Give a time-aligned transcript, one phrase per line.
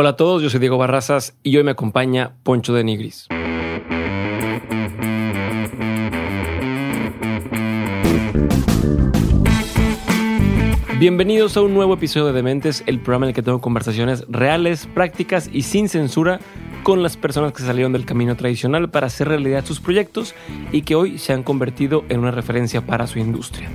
[0.00, 3.28] Hola a todos, yo soy Diego Barrazas y hoy me acompaña Poncho de Nigris.
[10.98, 14.86] Bienvenidos a un nuevo episodio de Dementes, el programa en el que tengo conversaciones reales,
[14.86, 16.40] prácticas y sin censura
[16.82, 20.34] con las personas que salieron del camino tradicional para hacer realidad sus proyectos
[20.72, 23.68] y que hoy se han convertido en una referencia para su industria.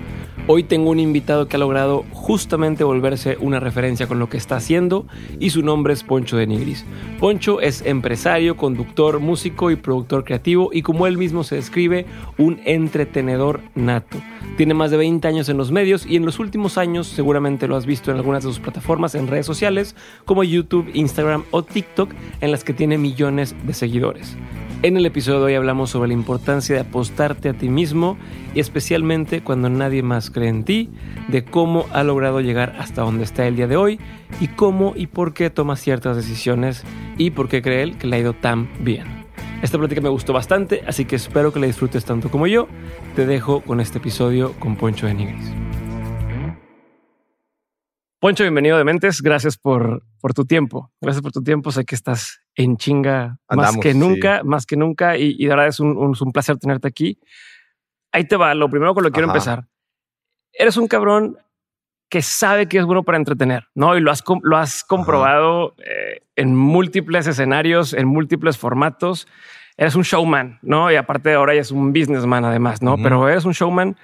[0.47, 4.57] Hoy tengo un invitado que ha logrado justamente volverse una referencia con lo que está
[4.57, 5.07] haciendo
[5.39, 6.85] y su nombre es Poncho de Nigris.
[7.19, 12.05] Poncho es empresario, conductor, músico y productor creativo y como él mismo se describe,
[12.37, 14.17] un entretenedor nato.
[14.55, 17.75] Tiene más de 20 años en los medios y en los últimos años seguramente lo
[17.75, 22.11] has visto en algunas de sus plataformas en redes sociales como YouTube, Instagram o TikTok
[22.41, 24.37] en las que tiene millones de seguidores.
[24.85, 28.19] En el episodio de hoy hablamos sobre la importancia de apostarte a ti mismo
[28.53, 30.91] y especialmente cuando nadie más cree en ti,
[31.27, 33.99] de cómo ha logrado llegar hasta donde está el día de hoy
[34.39, 36.83] y cómo y por qué toma ciertas decisiones
[37.17, 39.25] y por qué cree él que le ha ido tan bien.
[39.63, 42.67] Esta plática me gustó bastante, así que espero que la disfrutes tanto como yo.
[43.15, 45.51] Te dejo con este episodio con Poncho de Nigris.
[48.19, 49.23] Poncho, bienvenido de Mentes.
[49.23, 50.91] Gracias por, por tu tiempo.
[51.01, 51.71] Gracias por tu tiempo.
[51.71, 55.17] Sé que estás en chinga más que nunca, más que nunca.
[55.17, 57.19] Y, de verdad es un, un, placer tenerte aquí.
[58.11, 58.53] Ahí te va.
[58.53, 59.67] Lo primero con lo que quiero empezar.
[60.53, 61.37] Eres un cabrón
[62.09, 63.97] que sabe que es bueno para entretener, ¿no?
[63.97, 69.27] Y lo has, lo has comprobado eh, en múltiples escenarios, en múltiples formatos.
[69.75, 70.91] Eres un showman, ¿no?
[70.91, 72.95] Y aparte de ahora ya es un businessman además, ¿no?
[72.97, 73.97] Pero eres un showman.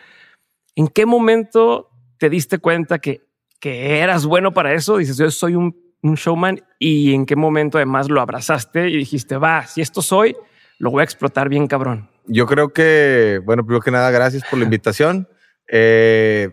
[0.76, 3.22] ¿En qué momento te diste cuenta que
[3.62, 8.10] que eras bueno para eso, dices, yo soy un, showman y en qué momento además
[8.10, 10.36] lo abrazaste y dijiste, va, si esto soy,
[10.80, 12.10] lo voy a explotar bien cabrón.
[12.26, 15.28] Yo creo que, bueno, primero que nada, gracias por la invitación.
[15.74, 16.50] Eh,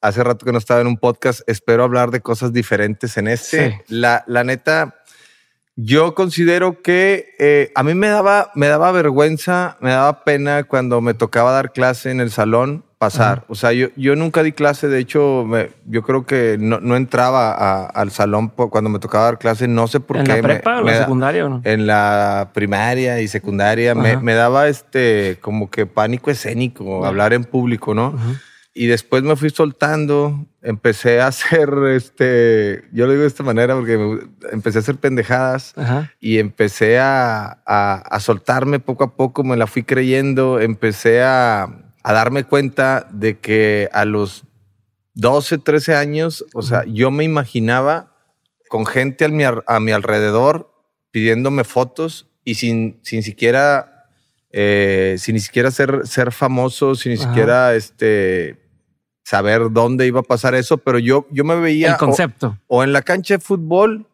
[0.00, 3.82] hace rato que no estaba en un podcast, espero hablar de cosas diferentes en este.
[3.88, 5.02] La, la neta,
[5.74, 11.00] yo considero que eh, a mí me daba, me daba vergüenza, me daba pena cuando
[11.00, 13.44] me tocaba dar clase en el salón pasar.
[13.48, 15.46] O sea, yo, yo nunca di clase, de hecho,
[15.86, 20.00] yo creo que no, no entraba al salón cuando me tocaba dar clase, no sé
[20.00, 20.20] por qué.
[20.20, 21.62] ¿En la prepa o la secundaria o no?
[21.64, 27.44] En la primaria y secundaria me, me, daba este como que pánico escénico, hablar en
[27.44, 28.14] público, ¿no?
[28.74, 33.74] Y después me fui soltando, empecé a hacer, este, yo lo digo de esta manera
[33.76, 35.74] porque empecé a hacer pendejadas
[36.20, 42.12] y empecé a, a, soltarme poco a poco, me la fui creyendo, empecé a, a,
[42.12, 44.44] darme cuenta de que a los
[45.14, 48.16] 12, 13 años, o sea, yo me imaginaba
[48.68, 50.72] con gente a mi, a mi alrededor
[51.10, 53.90] pidiéndome fotos y sin, sin siquiera
[54.52, 58.58] eh, sin ni siquiera ser, ser famoso, sin ni siquiera este,
[59.22, 61.92] saber dónde iba a pasar eso, pero yo, yo me veía.
[61.92, 62.58] El concepto.
[62.66, 64.06] O, en la cancha de fútbol,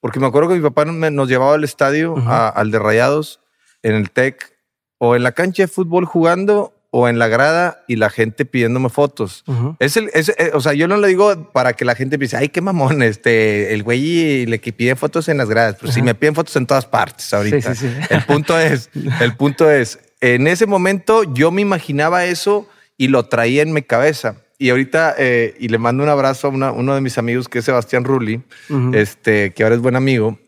[0.00, 3.40] porque me acuerdo que mi papá nos llevaba al estadio, al de Rayados,
[3.82, 4.52] en el TEC,
[4.98, 8.88] o en la cancha de fútbol jugando, o en la grada y la gente pidiéndome
[8.88, 9.44] fotos.
[9.78, 12.48] es el, eh, o sea, yo no le digo para que la gente piense, ay,
[12.48, 15.76] qué mamón, este, el güey le que pide fotos en las gradas.
[15.80, 17.74] Pero si me piden fotos en todas partes ahorita.
[18.08, 18.90] El punto es,
[19.20, 23.82] el punto es, en ese momento yo me imaginaba eso y lo traía en mi
[23.82, 24.36] cabeza.
[24.58, 27.64] Y ahorita, eh, y le mando un abrazo a uno de mis amigos que es
[27.64, 28.42] Sebastián Rulli,
[28.92, 30.38] este, que ahora es buen amigo.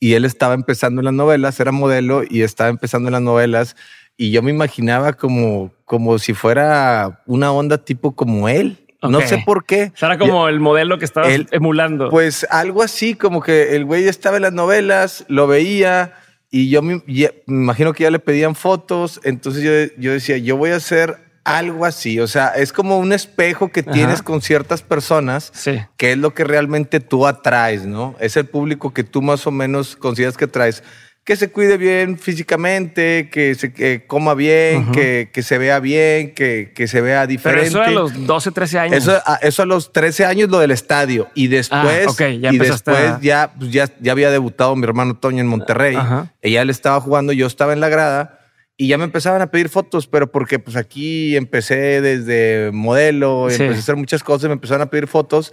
[0.00, 3.76] Y él estaba empezando en las novelas, era modelo y estaba empezando en las novelas.
[4.20, 8.76] Y yo me imaginaba como, como si fuera una onda tipo como él.
[9.00, 9.92] No sé por qué.
[10.00, 12.10] era como el modelo que estaba emulando.
[12.10, 16.14] Pues algo así, como que el güey estaba en las novelas, lo veía
[16.50, 17.00] y yo me,
[17.46, 19.20] imagino que ya le pedían fotos.
[19.22, 21.16] Entonces yo, yo decía, yo voy a hacer
[21.48, 25.50] algo así, o sea, es como un espejo que tienes con ciertas personas,
[25.96, 28.16] que es lo que realmente tú atraes, ¿no?
[28.20, 30.82] Es el público que tú más o menos consideras que atraes.
[31.28, 36.72] Que se cuide bien físicamente, que se coma bien, que, que, se vea bien, que,
[36.74, 37.70] que, se vea diferente.
[37.70, 38.96] Pero eso a los 12, 13 años.
[38.96, 41.28] Eso, a, eso a los 13 años lo del estadio.
[41.34, 45.42] Y después, ah, ya y después ya, pues ya, ya había debutado mi hermano Toño
[45.42, 45.98] en Monterrey.
[46.40, 48.38] Ella le estaba jugando, yo estaba en la grada
[48.78, 53.68] y ya me empezaban a pedir fotos, pero porque pues aquí empecé desde modelo, empecé
[53.68, 55.52] a hacer muchas cosas, me empezaron a pedir fotos,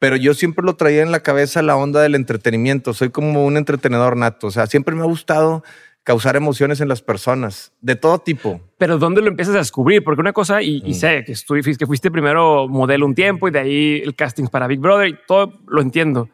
[0.00, 2.94] pero yo siempre lo traía en la cabeza la onda del entretenimiento.
[2.94, 5.62] Soy como un entretenedor nato, o sea, siempre me ha gustado
[6.02, 8.62] causar emociones en las personas de todo tipo.
[8.78, 10.02] Pero ¿dónde lo empiezas a descubrir?
[10.02, 10.94] Porque una cosa, y, mm.
[10.94, 14.66] sé que, estuviste, que fuiste primero modelo un tiempo y de ahí el casting para
[14.66, 16.30] Big Brother y todo lo entiendo.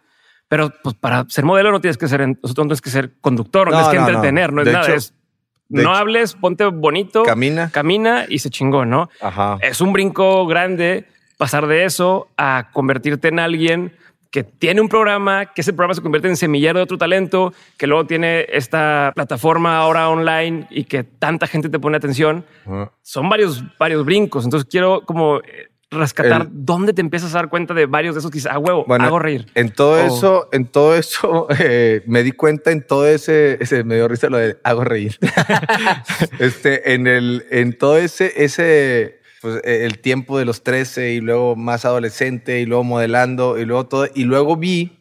[0.48, 3.72] Pero pues para ser modelo no tienes que ser, no tienes que ser conductor, no,
[3.72, 4.94] tienes que entretener, no, es nada.
[4.94, 5.12] es
[5.68, 7.24] no hables, ponte bonito.
[7.24, 7.70] Camina.
[7.72, 9.10] Camina y se chingó, ¿no?
[9.20, 9.58] Ajá.
[9.60, 13.92] Es un brinco grande pasar de eso a convertirte en alguien
[14.30, 17.86] que tiene un programa, que ese programa se convierte en semillero de otro talento, que
[17.86, 22.44] luego tiene esta plataforma ahora online y que tanta gente te pone atención.
[23.02, 24.44] Son varios, varios brincos.
[24.44, 28.30] Entonces quiero como eh, rescatar dónde te empiezas a dar cuenta de varios de esos
[28.30, 29.46] que dices, ah, huevo, hago reír.
[29.54, 33.94] En todo eso, en todo eso, eh, me di cuenta en todo ese, ese, me
[33.94, 35.18] dio risa lo de hago reír.
[36.38, 41.20] este, en el, en todo ese, ese, pues, e, el tiempo de los 13 y
[41.20, 44.92] luego más adolescente y luego modelando y luego todo, y luego vi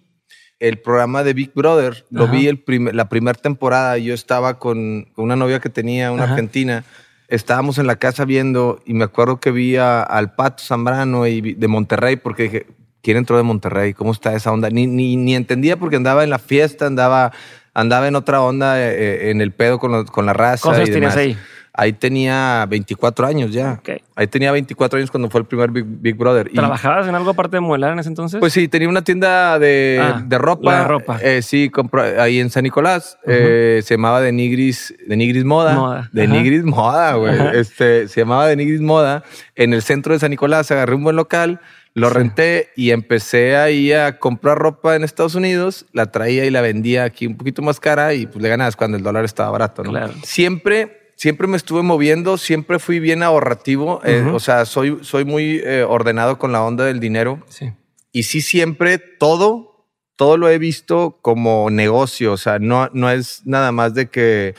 [0.59, 5.35] el programa de Big Brother, lo vi el la primera temporada, yo estaba con, una
[5.35, 6.85] novia que tenía, una argentina,
[7.27, 11.67] estábamos en la casa viendo y me acuerdo que vi al Pato Zambrano y de
[11.67, 12.67] Monterrey porque dije,
[13.01, 13.93] ¿quién entró de Monterrey?
[13.93, 14.69] ¿Cómo está esa onda?
[14.69, 17.33] Ni, ni, ni entendía porque andaba en la fiesta, andaba,
[17.73, 18.95] andaba en otra onda, eh,
[19.27, 20.63] eh, en el pedo con, con la raza.
[20.63, 21.37] ¿Cómo y ahí?
[21.77, 23.81] Ahí tenía 24 años ya.
[24.15, 26.49] Ahí tenía 24 años cuando fue el primer Big, Brother.
[26.53, 28.39] ¿Trabajabas en algo aparte de modelar en ese entonces?
[28.39, 30.79] Pues sí, tenía una tienda de, ah, de ropa.
[30.79, 31.19] de ropa.
[31.21, 31.69] Eh, sí,
[32.17, 33.17] ahí en San Nicolás.
[33.27, 36.09] Eh, se llamaba de Nigris, de Nigris Moda.
[36.13, 37.35] De Nigris Moda, güey.
[37.55, 39.23] Este, se llamaba de Nigris Moda.
[39.55, 41.59] En el centro de San Nicolás agarré un buen local.
[41.93, 46.59] Lo renté y empecé ahí a comprar ropa en Estados Unidos, la traía y la
[46.59, 49.81] vendía aquí un poquito más cara y pues le ganabas cuando el dólar estaba barato,
[49.81, 49.91] ¿no?
[49.91, 50.13] Claro.
[50.23, 55.61] Siempre siempre me estuve moviendo, siempre fui bien ahorrativo, eh, o sea, soy, soy muy
[55.63, 57.43] eh, ordenado con la onda del dinero.
[57.49, 57.71] Sí.
[58.11, 63.41] Y sí, siempre todo, todo lo he visto como negocio, o sea, no, no es
[63.45, 64.55] nada más de que...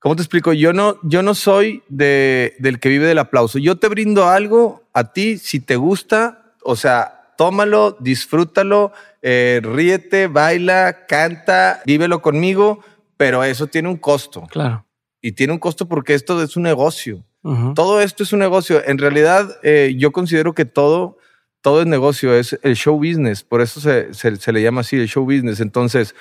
[0.00, 0.52] ¿Cómo te explico?
[0.52, 3.58] Yo no, yo no soy de, del que vive del aplauso.
[3.58, 8.92] Yo te brindo algo a ti, si te gusta, o sea, tómalo, disfrútalo,
[9.22, 12.78] eh, ríete, baila, canta, vívelo conmigo,
[13.16, 14.46] pero eso tiene un costo.
[14.48, 14.87] Claro
[15.20, 17.24] y tiene un costo porque esto es un negocio.
[17.74, 18.82] Todo esto es un negocio.
[18.84, 21.16] En realidad, eh, yo considero que todo,
[21.62, 23.42] todo es negocio, es el show business.
[23.42, 25.60] Por eso se, se, le llama así el show business.
[25.60, 26.14] Entonces,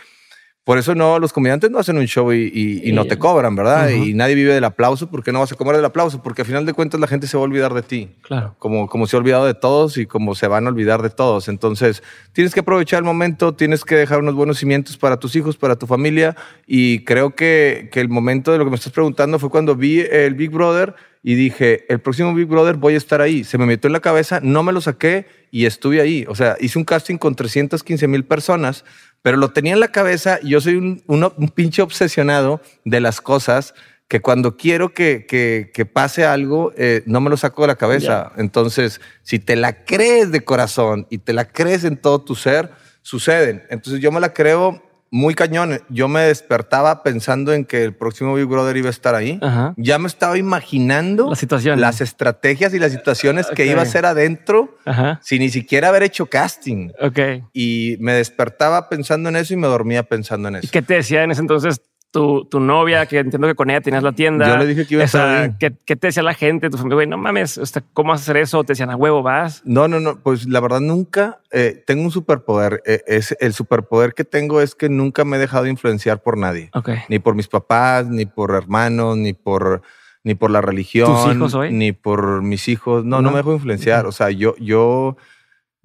[0.67, 3.87] por eso no, los comediantes no hacen un show y, no te cobran, ¿verdad?
[3.87, 6.65] Y nadie vive del aplauso porque no vas a comer del aplauso, porque al final
[6.65, 8.09] de cuentas la gente se va a olvidar de ti.
[8.19, 8.53] Claro.
[8.59, 11.47] Como, como se ha olvidado de todos y como se van a olvidar de todos.
[11.47, 12.03] Entonces,
[12.33, 15.77] tienes que aprovechar el momento, tienes que dejar unos buenos cimientos para tus hijos, para
[15.77, 16.35] tu familia.
[16.65, 20.01] Y creo que, que el momento de lo que me estás preguntando fue cuando vi
[20.01, 23.43] el Big Brother y dije, el próximo Big Brother voy a estar ahí.
[23.43, 26.25] Se me metió en la cabeza, no me lo saqué y estuve ahí.
[26.27, 28.85] O sea, hice un casting con 315 mil personas
[29.21, 30.39] pero lo tenía en la cabeza.
[30.41, 33.73] Yo soy un, un, pinche obsesionado de las cosas
[34.07, 37.75] que cuando quiero que, que, que pase algo, eh, no me lo saco de la
[37.75, 38.31] cabeza.
[38.37, 42.71] Entonces, si te la crees de corazón y te la crees en todo tu ser,
[43.01, 43.63] suceden.
[43.69, 44.81] Entonces, yo me la creo
[45.11, 45.79] muy cañón.
[45.89, 49.39] Yo me despertaba pensando en que el próximo Big Brother iba a estar ahí.
[49.77, 51.31] Ya me estaba imaginando
[51.75, 54.77] las estrategias y las situaciones que iba a ser adentro
[55.21, 56.89] sin ni siquiera haber hecho casting.
[56.99, 57.43] Okay.
[57.53, 60.67] Y me despertaba pensando en eso y me dormía pensando en eso.
[60.67, 61.81] ¿Y qué te decía en ese entonces
[62.11, 64.47] tu, tu, novia, que entiendo que con ella tenías la tienda.
[64.47, 66.69] Yo le dije que iba a estar ¿qué, ¿qué, te decía la gente?
[66.69, 67.59] Tu familia, güey, no mames,
[67.93, 68.63] ¿cómo vas a hacer eso?
[68.63, 69.61] ¿Te decían a huevo vas?
[69.65, 70.19] No, no, no.
[70.19, 72.81] Pues la verdad nunca eh, tengo un superpoder.
[72.85, 76.69] Eh, es, el superpoder que tengo es que nunca me he dejado influenciar por nadie.
[76.73, 76.99] Okay.
[77.09, 79.81] Ni por mis papás, ni por hermanos, ni por
[80.23, 81.71] ni por la religión, ¿Tus hijos hoy?
[81.71, 83.05] ni por mis hijos.
[83.05, 84.05] No, no, me dejo influenciar.
[84.05, 85.15] O sea, yo, yo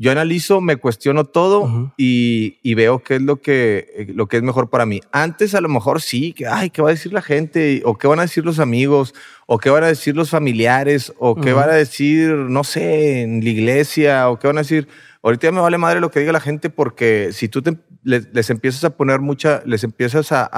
[0.03, 4.43] yo analizo, me cuestiono todo y, veo qué es lo que, eh, lo que es
[4.43, 5.01] mejor para mí.
[5.13, 7.83] Antes a lo mejor sí, que, ay, ¿qué va a decir la gente?
[7.85, 9.15] O qué van a decir los amigos,
[9.47, 13.45] o qué van a decir los familiares, o qué van a decir, no sé, en
[13.45, 14.89] la iglesia, o qué van a decir.
[15.23, 17.63] Ahorita ya me vale madre lo que diga la gente porque si tú
[18.03, 20.51] les, empiezas a poner mucha, les empiezas a,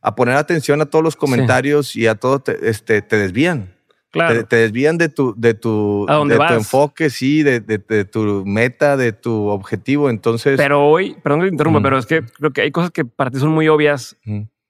[0.00, 3.79] a, poner atención a todos los comentarios y a todo, te, este, te desvían.
[4.10, 4.44] Claro.
[4.44, 9.12] Te, desvían de tu, de tu, de tu enfoque, sí, de, de, tu meta, de
[9.12, 10.10] tu objetivo.
[10.10, 10.56] Entonces.
[10.56, 13.30] Pero hoy, perdón que te interrumpa, pero es que creo que hay cosas que para
[13.30, 14.16] ti son muy obvias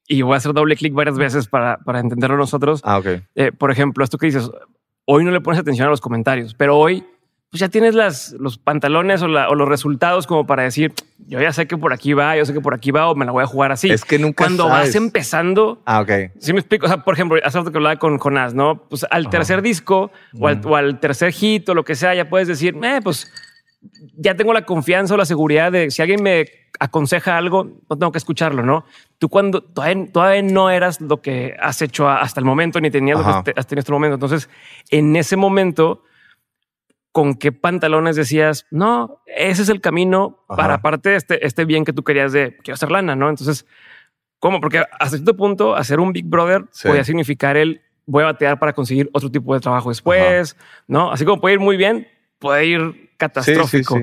[0.07, 2.83] y voy a hacer doble clic varias veces para, para entenderlo nosotros.
[2.85, 3.07] Ah, ok.
[3.35, 4.51] Eh, por ejemplo, esto que dices,
[5.07, 7.05] hoy no le pones atención a los comentarios, pero hoy
[7.51, 10.93] pues ya tienes las, los pantalones o, los resultados como para decir,
[11.27, 13.25] yo ya sé que por aquí va, yo sé que por aquí va o me
[13.25, 13.91] la voy a jugar así.
[13.91, 15.83] Es que nunca Cuando vas empezando...
[15.85, 16.11] Ah, ok.
[16.39, 16.87] Sí me explico.
[16.87, 18.87] O sea, por ejemplo, hace rato que hablaba con Jonás, ¿no?
[18.89, 22.29] Pues al tercer disco o al, o al, tercer hit o lo que sea, ya
[22.29, 23.33] puedes decir, eh, pues
[24.17, 26.47] ya tengo la confianza o la seguridad de si alguien me
[26.79, 28.85] aconseja algo, no tengo que escucharlo, ¿no?
[29.19, 33.25] Tú cuando todavía, no eras lo que has hecho hasta el momento, ni tenías lo
[33.25, 34.15] que has tenido en este momento.
[34.15, 34.49] Entonces,
[34.91, 36.05] en ese momento
[37.13, 41.85] con qué pantalones decías, no, ese es el camino para aparte de este, este bien
[41.85, 43.29] que tú querías de quiero hacer lana, ¿no?
[43.29, 43.67] Entonces,
[44.39, 44.61] ¿cómo?
[44.61, 48.73] Porque hasta cierto punto hacer un Big Brother podía significar el voy a batear para
[48.73, 50.57] conseguir otro tipo de trabajo después,
[50.89, 51.11] ¿no?
[51.13, 52.07] Así como puede ir muy bien,
[52.39, 54.01] puede ir catastrófico.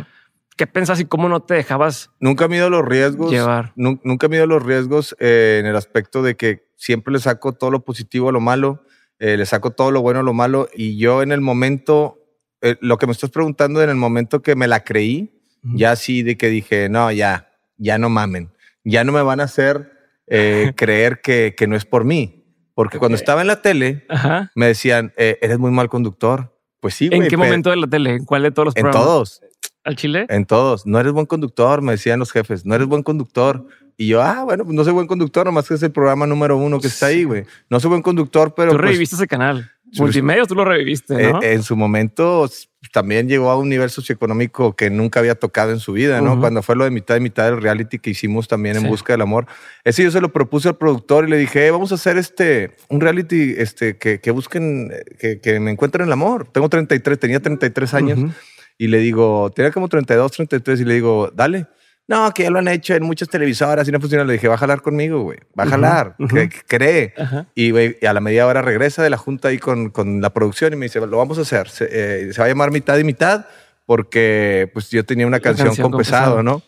[0.55, 3.29] ¿qué pensás y cómo no te dejabas Nunca mido los riesgos.
[3.31, 3.73] llevar?
[3.75, 7.69] Nu- nunca mido los riesgos eh, en el aspecto de que siempre le saco todo
[7.69, 8.81] lo positivo a lo malo,
[9.19, 10.67] eh, le saco todo lo bueno a lo malo.
[10.73, 12.17] Y yo en el momento,
[12.61, 15.33] eh, lo que me estás preguntando, en el momento que me la creí,
[15.63, 18.51] ya sí de que dije, no, ya, ya no mamen.
[18.83, 19.91] Ya no me van a hacer
[20.27, 22.45] eh, creer que, que no es por mí.
[22.73, 24.51] Porque cuando estaba en la tele, Ajá.
[24.55, 26.55] me decían, eh, eres muy mal conductor.
[26.79, 28.11] Pues sí, ¿En güey, qué pero- momento de la tele?
[28.11, 29.07] ¿En cuál de todos los En programas?
[29.07, 29.41] todos.
[29.83, 30.25] ¿Al Chile?
[30.29, 30.85] En todos.
[30.85, 32.65] No eres buen conductor, me decían los jefes.
[32.65, 33.65] No eres buen conductor.
[33.97, 36.55] Y yo, ah, bueno, pues no soy buen conductor, nomás que es el programa número
[36.55, 37.45] uno que está ahí, güey.
[37.69, 39.71] No soy buen conductor, pero tú pues, reviviste ese canal.
[39.91, 41.41] Sí, Multimedios, tú lo reviviste, eh, ¿no?
[41.41, 42.49] en su momento
[42.91, 46.33] también llegó a un nivel socioeconómico que nunca había tocado en su vida, ¿no?
[46.33, 46.41] Ujú.
[46.41, 48.87] Cuando fue lo de mitad y mitad del reality que hicimos también en Sí.
[48.87, 49.45] busca del amor.
[49.83, 52.75] Ese yo se lo propuse al productor y le dije, "Eh, vamos a hacer este,
[52.89, 56.47] un reality este, que, que busquen, eh, que, que me encuentren el amor.
[56.51, 58.19] Tengo 33, tenía 33 años.
[58.19, 58.31] Ujú.
[58.77, 61.65] Y le digo, tenía como 32, 33 y le digo, dale.
[62.07, 64.23] No, que ya lo han hecho en muchas televisoras y no funciona.
[64.23, 65.39] Le dije, va a jalar conmigo, güey.
[65.59, 66.15] Va a jalar.
[66.19, 66.35] ujú.
[66.35, 67.13] cre- cree.
[67.17, 67.47] Ajá.
[67.53, 70.31] Y, güey, y a la media hora regresa de la junta ahí con, con la
[70.33, 71.67] producción y me dice, lo vamos a hacer.
[71.69, 73.45] Se, eh, se va a llamar mitad y mitad
[73.85, 76.43] porque pues yo tenía una canción, canción con, con pesado, Pesado.
[76.43, 76.61] ¿no?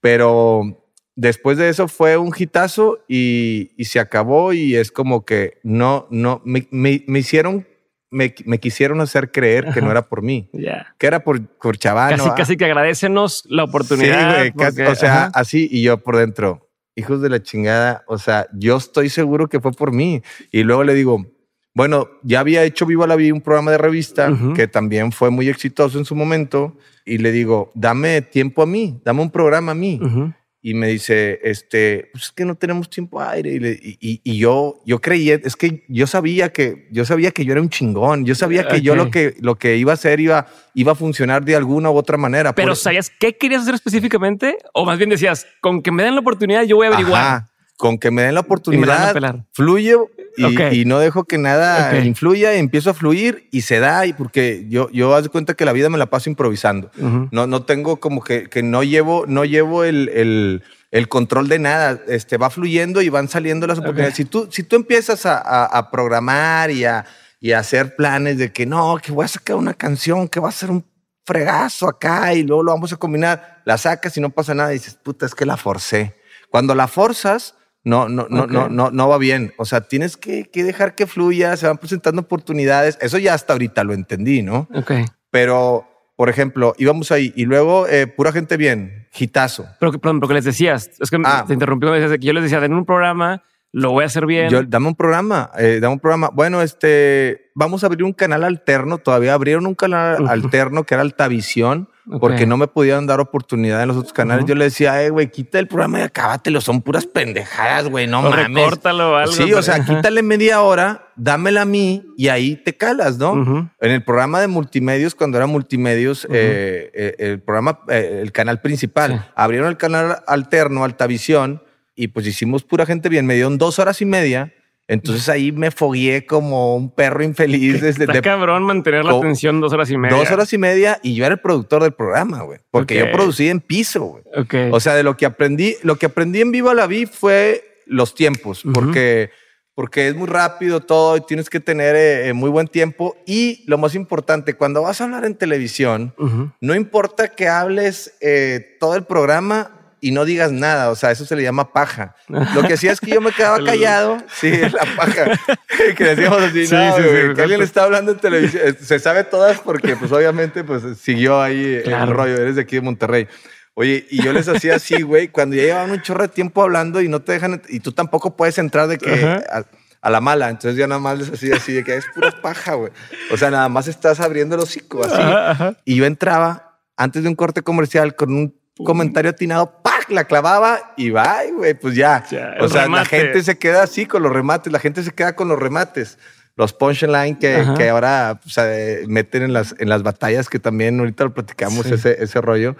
[0.00, 0.84] Pero
[1.16, 6.06] después de eso fue un hitazo y, y se acabó y es como que no,
[6.10, 7.66] no, me, me- me hicieron,
[8.10, 10.94] me, me quisieron hacer creer que no era por mí, Ya.
[10.98, 12.16] que era por, por Chavano.
[12.16, 12.34] Casi, ah.
[12.36, 14.30] casi que agradecenos la oportunidad.
[14.30, 15.30] Sí, güey, casi- porque- o sea, ajá.
[15.34, 19.60] así y yo por dentro, hijos de la chingada, o sea, yo estoy seguro que
[19.60, 20.22] fue por mí.
[20.50, 21.24] Y luego le digo,
[21.72, 24.54] bueno, ya había hecho Viva la Vida un programa de revista Ujú.
[24.54, 26.76] que también fue muy exitoso en su momento
[27.06, 30.00] y le digo, dame tiempo a mí, dame un programa a mí.
[30.02, 30.32] Ujú.
[30.62, 33.50] Y me dice, este, pues es que no tenemos tiempo aire.
[33.52, 37.52] Y, le- y- yo, yo creía, es que yo sabía que, yo sabía que yo
[37.52, 38.26] era un chingón.
[38.26, 41.44] Yo sabía que yo lo que, lo que iba a hacer iba, iba a funcionar
[41.44, 42.54] de alguna u otra manera.
[42.54, 44.58] Pero Por- ¿sabías qué querías hacer específicamente?
[44.74, 47.22] O más bien decías, con que me den la oportunidad, yo voy a averiguar.
[47.22, 47.49] Ajá,
[47.80, 50.72] con que me den la Y oportunidad, fluyo y, Ok.
[50.72, 52.04] y no dejo que nada Ok.
[52.04, 54.04] influya, empiezo a fluir y se da.
[54.06, 56.90] Y porque yo, yo haz de cuenta que la vida me la paso improvisando.
[56.98, 57.28] Ujú.
[57.32, 61.58] No, no tengo como que, que no llevo, no llevo el, el- el control de
[61.58, 62.00] nada.
[62.08, 64.14] Este va fluyendo y van saliendo las oportunidades.
[64.16, 67.04] Si, tú, si tú empiezas a, a- a programar y a,
[67.40, 70.48] y a hacer planes de que no, que voy a sacar una canción, que va
[70.50, 70.84] a ser un
[71.24, 74.74] fregazo acá y luego lo vamos a combinar, la sacas y no pasa nada y
[74.78, 76.14] dices, puta, es que la forcé.
[76.50, 79.52] Cuando la forzas, no, no, no, no, no, no va bien.
[79.58, 82.98] O sea, tienes que, que dejar que fluya, se van presentando oportunidades.
[83.00, 84.68] Eso ya hasta ahorita lo entendí, ¿no?
[84.74, 84.92] Ok.
[85.30, 89.66] Pero, por ejemplo, íbamos ahí y luego eh, pura gente bien, gitazo.
[89.78, 91.44] Pero que, perdón, porque les decías, es que Ah.
[91.46, 94.50] te decías que yo les decía, en un programa, lo voy a hacer bien.
[94.50, 96.30] Yo, dame un programa, eh, dame un programa.
[96.32, 98.98] Bueno, este, vamos a abrir un canal alterno.
[98.98, 101.88] Todavía abrieron un canal alterno que era Altavisión,
[102.18, 104.44] Porque no me podían dar oportunidad en los otros canales.
[104.46, 106.60] Yo le decía, eh, güey, quita el programa y acábatelo.
[106.60, 108.46] Son puras pendejadas, güey, no o mames.
[108.48, 109.32] recórtalo algo.
[109.32, 109.84] Sí, o sea, Ajá.
[109.96, 113.70] quítale media hora, dámela a mí y ahí te calas, ¿no?
[113.80, 118.60] En el programa de multimedios, cuando era multimedios, eh, eh, el programa, eh, el canal
[118.60, 119.30] principal, Sí.
[119.36, 121.62] abrieron el canal alterno, Altavisión,
[121.94, 123.26] y pues hicimos pura gente bien.
[123.26, 124.52] Me dieron dos horas y media.
[124.90, 129.60] Entonces ahí me fogueé como un perro infeliz desde Está de cabrón mantener la atención
[129.60, 130.16] dos horas y media.
[130.16, 132.58] dos horas y media y yo era el productor del programa, güey.
[132.72, 134.24] Porque yo producía en piso, güey.
[134.36, 134.54] Ok.
[134.72, 138.16] O sea, de lo que aprendí, lo que aprendí en Viva la Vi fue los
[138.16, 139.30] tiempos, porque,
[139.74, 143.16] porque es muy rápido todo y tienes que tener eh, eh, muy buen tiempo.
[143.26, 146.14] Y lo más importante, cuando vas a hablar en televisión,
[146.60, 151.24] no importa que hables eh, todo el programa y no digas nada, o sea, eso
[151.24, 152.14] se le llama paja.
[152.54, 155.30] Lo que hacía es que yo me quedaba callado, sí, la paja,
[155.96, 158.98] que decíamos así, Sí, no, sí, sí, que alguien está hablando en televisión, Eh, se
[158.98, 162.10] sabe todas porque pues obviamente pues siguió ahí Claro.
[162.10, 163.28] el rollo, eres de aquí de Monterrey.
[163.74, 167.00] Oye, y yo les hacía así, güey, cuando ya llevaban un chorro de tiempo hablando
[167.00, 169.64] y no te dejan, y tú tampoco puedes entrar de que a,
[170.02, 172.74] a la mala, entonces ya nada más les hacía así, de que es pura paja,
[172.74, 172.90] güey.
[173.32, 175.14] O sea, nada más estás abriendo el hocico así.
[175.14, 175.74] Ajá, ajá.
[175.84, 178.54] Y yo entraba antes de un corte comercial con un
[178.84, 179.80] comentario atinado.
[180.10, 182.24] La clavaba y bye, güey, pues ya.
[182.30, 185.34] Ya, o sea, la gente se queda así con los remates, la gente se queda
[185.36, 186.18] con los remates.
[186.56, 190.98] Los punchline que, que ahora pues, eh, meten en las, en las batallas, que también
[190.98, 191.94] ahorita lo platicamos, Sí.
[191.94, 192.76] ese, ese rollo.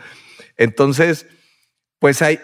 [0.56, 1.26] Entonces,
[1.98, 2.40] pues hay.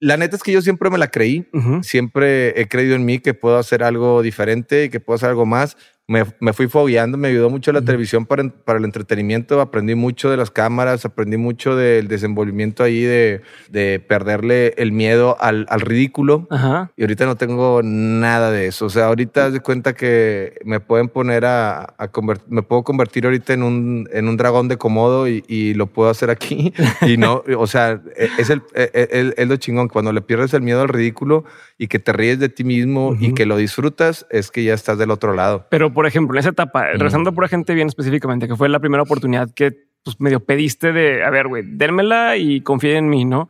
[0.00, 1.48] La neta es que yo siempre me la creí.
[1.82, 5.46] Siempre he creído en mí que puedo hacer algo diferente y que puedo hacer algo
[5.46, 9.94] más, me, me fui fogueando, me ayudó mucho la televisión para, para, el entretenimiento, aprendí
[9.94, 15.64] mucho de las cámaras, aprendí mucho del desenvolvimiento ahí de, de perderle el miedo al,
[15.70, 16.46] al ridículo.
[16.50, 16.92] Ajá.
[16.96, 18.84] Y ahorita no tengo nada de eso.
[18.84, 22.10] O sea, ahorita de cuenta que me pueden poner a, a
[22.48, 26.10] me puedo convertir ahorita en un, en un dragón de comodo y, y lo puedo
[26.10, 26.74] hacer aquí.
[27.06, 29.88] y no, o sea, e, es, el, es, e, es lo chingón.
[29.88, 31.44] Cuando le pierdes el miedo al ridículo
[31.76, 34.98] y que te ríes de ti mismo y que lo disfrutas, es que ya estás
[34.98, 35.66] del otro lado.
[35.70, 39.02] Pero por ejemplo, en esa etapa, rezando por gente bien específicamente, que fue la primera
[39.02, 43.48] oportunidad que pues, medio pediste de, a ver, güey, dérmela y confía en mí, ¿no?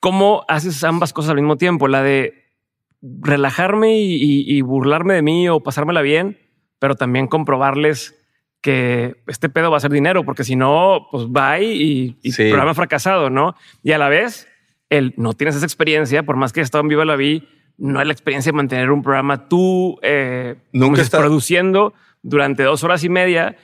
[0.00, 1.86] ¿Cómo haces ambas cosas al mismo tiempo?
[1.88, 2.46] La de
[3.00, 6.38] relajarme y, burlarme de mí o pasármela bien,
[6.78, 8.14] pero también comprobarles
[8.60, 12.74] que este pedo va a ser dinero, porque si no, pues va y, y programa
[12.74, 13.54] fracasado, ¿no?
[13.84, 14.48] Y a la vez,
[14.90, 18.00] el no tienes esa experiencia, por más que he estado en Viva la Vi, no
[18.00, 23.04] es la experiencia de mantener un programa tú eh, Nunca estás produciendo durante dos horas
[23.04, 23.56] y media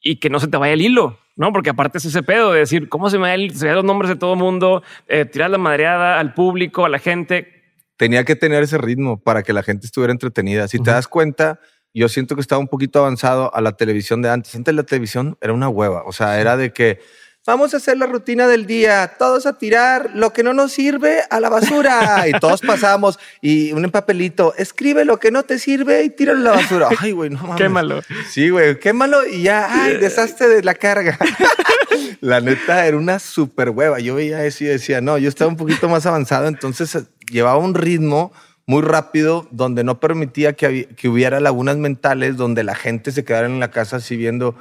[0.00, 1.52] y que no se te vaya el hilo, ¿no?
[1.52, 4.34] Porque aparte es ese pedo de decir, ¿cómo se me dan los nombres de todo
[4.34, 4.82] el mundo?
[5.06, 7.62] Eh, tirar la madreada al público, a la gente.
[7.96, 10.66] Tenía que tener ese ritmo para que la gente estuviera entretenida.
[10.66, 11.60] Si te das cuenta,
[11.94, 14.54] yo siento que estaba un poquito avanzado a la televisión de antes.
[14.56, 16.02] Antes la televisión era una hueva.
[16.04, 16.98] O sea, era de que
[17.44, 21.22] Vamos a hacer la rutina del día, todos a tirar lo que no nos sirve
[21.28, 22.24] a la basura.
[22.28, 26.42] y todos pasamos y un papelito, escribe lo que no te sirve y tíralo a
[26.42, 26.88] la basura.
[27.00, 27.56] Ay, güey, no mames.
[27.56, 28.00] Quémalo.
[28.30, 31.18] Sí, güey, quémalo y ya, ay, desastre de la carga.
[32.20, 33.98] la neta era una súper hueva.
[33.98, 37.58] Yo veía eso y decía, no, yo estaba un poquito más avanzado, entonces eh, llevaba
[37.58, 38.32] un ritmo
[38.66, 43.46] muy rápido donde no permitía que, que hubiera lagunas mentales, donde la gente se quedara
[43.48, 44.54] en la casa así viendo.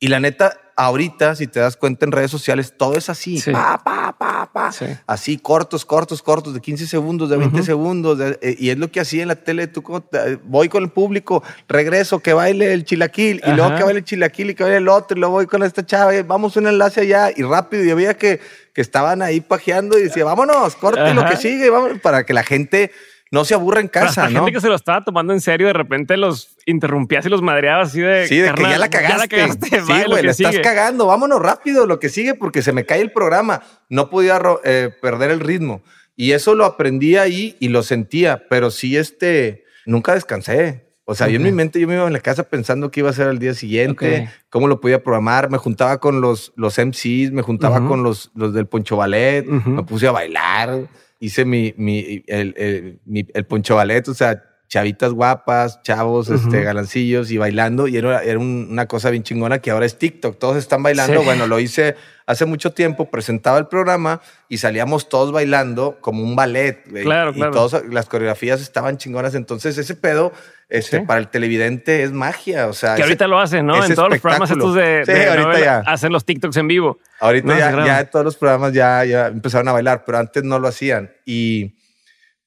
[0.00, 3.78] Y la neta, ahorita, si te das cuenta en redes sociales, todo es así, pa,
[3.82, 4.70] pa, pa, pa.
[5.06, 9.00] así cortos, cortos, cortos, de 15 segundos, de 20 segundos, eh, y es lo que
[9.00, 10.04] hacía en la tele, tú como
[10.44, 14.50] voy con el público, regreso, que baile el chilaquil, y luego que baile el chilaquil
[14.50, 17.30] y que baile el otro, y luego voy con esta chava, vamos un enlace allá,
[17.34, 18.40] y rápido, y había que,
[18.72, 22.42] que estaban ahí pajeando y decía, vámonos, corte lo que sigue, vamos, para que la
[22.42, 22.90] gente
[23.34, 25.72] no se aburre en casa, la gente que se lo estaba tomando en serio, de
[25.72, 28.28] repente los interrumpías y los madreabas así de.
[28.28, 29.48] Sí, de que ya la cagaste.
[29.60, 31.06] sí, güey, la estás cagando.
[31.08, 33.60] Vámonos rápido lo que sigue porque se me cae el programa.
[33.88, 35.82] No podía eh, perder el ritmo.
[36.14, 40.84] Y eso lo aprendí ahí y lo sentía, pero sí, este, nunca descansé.
[41.04, 43.10] O sea, yo en mi mente, yo me iba en la casa pensando qué iba
[43.10, 45.50] a ser al día siguiente, cómo lo podía programar.
[45.50, 49.82] Me juntaba con los, los MCs, me juntaba con los, los del Poncho Ballet, me
[49.82, 50.88] puse a bailar
[51.24, 53.00] hice mi, mi, el, el,
[53.32, 54.42] el poncho ballet, o sea,
[54.74, 57.86] chavitas guapas, chavos, este, galancillos y bailando.
[57.86, 60.36] Y era, era una cosa bien chingona que ahora es TikTok.
[60.36, 61.22] Todos están bailando.
[61.22, 61.94] Bueno, lo hice
[62.26, 66.82] hace mucho tiempo, presentaba el programa y salíamos todos bailando como un ballet.
[67.04, 69.36] Claro, y todas las coreografías estaban chingonas.
[69.36, 70.32] Entonces, ese pedo
[70.68, 72.66] este, para el televidente es magia.
[72.66, 73.84] O sea, que ahorita lo hacen, ¿no?
[73.84, 75.78] En todos los programas estos de, ahorita ya.
[75.86, 76.98] hacen los TikToks en vivo.
[77.20, 80.66] Ahorita ya, ya todos los programas ya, ya empezaron a bailar, pero antes no lo
[80.66, 81.12] hacían.
[81.24, 81.76] Y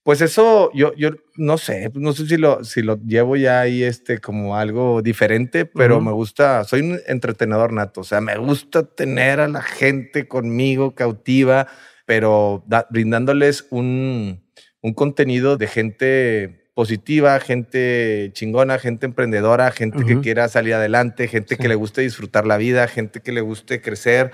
[0.08, 3.84] pues eso, yo, yo no sé, no sé si lo, si lo llevo ya ahí
[3.84, 8.84] este, como algo diferente, pero me gusta, soy un entretenedor nato, o sea, me gusta
[8.84, 11.68] tener a la gente conmigo cautiva,
[12.06, 14.46] pero brindándoles un,
[14.80, 21.58] un contenido de gente positiva, gente chingona, gente emprendedora, gente que quiera salir adelante, gente
[21.58, 24.32] que le guste disfrutar la vida, gente que le guste crecer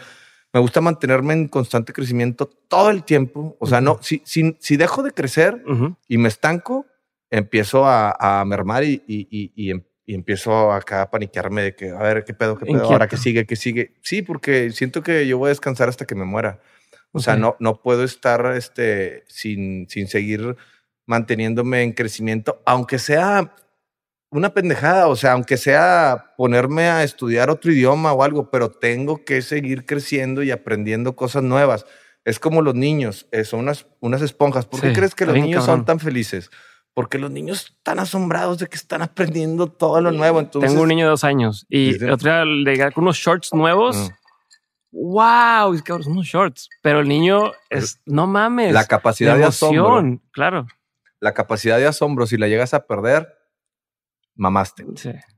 [0.54, 3.58] me gusta mantenerme en constante crecimiento todo el tiempo.
[3.60, 5.64] O sea, no, si, si, si, dejo de crecer
[6.08, 6.86] y me estanco,
[7.32, 11.90] empiezo a, a mermar y, y, y, em, y, empiezo acá a paniquearme de que,
[11.90, 13.96] a ver, qué pedo, qué pedo, ahora que sigue, qué sigue.
[14.04, 16.62] Sí, porque siento que yo voy a descansar hasta que me muera.
[17.12, 20.56] O sea, no, no puedo estar este, sin, sin seguir
[21.06, 23.56] manteniéndome en crecimiento, aunque sea
[24.34, 29.24] una pendejada, o sea, aunque sea ponerme a estudiar otro idioma o algo, pero tengo
[29.24, 31.86] que seguir creciendo y aprendiendo cosas nuevas.
[32.26, 34.66] Es como los niños, eh, son unas, unas esponjas.
[34.66, 36.50] ¿Por qué crees que los niños son tan felices?
[36.94, 40.40] Porque los niños están asombrados de que están aprendiendo todo lo nuevo.
[40.40, 44.12] Entonces, Tengo un niño de dos años y otro día le con unos shorts nuevos.
[44.92, 45.74] ¡Wow!
[45.74, 46.70] Es que son unos shorts.
[46.82, 48.74] Pero el niño es, no mames.
[48.74, 50.20] La capacidad de asombro.
[50.32, 50.68] Claro.
[51.20, 53.43] La capacidad de asombro, si la llegas a perder,
[54.36, 54.86] mamaste.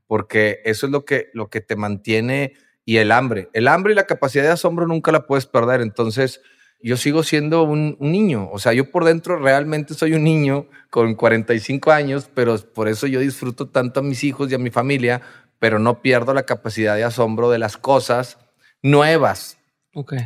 [0.06, 2.54] Porque eso es lo que, lo que te mantiene
[2.84, 3.48] y el hambre.
[3.52, 5.80] El hambre y la capacidad de asombro nunca la puedes perder.
[5.80, 6.40] Entonces,
[6.80, 8.48] yo sigo siendo un, niño.
[8.52, 13.06] O sea, yo por dentro realmente soy un niño con 45 años, pero por eso
[13.06, 15.22] yo disfruto tanto a mis hijos y a mi familia,
[15.58, 18.38] pero no pierdo la capacidad de asombro de las cosas
[18.82, 19.55] nuevas.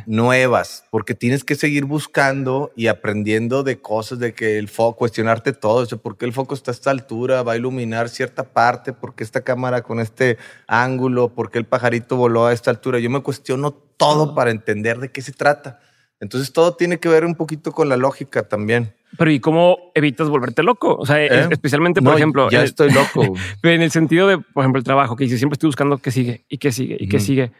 [0.05, 5.53] Nuevas, porque tienes que seguir buscando y aprendiendo de cosas, de que el foco, cuestionarte
[5.53, 8.93] todo, eso, por qué el foco está a esta altura, va a iluminar cierta parte,
[8.93, 12.99] por qué esta cámara con este ángulo, por qué el pajarito voló a esta altura.
[12.99, 15.79] Yo me cuestiono todo para entender de qué se trata.
[16.19, 18.93] Entonces todo tiene que ver un poquito con la lógica también.
[19.17, 20.95] Pero ¿y cómo evitas volverte loco?
[20.95, 21.47] O sea, ¿Eh?
[21.49, 22.49] especialmente, por ejemplo...
[22.49, 23.33] Ya estoy loco.
[23.63, 26.45] en el sentido de, por ejemplo, el trabajo, que dice, siempre estoy buscando qué sigue
[26.47, 27.51] y qué sigue y qué sigue.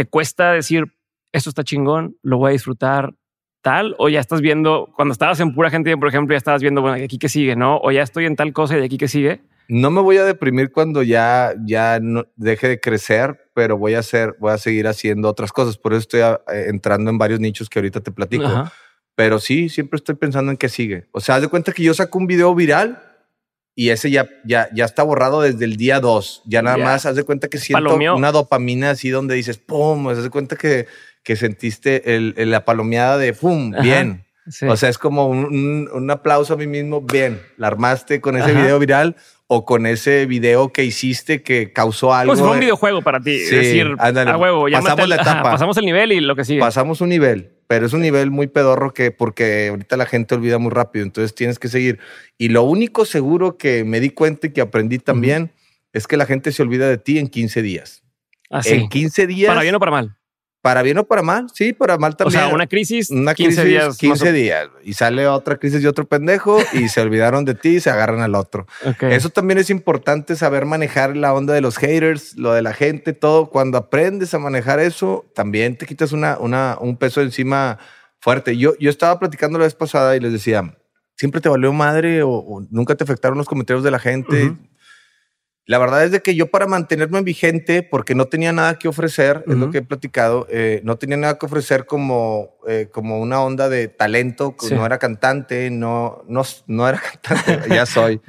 [0.00, 0.84] ¿Te cuesta decir,
[1.30, 3.12] esto está chingón, lo voy a disfrutar
[3.60, 3.94] tal?
[3.98, 7.04] O ya estás viendo, cuando estabas en pura gente, por ejemplo, ya estabas viendo, bueno,
[7.04, 7.76] aquí qué sigue, ¿no?
[7.82, 9.42] O ya estoy en tal cosa y de aquí qué sigue.
[9.68, 13.98] No me voy a deprimir cuando ya, ya no, deje de crecer, pero voy a
[13.98, 15.76] hacer, voy a seguir haciendo otras cosas.
[15.76, 18.48] Por eso estoy eh, entrando en varios nichos que ahorita te platico.
[19.14, 21.08] Pero sí, siempre estoy pensando en qué sigue.
[21.12, 23.02] O sea, haz de cuenta que yo saco un video viral
[23.80, 26.42] y ese ya, ya, ya está borrado desde el día 2.
[26.44, 30.06] Ya nada más haz de cuenta que siento una dopamina así donde dices, ¡pum!
[30.08, 30.86] Haz de cuenta que,
[31.22, 33.72] que sentiste el, la palomeada de ¡pum!
[33.80, 34.26] Bien.
[34.68, 37.00] O sea, es como un, un, aplauso a mí mismo.
[37.00, 39.16] Bien, la armaste con ese video viral
[39.46, 42.34] o con ese video que hiciste que causó algo.
[42.34, 43.38] Pues fue un videojuego para ti.
[43.38, 45.52] Sí, decir, a huevo, pasamos la etapa.
[45.52, 46.60] pasamos el nivel y lo que sigue.
[46.60, 50.58] Pasamos un nivel, pero es un nivel muy pedorro que porque ahorita la gente olvida
[50.58, 52.00] muy rápido, entonces tienes que seguir.
[52.36, 55.52] Y lo único seguro que me di cuenta y que aprendí también
[55.92, 58.02] es que la gente se olvida de ti en 15 días.
[58.50, 58.70] Así.
[58.72, 59.48] Ah, en 15 días.
[59.50, 60.16] Para bien o para mal.
[60.62, 62.42] Para bien o para mal, sí, para mal también.
[62.42, 63.96] O sea, una crisis, una 15 días.
[63.96, 64.68] 15 días.
[64.84, 68.20] Y sale otra crisis de otro pendejo y se olvidaron de ti y se agarran
[68.20, 68.66] al otro.
[69.00, 73.14] Eso también es importante saber manejar la onda de los haters, lo de la gente,
[73.14, 73.48] todo.
[73.48, 77.78] Cuando aprendes a manejar eso, también te quitas una, una, un peso encima
[78.20, 78.58] fuerte.
[78.58, 80.76] Yo, yo estaba platicando la vez pasada y les decía,
[81.16, 84.56] ¿siempre te valió madre o, nunca te afectaron los comentarios de la gente?
[85.70, 89.44] La verdad es de que yo para mantenerme vigente, porque no tenía nada que ofrecer,
[89.46, 93.40] es lo que he platicado, eh, no tenía nada que ofrecer como, eh, como una
[93.40, 98.20] onda de talento, no era cantante, no, no, no era cantante, ya soy,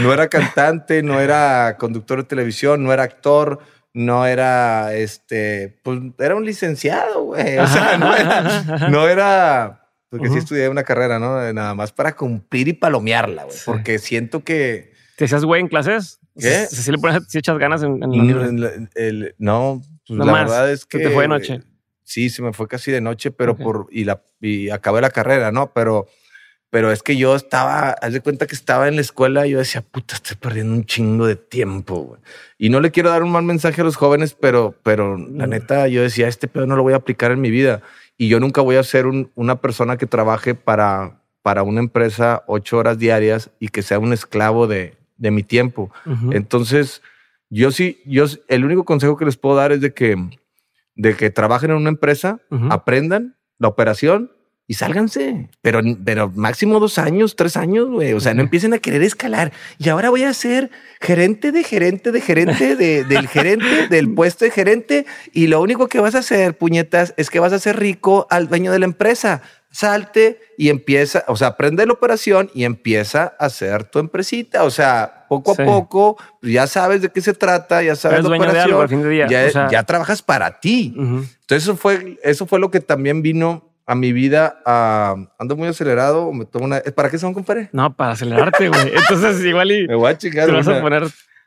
[0.00, 3.58] no era cantante, no era conductor de televisión, no era actor,
[3.92, 10.30] no era, este, pues era un licenciado, güey, o sea, no era, no era, porque
[10.30, 11.52] sí estudié una carrera, ¿no?
[11.52, 14.94] Nada más para cumplir y palomearla, güey, porque siento que...
[15.18, 16.20] ¿Te hacías güey en clases?
[16.38, 16.66] ¿Qué?
[16.66, 18.02] Si, le pones, si echas ganas en,
[18.94, 20.98] el, no, pues la verdad es que.
[20.98, 21.62] te fue de noche?
[22.02, 23.86] Sí, se me fue casi de noche, pero por.
[23.90, 25.72] Y, la, y acabé la carrera, ¿no?
[25.72, 26.06] Pero.
[26.68, 29.58] Pero es que yo estaba, haz de cuenta que estaba en la escuela y yo
[29.58, 31.94] decía, puta, estoy perdiendo un chingo de tiempo.
[32.02, 32.20] Güey.
[32.58, 35.86] Y no le quiero dar un mal mensaje a los jóvenes, pero, pero la neta,
[35.86, 37.82] yo decía, este pedo no lo voy a aplicar en mi vida.
[38.18, 42.42] Y yo nunca voy a ser un, una persona que trabaje para, para una empresa
[42.48, 45.90] ocho horas diarias y que sea un esclavo de, de mi tiempo.
[46.32, 47.02] Entonces,
[47.50, 50.16] yo sí, yo el único consejo que les puedo dar es de que,
[50.94, 54.30] de que trabajen en una empresa, aprendan la operación
[54.68, 55.48] y sálganse.
[55.62, 58.12] Pero, pero máximo dos años, tres años, güey.
[58.14, 59.52] O sea, no empiecen a querer escalar.
[59.78, 64.44] Y ahora voy a ser gerente de gerente de gerente de, del gerente del puesto
[64.44, 65.06] de gerente.
[65.32, 68.48] Y lo único que vas a hacer, puñetas, es que vas a ser rico al
[68.48, 69.42] dueño de la empresa
[69.76, 74.64] salte y empieza, o sea, aprende la operación y empieza a hacer tu empresita.
[74.64, 79.28] O sea, poco a poco ya sabes de qué se trata, ya sabes la operación,
[79.28, 80.94] Ya, ya, trabajas para ti.
[80.96, 84.62] Entonces eso fue, eso fue lo que también vino a mi vida.
[85.38, 86.80] ando muy acelerado, me tomo una.
[86.80, 87.68] ¿Para qué son, compadre?
[87.72, 88.92] No, para acelerarte, güey.
[88.96, 90.46] Entonces igual y me voy a chingar.
[90.46, 91.04] Te vas a poner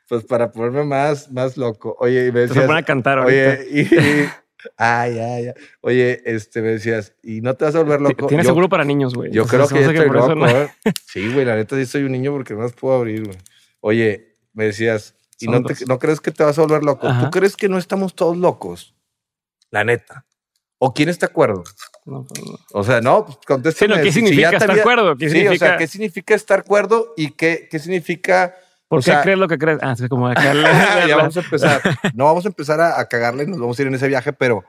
[0.08, 1.96] pues para ponerme más, más loco.
[2.00, 3.58] Oye, me decías, te vas a cantar ahorita.
[3.70, 4.28] Oye, y,
[4.76, 5.54] Ay, ay, ay.
[5.80, 8.26] Oye, este, me decías, ¿y no te vas a volver loco?
[8.26, 9.30] Tienes seguro para niños, güey.
[9.30, 10.46] Yo creo que ya estoy loco.
[10.46, 10.70] ¿eh?
[11.06, 13.38] Sí, güey, la neta sí soy un niño porque no las puedo abrir, güey.
[13.80, 17.08] Oye, me decías, ¿y no, te, no, crees que te vas a volver loco?
[17.20, 18.94] ¿Tú crees que no estamos todos locos?
[19.70, 20.26] La neta.
[20.78, 21.62] ¿O quién está de acuerdo?
[22.06, 22.58] No, pues no.
[22.72, 23.96] O sea, no, pues contéstame.
[23.96, 25.16] Sí, ¿Qué significa estar acuerdo?
[25.16, 28.54] ¿Qué sí, o sea, ¿qué significa estar acuerdo y qué, qué significa
[28.90, 29.78] ¿Por qué crees lo que crees?
[29.82, 31.80] Ah, es como ya vamos a empezar.
[32.12, 34.64] No vamos a empezar a, cagarle, nos vamos a ir en ese viaje, pero.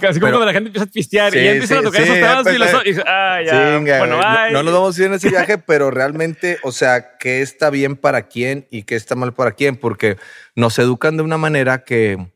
[0.00, 2.48] Casi como cuando la gente empieza a pistear y ya empiezan a tocar esos temas
[2.48, 3.04] filosóficos.
[3.06, 3.78] Ah, ya.
[3.78, 7.42] bueno, no, no, nos vamos a ir en ese viaje, pero realmente, o sea, ¿qué
[7.42, 9.76] está bien para quién y qué está mal para quién?
[9.76, 10.16] Porque
[10.56, 12.32] nos educan de una manera que,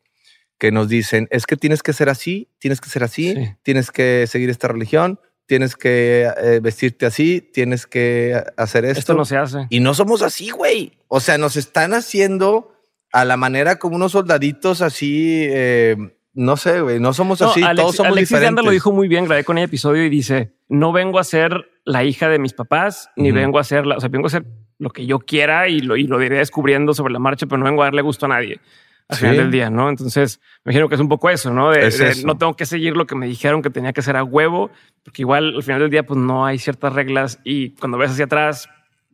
[0.58, 4.26] que nos dicen, es que tienes que ser así, tienes que ser así, tienes que
[4.26, 9.00] seguir esta religión, tienes que eh, vestirte así, tienes que hacer esto.
[9.00, 9.66] Esto no se hace.
[9.70, 10.92] Y no somos así, güey.
[11.08, 12.74] O sea, nos están haciendo
[13.12, 15.96] a la manera como unos soldaditos así, eh,
[16.34, 18.64] no sé, güey, no somos así, todos somos Alexis diferentes.
[18.64, 22.04] Lo dijo muy bien, grabé con el episodio y dice, no vengo a ser la
[22.04, 24.44] hija de mis papás, ni vengo a ser, la, o sea, vengo a ser
[24.78, 27.64] lo que yo quiera y lo, y lo iré descubriendo sobre la marcha, pero no
[27.64, 28.60] vengo a darle gusto a nadie.
[29.08, 29.88] Al final del día, ¿no?
[29.88, 31.70] Entonces, me imagino que es un poco eso, ¿no?
[31.70, 31.90] De,
[32.24, 34.70] no tengo que seguir lo que me dijeron que tenía que hacer a huevo,
[35.02, 38.26] porque igual al final del día, pues no hay ciertas reglas y cuando ves hacia
[38.26, 38.68] atrás,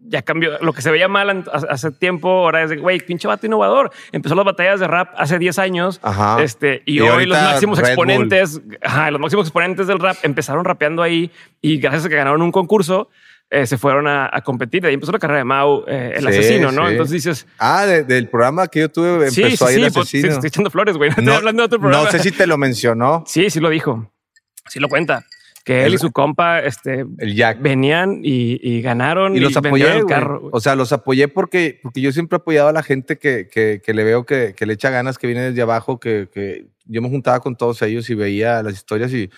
[0.07, 0.59] ya cambió.
[0.61, 3.90] Lo que se veía mal hace tiempo, ahora es de, güey, pinche vato innovador.
[4.12, 6.00] Empezó las batallas de rap hace 10 años.
[6.40, 8.61] Este, y, hoy los máximos exponentes,
[9.11, 11.30] los máximos exponentes del rap empezaron rapeando ahí
[11.62, 13.09] y gracias a que ganaron un concurso,
[13.50, 14.83] eh, se fueron a, competir.
[14.83, 16.88] De ahí empezó la carrera de Mau, eh, el asesino, ¿no?
[16.88, 17.46] Entonces dices.
[17.59, 20.33] Ah, del programa que yo tuve empezó sí, sí, ahí el pues, asesino.
[20.33, 21.11] estoy echando flores, güey.
[21.11, 22.04] No, estoy hablando de otro programa.
[22.04, 23.24] No sé si te lo mencionó.
[23.26, 24.12] Sí, sí lo dijo.
[24.68, 25.24] Sí lo cuenta
[25.64, 27.61] que él y su compa este, el Jack.
[27.61, 30.50] venían y, ganaron y, los apoyé el carro.
[30.52, 33.80] O sea, los apoyé porque, porque yo siempre he apoyado a la gente que, que,
[33.83, 37.00] que le veo que, que, le echa ganas, que viene desde abajo, que, que yo
[37.00, 39.30] me juntaba con todos ellos y veía las historias y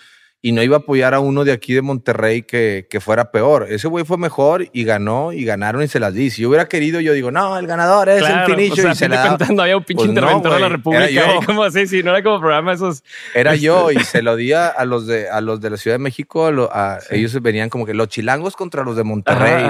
[0.47, 3.67] y no iba a apoyar a uno de aquí de Monterrey que, que fuera peor.
[3.69, 6.31] Ese güey fue mejor y ganó y ganaron y se las di.
[6.31, 9.37] Si yo hubiera querido, yo digo, no, el ganador es el finicho y se la
[9.51, 11.09] No había un pinche pues interventor de la República.
[11.09, 13.03] Era como así, si no era como programa esos.
[13.35, 15.97] Era este yo y se lo di a, los de a los de la Ciudad
[15.97, 16.47] de México.
[16.47, 19.69] A, Ellos venían como que los chilangos contra los de Monterrey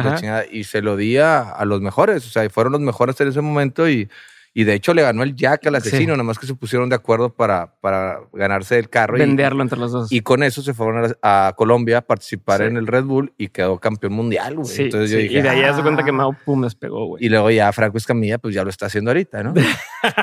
[0.52, 2.26] y se lo di a, a los mejores.
[2.26, 4.10] O sea, fueron los mejores en ese momento y
[4.58, 6.96] y de hecho le ganó el Jack al asesino, nada más que se pusieron de
[6.96, 9.18] acuerdo para, para ganarse el carro.
[9.18, 10.10] Venderlo entre los dos.
[10.10, 13.78] Y con eso se fueron a, Colombia a participar en el Red Bull y quedó
[13.78, 14.66] campeón mundial, güey.
[14.78, 16.14] Entonces yo dije, y de ahí se cuenta que ah".
[16.14, 17.26] Mau Pum despegó, güey.
[17.26, 19.52] Y luego ya Franco Escamilla, pues ya lo está haciendo ahorita, ¿no?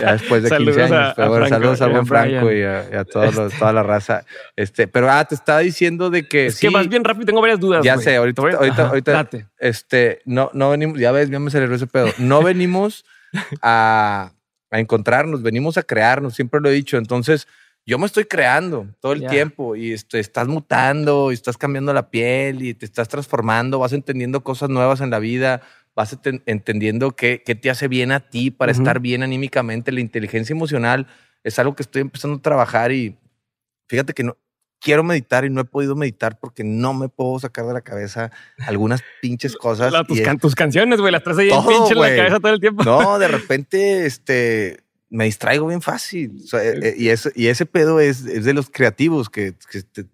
[0.01, 1.15] ya después de 15 años.
[1.49, 4.25] saludos a buen Franco y a, todos toda la raza.
[4.55, 6.47] Este, pero ah, te estaba diciendo de que.
[6.47, 7.85] Es que más bien rápido, tengo varias dudas.
[7.85, 11.85] Ya sé, ahorita, ahorita, ahorita, este, no, no venimos, ya ves, ya me salió ese
[11.85, 12.07] pedo.
[12.17, 13.05] No venimos
[13.61, 14.33] a
[14.73, 16.97] a encontrarnos, venimos a crearnos, siempre lo he dicho.
[16.97, 17.47] Entonces,
[17.85, 22.09] yo me estoy creando todo el tiempo y este, estás mutando y estás cambiando la
[22.09, 25.61] piel y te estás transformando, vas entendiendo cosas nuevas en la vida,
[25.95, 26.17] vas
[26.47, 29.91] entendiendo qué, te hace bien a ti para estar bien anímicamente.
[29.91, 31.05] La inteligencia emocional
[31.43, 33.15] es algo que estoy empezando a trabajar y
[33.87, 34.37] fíjate que no,
[34.83, 38.31] quiero meditar y no he podido meditar porque no me puedo sacar de la cabeza
[38.67, 39.93] algunas pinches cosas.
[40.39, 42.83] tus, canciones, güey, las traes ahí pinche en la cabeza todo el tiempo.
[42.83, 46.35] No, de repente, este, me distraigo bien fácil.
[46.53, 49.53] Eh, eh, y, eso, y ese pedo es, es de los creativos, que,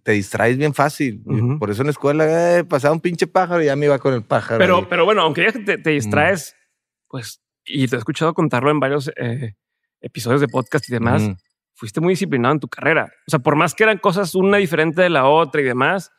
[0.03, 1.21] te, distraes bien fácil.
[1.57, 4.13] Por eso en la escuela eh, pasaba un pinche pájaro y ya me iba con
[4.13, 4.59] el pájaro.
[4.59, 6.55] Pero, pero bueno, aunque ya te, te distraes,
[7.07, 9.11] pues, y te he escuchado contarlo en varios
[10.01, 11.29] episodios de podcast y demás
[11.79, 13.09] fuiste muy disciplinado en tu carrera.
[13.25, 16.11] O sea, por más que eran cosas una diferente de la otra y demás,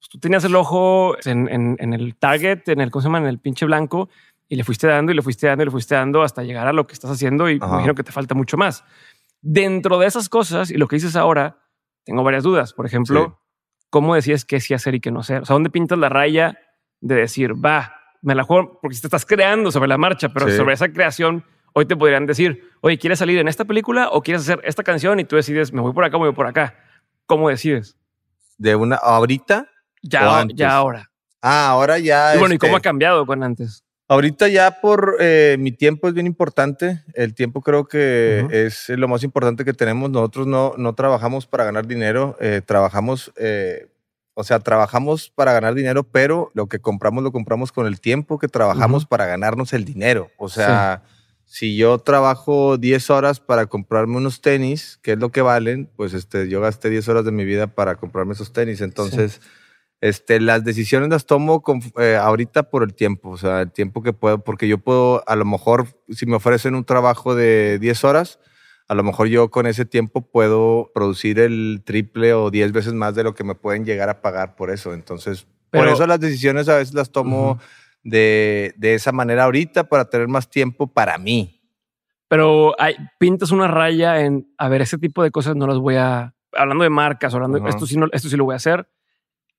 [0.00, 3.18] pues tú tenías el ojo en, el target, en el, ¿cómo se llama?
[3.18, 4.08] En el pinche blanco
[4.48, 6.72] y le fuiste dando y le fuiste dando y le fuiste dando hasta llegar a
[6.72, 8.84] lo que estás haciendo y me imagino que te falta mucho más.
[9.40, 11.58] Dentro de esas cosas y lo que dices ahora,
[12.04, 12.72] tengo varias dudas.
[12.72, 13.40] Por ejemplo,
[13.90, 15.42] ¿cómo decías qué sí hacer y qué no hacer?
[15.42, 16.58] O sea, ¿dónde pintas la raya
[17.00, 18.80] de decir, va, me la juego?
[18.82, 21.44] Porque te estás creando sobre la marcha, pero sobre esa creación
[21.76, 25.18] Hoy te podrían decir, oye, ¿quieres salir en esta película o quieres hacer esta canción?
[25.18, 26.76] Y tú decides, me voy por acá, me voy por acá.
[27.26, 27.96] ¿Cómo decides?
[28.56, 29.66] ¿De una ahorita?
[30.00, 31.10] Ya, ya ahora.
[31.42, 32.36] Ah, ahora ya.
[32.36, 33.82] Y bueno, ¿y cómo este ha cambiado con antes?
[34.06, 37.02] Ahorita ya por eh, mi tiempo es bien importante.
[37.12, 40.10] El tiempo creo que es lo más importante que tenemos.
[40.10, 43.88] Nosotros no, no trabajamos para ganar dinero, eh, trabajamos, eh,
[44.34, 48.38] o sea, trabajamos para ganar dinero, pero lo que compramos lo compramos con el tiempo
[48.38, 50.30] que trabajamos para ganarnos el dinero.
[50.36, 51.02] O sea,
[51.46, 56.14] si yo trabajo 10 horas para comprarme unos tenis, que es lo que valen, pues
[56.14, 58.80] este, yo gasté 10 horas de mi vida para comprarme esos tenis.
[58.80, 59.40] Entonces,
[60.00, 61.62] este, las decisiones las tomo
[61.98, 65.36] eh, ahorita por el tiempo, o sea, el tiempo que puedo, porque yo puedo, a
[65.36, 68.38] lo mejor, si me ofrecen un trabajo de 10 horas,
[68.88, 73.14] a lo mejor yo con ese tiempo puedo producir el triple o 10 veces más
[73.14, 74.92] de lo que me pueden llegar a pagar por eso.
[74.92, 77.58] Entonces, por eso las decisiones a veces las tomo
[78.04, 81.62] de, de esa manera ahorita para tener más tiempo para mí.
[82.28, 85.96] Pero hay, pintas una raya en, a ver, ese tipo de cosas no las voy
[85.96, 88.88] a, hablando de marcas, hablando de esto sí, no, esto sí lo voy a hacer,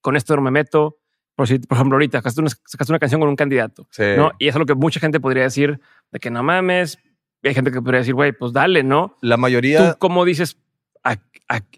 [0.01, 0.97] con esto no me meto.
[1.35, 4.31] Por, si, por ejemplo, ahorita sacaste una, sacaste una canción con un candidato, ¿no?
[4.39, 5.81] Y eso es lo que mucha gente podría decir,
[6.11, 6.97] de que no mames.
[7.43, 9.17] hay gente que podría decir, güey, pues dale, ¿no?
[9.21, 9.91] La mayoría...
[9.91, 10.57] ¿Tú cómo dices,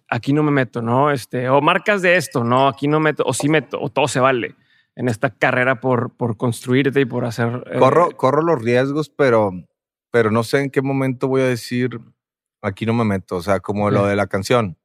[0.10, 1.10] aquí no me meto, ¿no?
[1.10, 2.68] Este, o marcas de esto, ¿no?
[2.68, 4.56] Aquí no meto, o sí meto, o todo se vale
[4.98, 7.64] en esta carrera por, por construirte y por hacer...
[7.72, 9.52] Eh, corro, corro los riesgos, pero,
[10.10, 12.02] pero no sé en qué momento voy a decir,
[12.64, 14.76] aquí no me meto, o sea, como lo de la canción.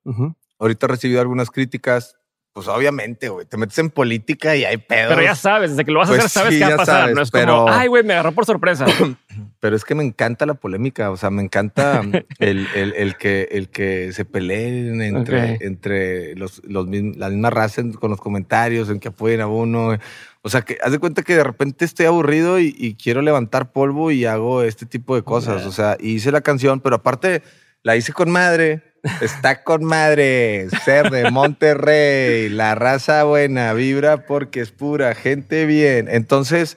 [0.59, 2.19] Ahorita he recibido algunas críticas
[2.53, 5.09] pues obviamente, güey, te metes en política y hay pedos.
[5.15, 6.77] Pero ya sabes, desde que lo vas a Pues hacer, sabes sí, qué va a
[6.77, 7.01] pasar.
[7.03, 8.85] sabes, no es pero- como, ay, güey, me agarró por sorpresa.
[9.61, 12.03] Pero es que me encanta la polémica, o sea, me encanta
[12.41, 15.63] el, el, el que, el que se peleen entre, Ok.
[15.63, 19.47] entre los, los mism- la misma raza en- con los comentarios, en que apoyen a
[19.47, 19.97] uno.
[20.43, 23.71] O sea, que haz de cuenta que de repente estoy aburrido y, y quiero levantar
[23.71, 25.65] polvo y hago este tipo de cosas.
[25.65, 27.43] O sea, y hice la canción, pero aparte
[27.85, 28.83] la hice con madre.
[29.21, 36.09] Está con madre, ser de Monterrey, la raza buena, vibra porque es pura, gente bien.
[36.09, 36.77] Entonces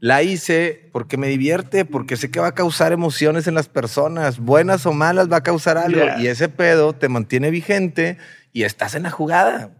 [0.00, 4.38] la hice porque me divierte, porque sé que va a causar emociones en las personas,
[4.38, 6.02] buenas o malas, va a causar algo.
[6.18, 8.16] Y ese pedo te mantiene vigente
[8.52, 9.70] y estás en la jugada.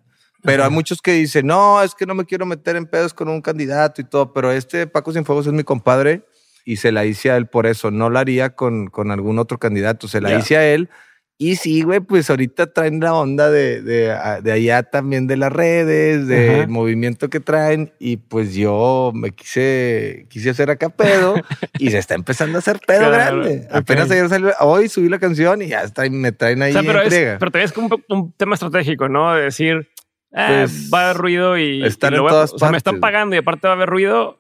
[0.43, 3.29] Pero hay muchos que dicen, no, es que no me quiero meter en pedos con
[3.29, 6.27] un candidato y todo, pero este Paco Cienfuegos es mi compadre
[6.65, 7.91] y se la hice a él por eso.
[7.91, 10.91] No la haría con, con algún otro candidato, se la hice a él.
[11.39, 15.37] Y sí, güey, pues ahorita traen la onda de, de, a- de allá también de
[15.37, 16.67] las redes, del Ajá.
[16.69, 17.93] movimiento que traen.
[17.99, 21.35] Y pues yo me quise, quise hacer acá pedo
[21.79, 23.67] y se está empezando a hacer pedo Claro, grande.
[23.69, 23.75] ok.
[23.77, 26.83] Apenas ayer salió, hoy subí la canción y ya está, me traen ahí o sea,
[26.83, 29.35] pero, es, pero también es como un, un tema estratégico, ¿no?
[29.35, 29.91] De decir,
[30.33, 32.71] ah, Pues, va a haber ruido y, estar y en voy a- todas O sea,
[32.71, 33.01] me están partes.
[33.15, 34.39] pagando y aparte va a haber ruido.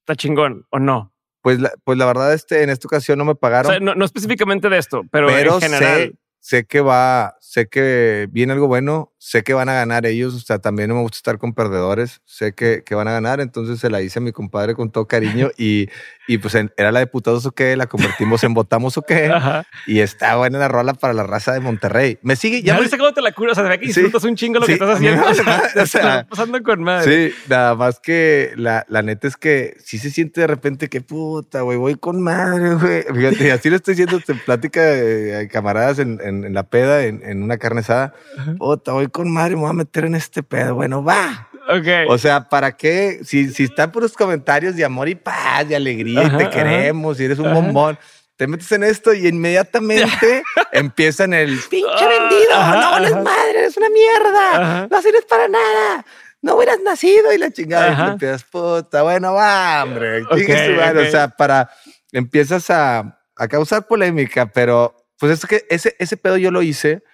[0.00, 1.13] Está chingón, ¿o no?
[1.44, 3.70] Pues la, pues la verdad, este, en esta ocasión no me O pagaron.
[3.70, 5.96] sea, no, no específicamente de esto, pero, pero en general.
[6.00, 10.34] sé, sé que va, sé que viene algo bueno, sé que van a ganar ellos,
[10.34, 13.40] o sea, también no me gusta estar con perdedores, sé que, que van a ganar,
[13.40, 15.88] entonces se la hice a mi compadre con todo cariño y,
[16.28, 19.28] y pues en- era la de putados o qué, la convertimos en votamos o qué,
[19.32, 19.64] Ajá.
[19.86, 22.18] y está buena la rola para la raza de Monterrey.
[22.20, 23.52] Me sigue, Ya ya me, cómo te la curas.
[23.52, 24.00] O sea, se ve que Sí.
[24.02, 25.26] disfrutas un chingo lo que estás me haciendo.
[25.82, 27.30] o sea, pasando con madre.
[27.30, 31.00] Sí, nada más que la, la neta es que sí se siente de repente que
[31.00, 33.04] puta, güey, voy con madre, güey.
[33.04, 37.04] Fíjate, así lo estoy diciendo en plática de, de camaradas en, en- en la peda,
[37.06, 38.12] en, en una carne asada.
[38.58, 40.74] Puta, voy con madre, me voy a meter en este pedo.
[40.74, 41.48] Bueno, va.
[41.68, 41.86] Ok.
[42.10, 43.20] O sea, ¿para qué?
[43.24, 46.50] Si, si están puros comentarios de amor y paz, de alegría, y Ajá, te ajá.
[46.52, 47.54] queremos, y eres un Ajá.
[47.54, 47.96] bombón.
[48.36, 53.22] Te metes en esto y inmediatamente empiezan el pinche Ah, vendido, ajá, no vales ajá.
[53.22, 54.88] madre, eres una mierda, Ajá.
[54.90, 56.04] no sirves para nada,
[56.42, 57.90] no hubieras nacido y la chingada.
[57.90, 58.04] Y Ajá.
[58.06, 60.22] te empiezas, puta, bueno, va, hombre.
[60.22, 61.00] Ok, chingue su madre.
[61.02, 61.06] ok.
[61.06, 61.70] O sea, para,
[62.10, 67.04] empiezas a, a causar polémica, pero pues es que ese, ese pedo yo lo hice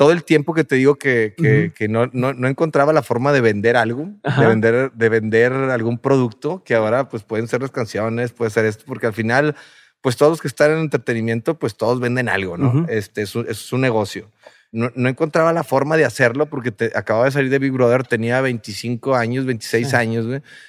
[0.00, 1.34] todo el tiempo que te digo que,
[1.76, 4.40] que, no, no, no encontraba la forma de vender algo, Ajá.
[4.40, 8.64] de vender, de vender algún producto, que ahora pues pueden ser las canciones, puede ser
[8.64, 9.54] esto, porque al final,
[10.00, 12.86] pues todos los que están en entretenimiento, pues todos venden algo, ¿no?
[12.88, 14.30] Este es un, es un negocio.
[14.72, 18.06] No, no encontraba la forma de hacerlo porque te, acababa de salir de Big Brother,
[18.06, 19.96] tenía 25 años, 26 Sí.
[19.96, 20.24] años.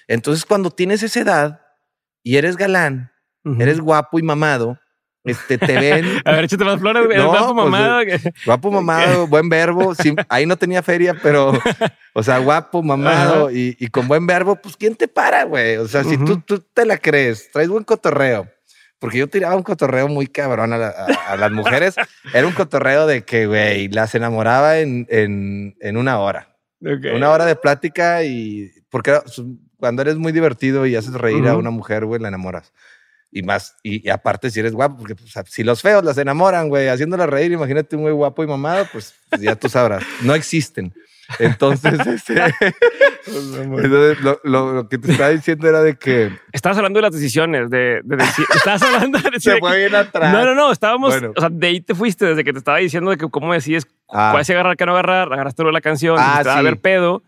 [0.10, 1.62] Entonces, cuando tienes esa edad
[2.22, 3.14] y eres galán,
[3.60, 4.78] eres guapo y mamado,
[5.24, 7.18] este, te ven A ver, échate más flores, güey.
[7.18, 8.00] No, guapo pues, mamado.
[8.02, 9.94] que- Guapo, mamado, buen verbo.
[9.96, 11.52] Sí, ahí no tenía feria, pero,
[12.14, 15.78] o sea, guapo, mamado y, y con buen verbo, pues ¿quién te para, güey?
[15.78, 16.26] O sea, si Ujú.
[16.26, 18.48] tú, tú te la crees, traes buen cotorreo.
[19.00, 21.96] Porque yo tiraba un cotorreo muy cabrón a, la- a- a las mujeres.
[22.36, 26.56] Era un cotorreo de que, güey, las enamoraba en, en, en una hora.
[26.86, 27.06] Ok.
[27.16, 28.72] Una hora de plática y...
[28.92, 29.18] Porque
[29.78, 31.60] cuando eres muy divertido y haces reír a Ujú.
[31.62, 32.74] una mujer, güey, la enamoras.
[33.32, 36.68] Y más, y, y aparte si eres guapo, porque pues, si los feos las enamoran,
[36.68, 40.36] güey, haciéndolas reír, imagínate un güey guapo y mamado, pues, pues ya tú sabrás, no
[40.36, 40.94] existen.
[41.40, 42.34] Entonces, este,
[43.28, 47.14] entonces lo, lo- lo que te estaba diciendo era de que Estabas hablando de las
[47.14, 48.46] decisiones, de, de decir.
[48.54, 49.54] Estabas hablando de decir.
[49.54, 50.34] se fue bien atrás.
[50.34, 50.72] No, no, no.
[50.72, 51.12] Estábamos.
[51.18, 51.34] Bueno.
[51.36, 53.88] O sea, de ahí te fuiste desde que te estaba diciendo de que cómo decides
[54.14, 54.32] Ah.
[54.34, 55.32] cuál se agarrar, qué no agarrar.
[55.32, 56.18] Agarraste lo de la canción.
[56.20, 56.50] "Ah, sí.
[56.50, 57.24] a ver, pedo.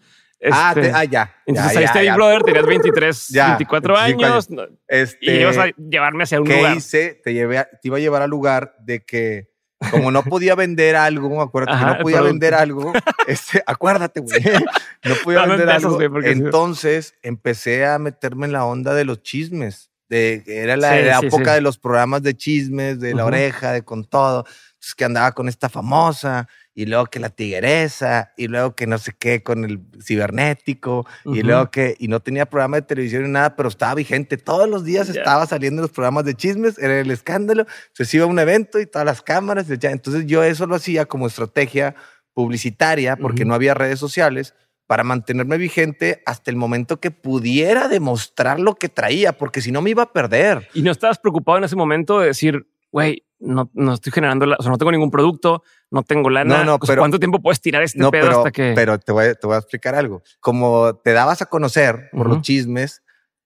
[0.52, 1.36] Ah, Este, te- ah, ya.
[1.46, 2.16] Entonces ya, saliste ya.
[2.16, 4.48] Brother, tenías 23, Ya, 24 25 años
[4.88, 6.78] Este, y ibas a llevarme hacia un ¿Qué lugar.
[6.78, 7.22] hice?
[7.24, 9.50] Te, llevé a- te iba a llevar al lugar de que,
[9.92, 12.94] como no podía vender algo, acuérdate Ajá, que no podía vender algo,
[13.28, 14.42] este, acuérdate, güey,
[15.04, 16.22] no podía Dame vender pesos, algo.
[16.24, 19.90] Entonces empecé a meterme en la onda de los chismes.
[20.10, 21.52] De, era la, Sí, la sí, época sí.
[21.56, 24.46] de los programas de chismes, de la oreja, de con todo.
[24.74, 28.98] Entonces que andaba con esta famosa y luego que la tigresa y luego que no
[28.98, 31.42] sé qué con el cibernético y Ujú.
[31.48, 34.38] luego que y no tenía programa de televisión ni nada, pero estaba vigente.
[34.38, 35.20] Todos los días Ya.
[35.22, 37.66] estaba saliendo en los programas de chismes, era el escándalo.
[37.94, 39.68] Se iba a un evento y todas las cámaras.
[39.68, 39.92] ya.
[39.92, 41.96] Entonces yo eso lo hacía como estrategia
[42.34, 43.50] publicitaria porque Ujú.
[43.50, 44.56] no había redes sociales
[44.88, 49.82] para mantenerme vigente hasta el momento que pudiera demostrar lo que traía, porque si no
[49.82, 50.68] me iba a perder.
[50.74, 54.56] Y no estabas preocupado en ese momento de decir, güey, no, no estoy generando, la,
[54.58, 56.60] o sea, no tengo ningún producto, no tengo lana.
[56.60, 58.72] No, no, pues, pero- ¿Cuánto tiempo puedes tirar este No, pedo pero, hasta que.
[58.76, 60.24] pero te, voy, a- te voy a explicar algo.
[60.40, 63.04] Como te dabas a conocer por los chismes,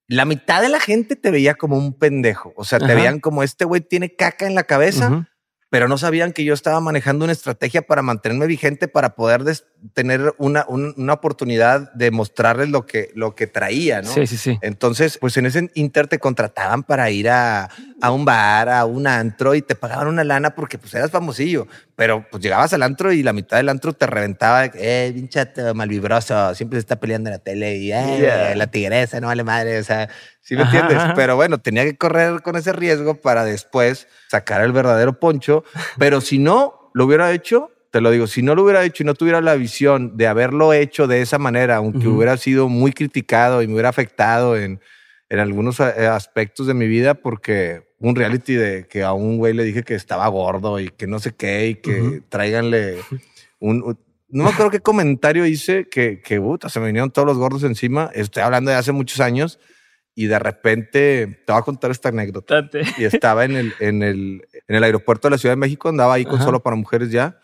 [0.07, 2.53] la mitad de la gente te veía como un pendejo.
[2.55, 2.93] O sea, te Ajá.
[2.95, 5.27] veían como este güey tiene caca en la cabeza.
[5.69, 9.43] Pero no sabían que yo estaba manejando una estrategia para mantenerme vigente, para poder
[9.93, 14.13] tener una, una, oportunidad de mostrarles lo que, lo que traía, ¿no?
[14.13, 14.57] Sí, sí, sí.
[14.61, 17.69] Entonces, pues en ese inter te contrataban para ir a,
[18.01, 21.67] a un bar, a un antro y te pagaban una lana porque pues eras famosillo,
[21.95, 26.55] pero pues llegabas al antro y la mitad del antro te reventaba, eh, pinchato, malvibroso,
[26.55, 29.83] siempre se está peleando en la tele y eh, la tigresa no vale madre, o
[29.83, 30.07] sea,
[30.47, 30.97] ¿Sí me entiendes?
[31.13, 35.65] Pero bueno, tenía que correr con ese riesgo para después sacar el verdadero poncho.
[35.97, 39.05] Pero si no lo hubiera hecho, te lo digo, si no lo hubiera hecho y
[39.05, 43.61] no tuviera la visión de haberlo hecho de esa manera, aunque hubiera sido muy criticado
[43.61, 44.79] y me hubiera afectado en,
[45.27, 49.53] en algunos eh, aspectos de mi vida, porque un reality de que a un güey
[49.53, 52.99] le dije que estaba gordo y que no sé qué y que tráiganle
[53.59, 53.97] un,
[54.29, 58.09] no me acuerdo qué comentario hice que, que se me vinieron todos los gordos encima.
[58.13, 59.59] Estoy hablando de hace muchos años
[60.17, 62.67] y de repente te voy a contar esta anécdota.
[62.97, 66.15] Y estaba en el, en, el, en el aeropuerto de la Ciudad de México, andaba
[66.15, 67.37] ahí con solo para mujeres ya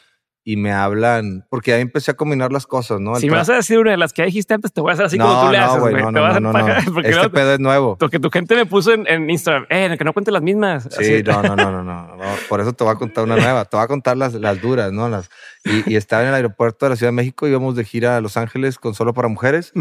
[0.44, 3.16] y me hablan, porque ahí empecé a combinar las cosas, ¿no?
[3.16, 5.06] si me vas a decir una de las que dijiste antes, te voy a hacer
[5.06, 5.94] así como tú le haces, güey.
[5.94, 7.96] No, no, no, no, este pedo es nuevo.
[7.98, 10.90] Porque tu gente me puso en, en Instagram, eh, que no cuente las mismas.
[11.00, 12.16] Sí, no, no, no, no, no,
[12.50, 13.66] Por eso te voy a contar una nueva.
[13.66, 15.08] Te voy a contar las, las duras, ¿no?
[15.08, 15.30] Las,
[15.64, 18.22] y, y, estaba en el aeropuerto de la Ciudad de México, íbamos de gira a
[18.22, 19.72] Los Ángeles con solo para mujeres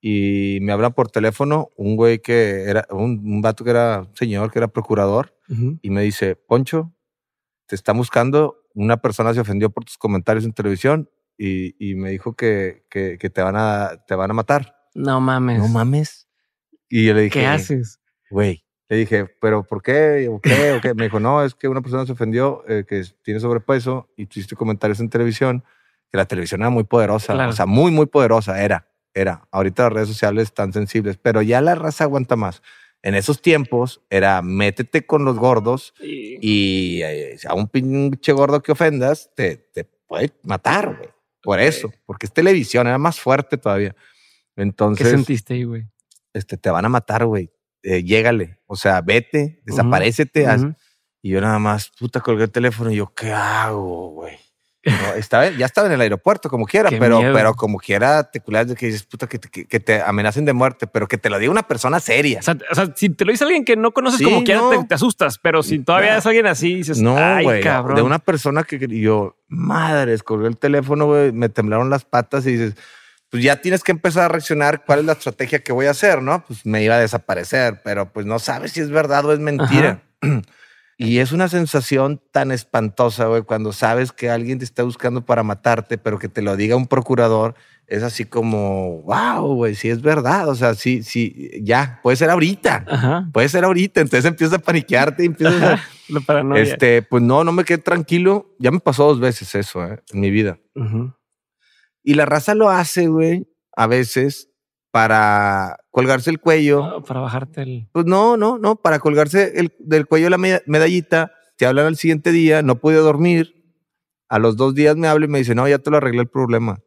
[0.00, 4.50] y me habla por teléfono un güey que era un, un vato que era señor,
[4.50, 5.34] que era procurador,
[5.80, 6.92] y me dice, Poncho,
[7.66, 12.10] te está buscando, una persona se ofendió por tus comentarios en televisión y, y me
[12.10, 14.76] dijo que, que, que, te, van a, te van a matar.
[14.94, 15.58] No mames.
[15.58, 16.28] No mames.
[16.88, 18.00] Y yo le dije, ¿qué haces?
[18.30, 20.28] Güey, le dije, ¿pero por qué?
[20.28, 20.72] ¿O qué?
[20.72, 20.94] ¿O qué?
[20.94, 24.56] Me dijo, no, es que una persona se ofendió eh, que tiene sobrepeso y tuviste
[24.56, 25.64] comentarios en televisión,
[26.10, 29.48] que la televisión era muy poderosa, o sea, muy, muy poderosa era era.
[29.50, 32.62] Ahorita las redes sociales están sensibles, pero ya la raza aguanta más.
[33.02, 38.72] En esos tiempos era métete con los gordos y, eh, a un pinche gordo que
[38.72, 41.10] ofendas te, te puede matar, güey.
[41.42, 43.94] Por eso, porque es televisión, era más fuerte todavía.
[44.56, 45.06] Entonces.
[45.06, 45.86] ¿Qué sentiste ahí, güey?
[46.32, 47.52] Este, te van a matar, güey.
[47.82, 48.58] Eh, llégale.
[48.66, 50.44] O sea, vete, desaparecete.
[51.22, 54.36] Y yo nada más, puta, colgué el teléfono y yo, ¿qué hago, güey?
[55.16, 58.74] Estaba, ya estaba en el aeropuerto, como quiera, pero, pero como quiera te culas de
[58.74, 61.50] que dices, puta, que te, que, te, amenacen de muerte, pero que te lo diga
[61.50, 62.40] una persona seria.
[62.40, 65.62] O sea, si te lo dice alguien que no conoces, como quiera te, asustas, pero
[65.62, 67.96] si todavía es alguien así, dices, no, ay, cabrón.
[67.96, 72.74] De una persona que yo, madre, escorrió el teléfono, me temblaron las patas y dices,
[73.30, 76.22] pues ya tienes que empezar a reaccionar cuál es la estrategia que voy a hacer,
[76.22, 76.44] ¿no?
[76.46, 80.02] Pues me iba a desaparecer, pero pues no sabes si es verdad o es mentira.
[80.98, 85.42] Y es una sensación tan espantosa, güey, cuando sabes que alguien te está buscando para
[85.42, 87.54] matarte, pero que te lo diga un procurador,
[87.86, 90.48] es así como, wow, güey, si es verdad.
[90.48, 93.28] O sea, sí, sí, ya, puede ser ahorita.
[93.32, 94.00] Puede ser ahorita.
[94.00, 95.80] Entonces empiezas a paniquearte y empiezas a.
[96.08, 96.62] La paranoia.
[96.62, 98.54] Este, pues no, no me quedé tranquilo.
[98.58, 100.58] Ya me pasó dos veces eso, eh, en mi vida.
[102.02, 104.50] Y la raza lo hace, güey, a veces
[104.96, 106.82] para colgarse el cuello.
[106.82, 107.86] Ah, para bajarte el.
[107.92, 111.32] Pues no, no, no, para colgarse el, del cuello la medallita.
[111.58, 113.52] Te hablan al siguiente día, no pude dormir.
[114.30, 116.28] A los dos días me habla y me dice, no, ya te lo arreglé el
[116.28, 116.78] problema.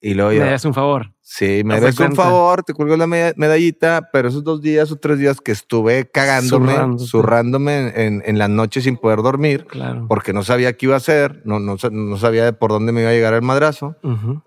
[0.00, 0.44] Y luego ya.
[0.44, 1.12] Me das un favor.
[1.20, 5.18] Sí, me das un favor, te cuelgo la medallita, pero esos dos días o tres
[5.18, 10.06] días que estuve cagándome, zurrándome en, en, las noches sin poder dormir, claro.
[10.08, 13.10] porque no sabía qué iba a hacer, no, no, no sabía por dónde me iba
[13.10, 13.94] a llegar el madrazo.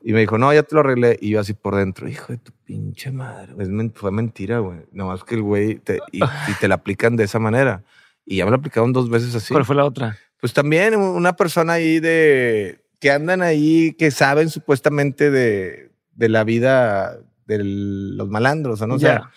[0.04, 1.20] Y me dijo, no, ya te lo arreglé.
[1.22, 3.54] Y yo así por dentro, hijo de tu pinche madre.
[3.94, 4.80] fue mentira, güey.
[4.92, 7.84] Nomás que el güey te, y, y, te la aplican de esa manera.
[8.26, 9.54] Y ya me lo aplicaron dos veces así.
[9.54, 10.18] ¿Cuál fue la otra?
[10.40, 16.44] Pues también una persona ahí de que andan ahí, que saben supuestamente de, de la
[16.44, 18.94] vida de los malandros, ¿no?
[18.94, 19.32] O sea,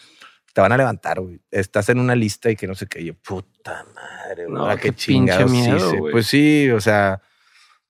[0.52, 1.40] te van a levantar, güey.
[1.50, 3.02] Estás en una lista y que no sé qué.
[3.02, 5.50] Yo, puta madre, no, qué, qué chingados.
[5.50, 7.22] Miedo, pues sí, o sea,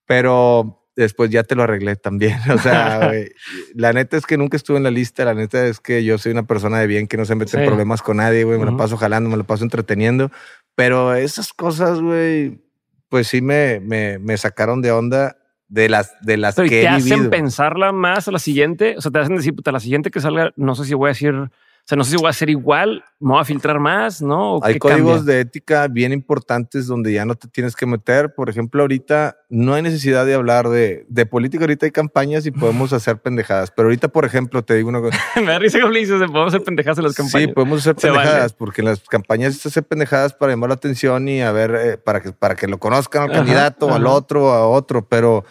[0.07, 2.39] pero después ya te lo arreglé también.
[2.55, 3.33] O sea, güey,
[3.75, 5.25] la neta es que nunca estuve en la lista.
[5.25, 7.67] La neta es que yo soy una persona de bien que no se mete en
[7.67, 8.61] problemas con nadie, güey.
[8.61, 10.31] Me lo paso jalando, me lo paso entreteniendo.
[10.77, 12.63] Pero esas cosas, güey,
[13.09, 15.37] pues sí me, me, me sacaron de onda
[15.75, 18.95] de las, de las que te hacen pensarla más a la siguiente.
[18.97, 21.13] O sea, te hacen decir, puta, la siguiente que salga, no sé si voy a
[21.13, 21.51] decir
[21.85, 24.59] o sea, no sé si voy a ser igual, me voy a filtrar más, ¿no?
[24.63, 28.35] Hay códigos de ética bien importantes donde ya no te tienes que meter.
[28.35, 31.65] Por ejemplo, ahorita no hay necesidad de hablar de, de política.
[31.65, 33.71] Ahorita hay campañas y podemos hacer pendejadas.
[33.71, 35.19] Pero ahorita, por ejemplo, te digo una cosa.
[35.37, 37.49] me da risa como le dices, podemos hacer pendejadas en las campañas.
[37.49, 41.29] Sí, podemos hacer pendejadas porque en las campañas se hacen pendejadas para llamar la atención
[41.29, 44.67] y a ver, eh, para, que, para que lo conozcan al candidato, al otro, a
[44.67, 45.07] otro.
[45.07, 45.45] Pero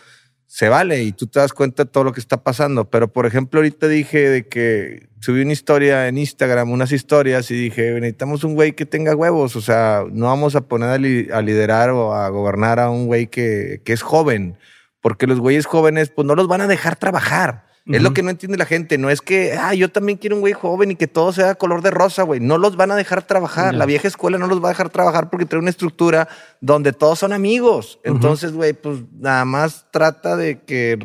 [0.54, 2.88] se vale y tú te das cuenta de todo lo que está pasando.
[2.88, 7.56] Pero, por ejemplo, ahorita dije de que subí una historia en Instagram, unas historias, y
[7.56, 9.56] dije, necesitamos un güey que tenga huevos.
[9.56, 13.82] O sea, no vamos a poner a, liderar o a gobernar a un güey que,
[13.84, 14.60] que es joven,
[15.02, 17.66] porque los güeyes jóvenes, pues no los van a dejar trabajar.
[17.86, 18.98] Es lo que no entiende la gente.
[18.98, 21.82] No es que, ah, yo también quiero un güey joven y que todo sea color
[21.82, 22.40] de rosa, güey.
[22.40, 23.74] No los van a dejar trabajar.
[23.74, 26.30] La vieja escuela no los va a dejar trabajar porque trae una estructura
[26.62, 28.00] donde todos son amigos.
[28.04, 30.98] Entonces, güey, pues nada más trata de que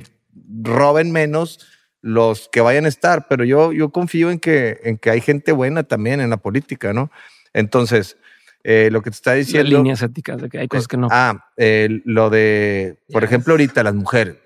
[0.63, 1.67] roben menos
[2.01, 3.27] los que vayan a estar.
[3.27, 6.93] Pero yo, yo confío en que, en que hay gente buena también en la política,
[6.93, 7.11] ¿no?
[7.55, 8.17] Entonces,
[8.63, 9.69] eh, lo que te está diciendo.
[9.69, 11.09] Las líneas éticas, de que hay cosas que no.
[11.11, 14.37] Ah, lo de, por ejemplo, ahorita las mujeres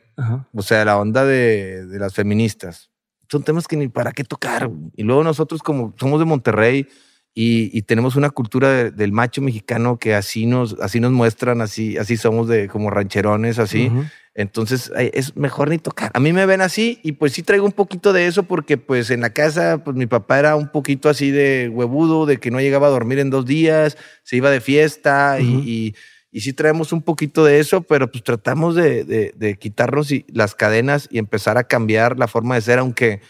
[0.53, 2.91] o sea, la onda de, de, las feministas.
[3.31, 4.71] Son temas que ni para qué tocar.
[4.97, 6.87] Y luego nosotros como somos de Monterrey
[7.35, 11.97] y, y tenemos una cultura del macho mexicano que así nos, así nos muestran, así,
[11.97, 13.91] así somos de como rancherones, así.
[14.35, 16.11] Entonces es mejor ni tocar.
[16.15, 19.11] A mí me ven así y pues sí traigo un poquito de eso porque pues
[19.11, 22.61] en la casa pues mi papá era un poquito así de huevudo, de que no
[22.61, 25.95] llegaba a dormir en dos días, se iba de fiesta y y
[26.41, 29.05] sí traemos un poquito de eso, pero pues tratamos de,
[29.37, 33.21] de, quitarnos las cadenas y empezar a cambiar la forma de ser, aunque,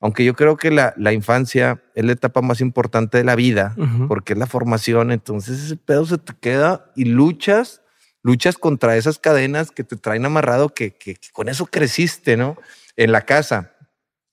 [0.00, 3.74] aunque yo creo que la, la infancia es la etapa más importante de la vida,
[4.06, 7.82] porque es la formación, entonces ese pedo se te queda y luchas,
[8.22, 12.56] luchas contra esas cadenas que te traen amarrado, que, que, que con eso creciste, ¿no?
[12.96, 13.72] En la casa.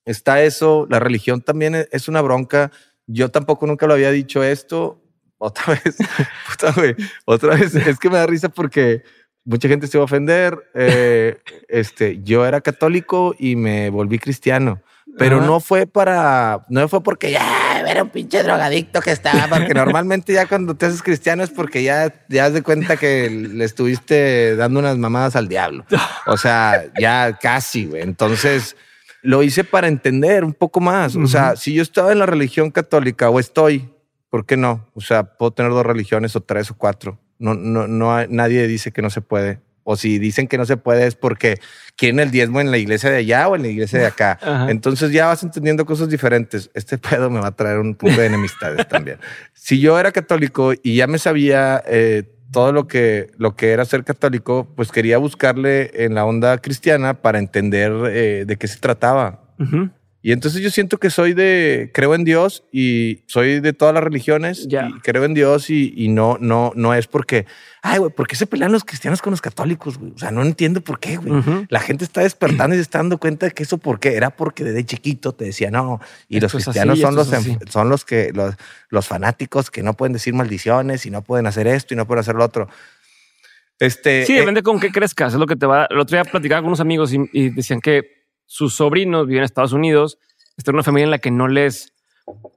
[0.04, 2.70] Está eso, la religión también es una bronca.
[3.08, 5.01] Yo tampoco nunca lo había dicho esto,
[5.42, 5.96] otra vez,
[6.48, 9.02] puta, güey, otra vez, es que me da risa porque
[9.44, 10.56] mucha gente se va a ofender.
[10.72, 11.36] Eh,
[11.68, 14.80] este, yo era católico y me volví cristiano,
[15.18, 19.74] pero no fue para, no fue porque ya era un pinche drogadicto que estaba, porque
[19.74, 23.64] normalmente ya cuando te haces cristiano es porque ya, ya has de cuenta que le
[23.64, 25.84] estuviste dando unas mamadas al diablo.
[26.26, 28.02] O sea, ya casi, güey.
[28.02, 28.76] Entonces
[29.22, 31.16] lo hice para entender un poco más.
[31.16, 33.90] O sea, si yo estaba en la religión católica o estoy,
[34.32, 34.88] ¿Por qué no?
[34.94, 37.20] O sea, puedo tener dos religiones o tres o cuatro.
[37.38, 39.60] No, no, no nadie dice que no se puede.
[39.84, 41.60] O si dicen que no se puede es porque
[41.96, 44.38] quieren el diezmo en la iglesia de allá o en la iglesia de acá.
[44.70, 46.70] Entonces ya vas entendiendo cosas diferentes.
[46.72, 49.18] Este pedo me va a traer un punto de enemistades también.
[49.52, 53.84] Si yo era católico y ya me sabía eh, todo lo que, lo que era
[53.84, 58.80] ser católico, pues quería buscarle en la onda cristiana para entender eh, de qué se
[58.80, 59.42] trataba.
[60.24, 64.04] Y entonces yo siento que soy de, creo en Dios y soy de todas las
[64.04, 67.44] religiones y creo en Dios y, y, no, no, no es porque,
[67.82, 69.98] ay, güey, ¿por qué se pelean los cristianos con los católicos?
[69.98, 70.12] Güey?
[70.12, 71.42] O sea, no entiendo por qué, güey.
[71.68, 74.30] La gente está despertando y se está dando cuenta de que eso por qué era
[74.30, 76.00] porque desde chiquito te decía no.
[76.28, 77.28] Y los cristianos son los,
[77.68, 78.54] son los que, los,
[78.90, 82.20] los fanáticos que no pueden decir maldiciones y no pueden hacer esto y no pueden
[82.20, 82.68] hacer lo otro.
[83.80, 85.32] Este, sí, depende eh, con qué crezcas.
[85.32, 85.88] Es lo que te va.
[85.90, 88.21] El otro día platicaba con unos amigos y, y decían que
[88.52, 90.18] sus sobrinos viven en Estados Unidos,
[90.58, 91.94] está en una familia en la que no les,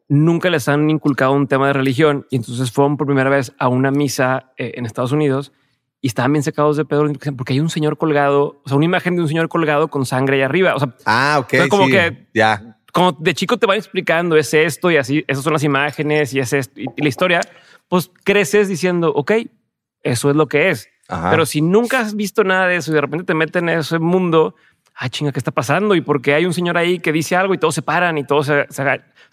[0.10, 3.70] nunca les han inculcado un tema de religión y entonces fueron por primera vez a
[3.70, 5.54] una misa eh, en Estados Unidos
[6.02, 7.06] y estaban bien secados de pedo
[7.38, 10.36] porque hay un señor colgado, o sea, una imagen de un señor colgado con sangre
[10.36, 10.76] ahí arriba.
[10.76, 11.70] O sea, ah, ok.
[11.70, 12.78] como que ya.
[12.92, 16.40] Como de chico te van explicando es esto y así, esas son las imágenes y
[16.40, 17.40] es esto y, la historia,
[17.88, 19.32] pues creces diciendo, ok,
[20.04, 20.90] eso es lo que es.
[21.08, 24.00] Pero si nunca has visto nada de eso y de repente te meten en ese
[24.00, 24.56] mundo,
[24.96, 25.96] ah, chinga, ¿qué está pasando?
[25.96, 28.48] Y porque hay un señor ahí que dice algo y todos se paran y todos
[28.48, 28.66] se,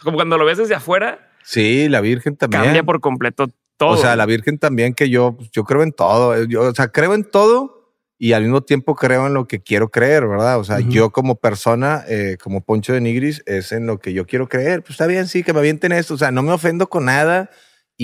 [0.03, 1.31] Como cuando lo ves desde afuera.
[1.43, 2.63] Sí, la Virgen también.
[2.65, 3.91] Cambia por completo todo.
[3.91, 6.45] O sea, la Virgen también que yo, yo creo en todo.
[6.45, 7.83] Yo, o sea, creo en todo
[8.19, 10.61] y al mismo tiempo creo en lo que quiero creer, ¿verdad?
[10.61, 14.27] O sea, yo como persona, eh, como Poncho de Nigris, es en lo que yo
[14.27, 14.83] quiero creer.
[14.83, 16.15] Pues está bien, sí, que me avienten esto.
[16.15, 17.51] O sea, no me ofendo con nada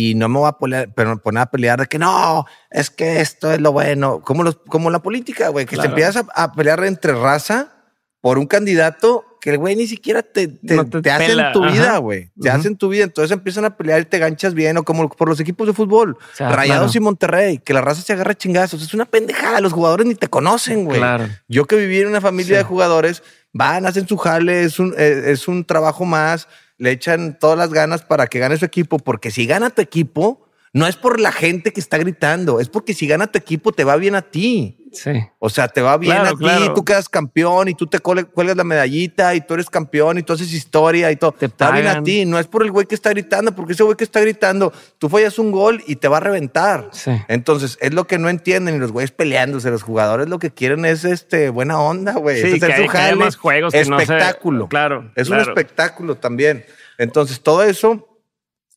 [0.00, 3.20] y no me voy a poner, pero poner a pelear de que no, es que
[3.20, 6.84] esto es lo bueno, como, los, como la política, güey, que te empiezas a, pelear
[6.84, 7.72] entre raza
[8.20, 11.98] por un candidato que el güey ni siquiera te, te, te, hace en tu vida,
[11.98, 12.30] güey.
[12.40, 13.02] Te hace en tu vida.
[13.02, 16.16] Entonces empiezan a pelear y te ganchas bien, o como por los equipos de fútbol,
[16.38, 18.80] Rayados y Monterrey, que la raza se agarra chingazos.
[18.80, 19.60] Es una pendejada.
[19.60, 21.00] Los jugadores ni te conocen, güey.
[21.48, 25.24] Yo que viví en una familia de jugadores, van, hacen su jale, es un, eh,
[25.26, 26.46] es un trabajo más
[26.78, 30.47] le echan todas las ganas para que gane su equipo, porque si gana tu equipo,
[30.72, 33.84] no es por la gente que está gritando, es porque si gana tu equipo te
[33.84, 34.74] va bien a ti.
[34.90, 35.12] Sí.
[35.38, 38.64] O sea, te va bien a ti, tú quedas campeón y tú te cuelgas la
[38.64, 41.32] medallita y tú eres campeón y tú haces historia y todo.
[41.32, 43.82] Te, va bien a ti, no es por el güey que está gritando, porque ese
[43.82, 46.88] güey que está gritando, tú fallas un gol y te va a reventar.
[46.92, 47.10] Sí.
[47.28, 50.84] Entonces, es lo que no entienden y los güeyes peleándose, los jugadores lo que quieren
[50.86, 52.40] es este buena onda, güey.
[52.40, 54.68] Sí, que, más juegos espectáculo.
[54.68, 55.10] Claro.
[55.16, 56.64] Es un espectáculo también.
[56.96, 58.08] Entonces, todo eso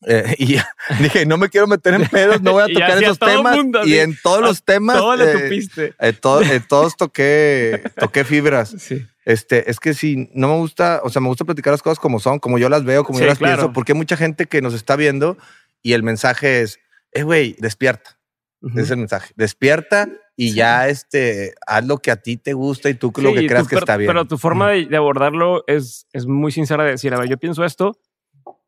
[0.08, 0.58] Eh, y
[1.00, 3.56] dije, no me quiero meter en pedos, no voy a tocar esos todo temas.
[3.56, 5.62] mundo, y en todos los temas, Todo eh,
[6.00, 8.76] eh, to- eh, todos toqué, toqué fibras.
[8.80, 9.06] Sí.
[9.24, 12.20] Este, es que si no me gusta, o sea, me gusta platicar las cosas como
[12.20, 13.56] son, como yo las veo, como Sí, yo las claro.
[13.58, 15.38] pienso, porque hay mucha gente que nos está viendo
[15.84, 16.80] y el mensaje es,
[17.12, 18.18] eh, güey, despierta.
[18.64, 18.74] Ujú.
[18.74, 19.32] Ese es el mensaje.
[19.36, 20.56] Despierta y Sí.
[20.56, 23.70] ya, este, haz lo que a ti te gusta y tú lo que creas tú-
[23.70, 24.08] que pero, está bien.
[24.10, 27.38] Pero tu forma de, de abordarlo es, es muy sincera de decir, a ver, yo
[27.38, 28.00] pienso esto,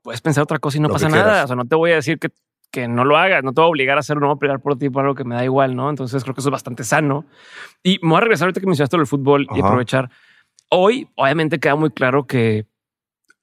[0.04, 1.45] puedes pensar otra cosa y no Lo pasa nada.
[1.45, 2.30] O sea, no te voy a decir que,
[2.70, 4.60] que no lo hagas, no te voy a obligar a hacerlo, no voy a pelear
[4.60, 5.89] por ti por algo que me da igual, ¿no?
[5.89, 7.26] Entonces creo que eso es bastante sano.
[7.82, 10.12] Y me voy a regresar ahorita que mencionaste del fútbol y aprovechar.
[10.70, 12.66] Hoy, obviamente, queda muy claro que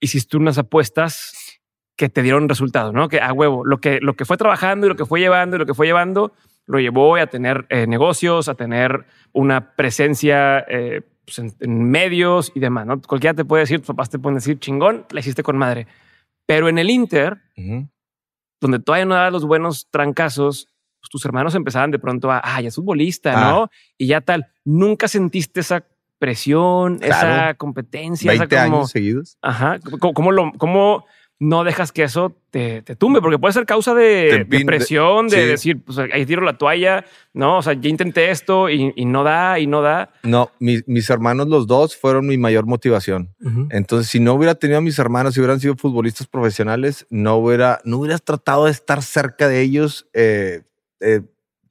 [0.00, 1.60] hiciste unas apuestas
[1.96, 3.08] que te dieron resultado, ¿no?
[3.08, 5.58] Que a huevo, lo que, lo que fue trabajando y lo que fue llevando y
[5.58, 6.32] lo que fue llevando,
[6.66, 12.52] lo llevó a tener eh, negocios, a tener una presencia eh, pues, en, en medios
[12.54, 13.00] y demás, ¿no?
[13.02, 15.86] Cualquiera te puede decir, tus papás te pueden decir, chingón, la hiciste con madre.
[16.50, 17.40] Pero en el Inter,
[18.60, 20.66] donde todavía no dabas los buenos trancazos,
[20.98, 23.50] pues, tus hermanos empezaban de pronto a, ah, ya es futbolista, Ah.
[23.52, 23.70] ¿no?
[23.96, 24.48] Y ya tal.
[24.64, 25.86] Nunca sentiste esa
[26.18, 28.78] presión, esa competencia, esa 20 como...
[28.78, 29.38] años seguidos.
[29.40, 29.78] Ajá.
[30.00, 31.04] ¿Cómo, cómo lo, cómo
[31.42, 33.22] no dejas que eso te, te tumbe?
[33.22, 34.44] Porque puede ser causa de, Te
[35.30, 35.48] de sí.
[35.48, 37.56] decir, pues ahí tiro la toalla, ¿no?
[37.58, 40.12] O sea, ya intenté esto y, y no da, y no da.
[40.22, 43.34] No, mi- mis hermanos los dos fueron mi mayor motivación.
[43.70, 47.80] Entonces, si no hubiera tenido a mis hermanos, si hubieran sido futbolistas profesionales, no hubiera,
[47.84, 50.62] no hubieras tratado de estar cerca de ellos, eh,
[51.00, 51.22] eh,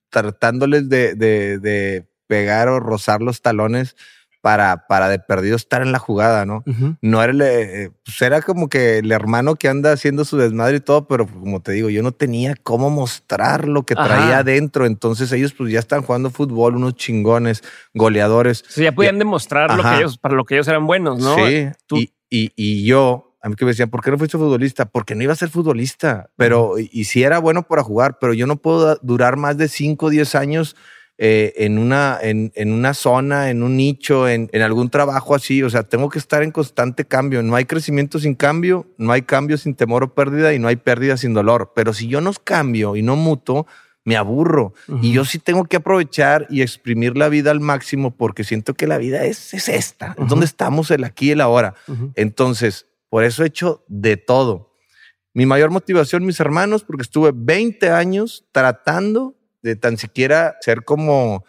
[0.10, 3.96] tratándoles de, de- de pegar o rozar los talones
[4.42, 6.64] para, para de perdido estar en la jugada, ¿no?
[7.02, 10.78] No era el, eh, pues era como que el hermano que anda haciendo su desmadre
[10.78, 14.04] y todo, pero como te digo, yo no tenía cómo mostrar lo que Ajá.
[14.06, 14.86] traía adentro.
[14.86, 17.64] Entonces ellos pues ya están jugando fútbol, unos chingones,
[17.94, 18.64] goleadores.
[18.68, 21.36] Sea, ya podían demostrar lo que ellos, para lo que ellos eran buenos, ¿no?
[21.36, 24.38] Sí, Tú- y, y, y yo, a mí que me decían, ¿por qué no fuiste
[24.38, 24.86] futbolista?
[24.86, 28.34] Porque no iba a ser futbolista, pero y, y sí era bueno para jugar, pero
[28.34, 30.76] yo no puedo durar más de 5 o 10 años
[31.22, 35.62] eh, en, una, en, en una zona, en un nicho, en, en algún trabajo así.
[35.64, 37.44] O sea, tengo que estar en constante cambio.
[37.44, 40.78] No hay crecimiento sin cambio, no hay cambio sin temor o pérdida y no hay
[40.78, 41.74] pérdida sin dolor.
[41.76, 43.68] Pero si yo no cambio y no muto,
[44.06, 44.74] me aburro.
[45.02, 48.88] Y yo sí tengo que aprovechar y exprimir la vida al máximo porque siento que
[48.88, 51.76] la vida es, es esta, es donde estamos el aquí y el ahora.
[52.16, 54.74] Entonces, por eso he hecho de todo.
[55.34, 61.44] Mi mayor motivación, mis hermanos, porque estuve 20 años tratando de tan siquiera ser como,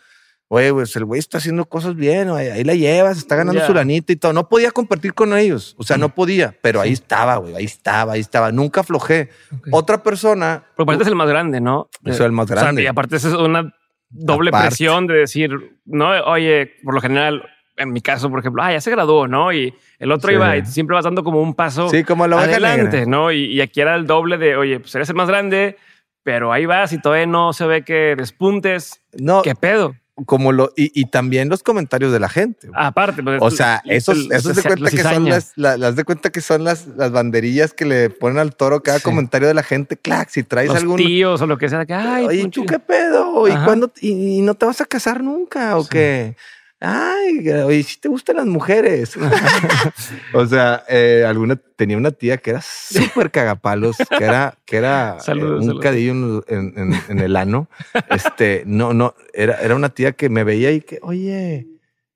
[0.48, 3.66] oye, pues el güey está haciendo cosas bien, ahí la llevas, está ganando Ya.
[3.66, 4.32] su lanita y todo.
[4.32, 8.14] No podía compartir con ellos, o sea, no podía, pero ahí estaba, güey, ahí estaba,
[8.14, 8.50] ahí estaba.
[8.52, 9.30] Nunca aflojé.
[9.70, 11.88] Otra persona, Pero aparte es el más grande, ¿no?
[12.02, 12.82] Yo soy el más O sea, grande.
[12.82, 13.72] y aparte es una
[14.08, 14.68] doble Aparte.
[14.68, 15.50] presión de decir,
[15.84, 17.44] no, oye, por lo general,
[17.76, 19.52] en mi caso, por ejemplo, ah, ya se graduó, ¿no?
[19.52, 20.34] Y el otro Sí.
[20.34, 23.06] iba y siempre vas dando como un paso sí, como la adelante, negra.
[23.10, 23.30] ¿no?
[23.32, 25.76] Y, y aquí era el doble de, oye, pues eres el más grande,
[26.22, 29.00] pero ahí vas y todavía no se ve que despuntes.
[29.18, 29.94] No, ¿Qué pedo?
[30.26, 32.68] como lo, y, y también los comentarios de la gente.
[32.68, 32.78] güey.
[32.78, 35.96] Aparte, pues, O sea, el- esos, el- esos de cuenta que son las, la- las
[35.96, 39.04] de cuenta que son las, las banderillas que le ponen al toro cada Sí.
[39.04, 39.96] comentario de la gente.
[39.96, 40.98] Clac, si traes los algún.
[40.98, 42.48] tíos o lo que sea, que, ay, Oye.
[42.50, 43.48] ¿tú qué pedo?
[43.48, 43.90] ¿Y cuándo?
[44.02, 45.78] Y, y no te vas a casar nunca?
[45.78, 45.88] ¿O Sí.
[45.90, 46.36] qué?
[46.80, 49.14] Ay, oye, si te gustan las mujeres.
[50.32, 55.10] o sea, eh, alguna tenía una tía que era súper cagapalos, que era, que era
[55.12, 55.80] eh, un saludos.
[55.80, 57.68] cadillo en, en- en- en el ano.
[58.08, 61.66] Este, no, no, era, era una tía que me veía y que, oye,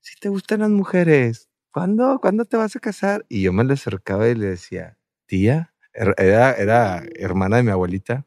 [0.01, 3.27] si te gustan las mujeres, ¿cuándo, ¿cuándo te vas a casar?
[3.29, 4.97] Y yo me le acercaba y le decía,
[5.27, 8.25] tía, Er- era, era hermana de mi abuelita,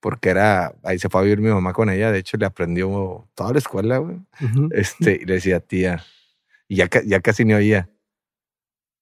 [0.00, 3.28] porque era, ahí se fue a vivir mi mamá con ella, de hecho le aprendió
[3.34, 4.16] toda la escuela, güey.
[4.72, 6.02] Este, y le decía, tía,
[6.68, 7.88] y ya, ya casi ni oía,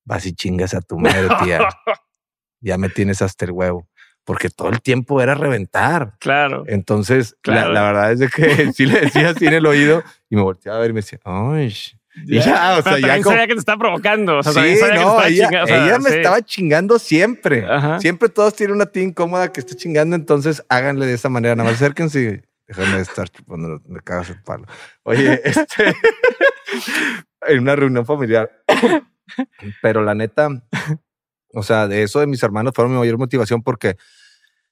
[0.04, 1.60] vas y chingas a tu madre, tía,
[2.60, 3.88] ya me tienes hasta el huevo,
[4.24, 6.16] porque todo el tiempo era reventar.
[6.18, 6.64] Claro.
[6.66, 10.36] Entonces, la- la, verdad es de que sí le decía así en el oído y
[10.36, 11.74] me volteaba a ver y me decía, ay,
[12.26, 14.38] y ya, o Pero sea, ya como- sabía que te está provocando.
[14.38, 16.16] O sea, sí, sabía que te no, estaba ella, chingando, o sea, ella me sí.
[16.16, 17.64] estaba chingando siempre.
[17.66, 18.00] Ajá.
[18.00, 21.54] Siempre todos tienen una tía incómoda que está chingando, entonces háganle de esa manera.
[21.56, 24.66] Nada más acérquense y déjame de estar chupando, me cagas el palo.
[25.04, 25.94] Oye, este,
[27.46, 28.50] en una reunión familiar.
[29.82, 30.48] Pero la neta,
[31.52, 33.96] o sea, de eso de mis hermanos fueron mi mayor motivación porque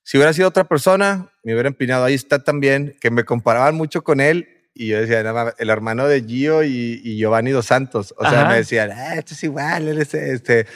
[0.03, 2.05] si hubiera sido otra persona, me hubiera empinado.
[2.05, 4.56] Ahí está también, que me comparaban mucho con él.
[4.79, 8.15] Y yo decía, "No mames, el hermano de Gio y, y Giovanni Dos Santos.
[8.19, 8.51] O sea, Ajá.
[8.51, 10.67] me decían, ah, esto es igual, él es este.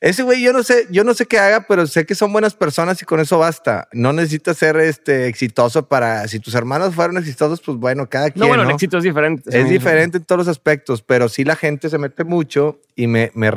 [0.00, 2.54] Ese güey, yo no sé, yo no sé qué haga, pero sé que son buenas
[2.54, 3.88] personas y con eso basta.
[3.92, 6.28] No necesitas ser este exitoso para.
[6.28, 8.40] Si tus hermanos fueron exitosos, pues bueno, cada quien.
[8.40, 9.58] No, bueno, el éxito es diferente.
[9.58, 13.32] Es diferente en todos los aspectos, pero sí la gente se mete mucho y me,
[13.34, 13.50] me,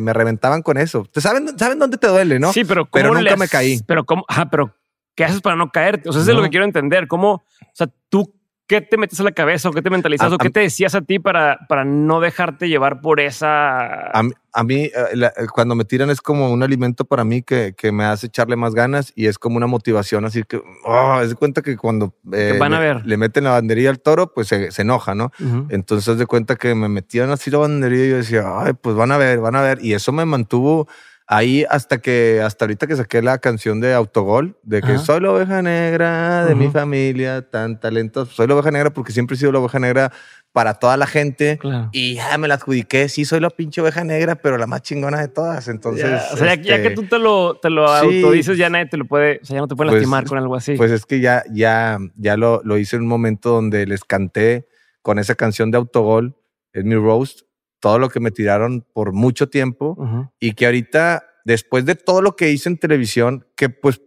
[0.00, 1.04] me, reventaban con eso.
[1.10, 2.52] ¿Te saben, saben dónde te duele, no?
[2.52, 3.80] Sí, pero, pero nunca me caí.
[3.84, 4.76] Pero cómo, ajá, pero
[5.16, 6.08] ¿qué haces para no caerte?
[6.08, 7.08] O sea, eso es lo que quiero entender.
[7.08, 8.32] ¿Cómo, o sea, tú
[8.72, 11.02] ¿Qué te metes a la cabeza o qué te mentalizas o qué te decías a
[11.02, 14.10] ti para, para no dejarte llevar por esa...
[14.54, 17.92] A, mí, eh, eh, cuando me tiran es como un alimento para mí que, que,
[17.92, 21.34] me hace echarle más ganas y es como una motivación, así que, oh, es de
[21.34, 23.06] cuenta que cuando eh, van a le, ver.
[23.06, 25.32] le, meten la banderilla al toro, pues se, enoja, ¿no?
[25.68, 28.96] Entonces, es de cuenta que me metían así la banderilla y yo decía, ay, pues
[28.96, 29.84] van a ver, van a ver.
[29.84, 30.88] Y eso me mantuvo
[31.26, 35.32] ahí hasta que, hasta ahorita que saqué la canción de Autogol, de que soy la
[35.32, 38.32] oveja negra de mi familia, tan talentoso.
[38.32, 40.12] Soy la oveja negra porque siempre he sido la oveja negra
[40.52, 41.58] para toda la gente.
[41.92, 43.08] Y ya me la adjudiqué.
[43.08, 45.68] Sí, soy la pinche oveja negra, pero la más chingona de todas.
[45.68, 46.22] Entonces.
[46.32, 49.06] O sea, ya que este, tú te lo, te lo autodices, ya nadie te lo
[49.06, 50.76] puede, o sea, ya no te puede pues, lastimar con algo así.
[50.76, 54.66] Pues es que ya, ya, ya lo, lo hice en un momento donde les canté
[55.00, 56.36] con esa canción de Autogol,
[56.72, 57.40] es mi roast,
[57.82, 62.36] todo lo que me tiraron por mucho tiempo y que ahorita, después de todo lo
[62.36, 64.00] que hice en televisión, que pues,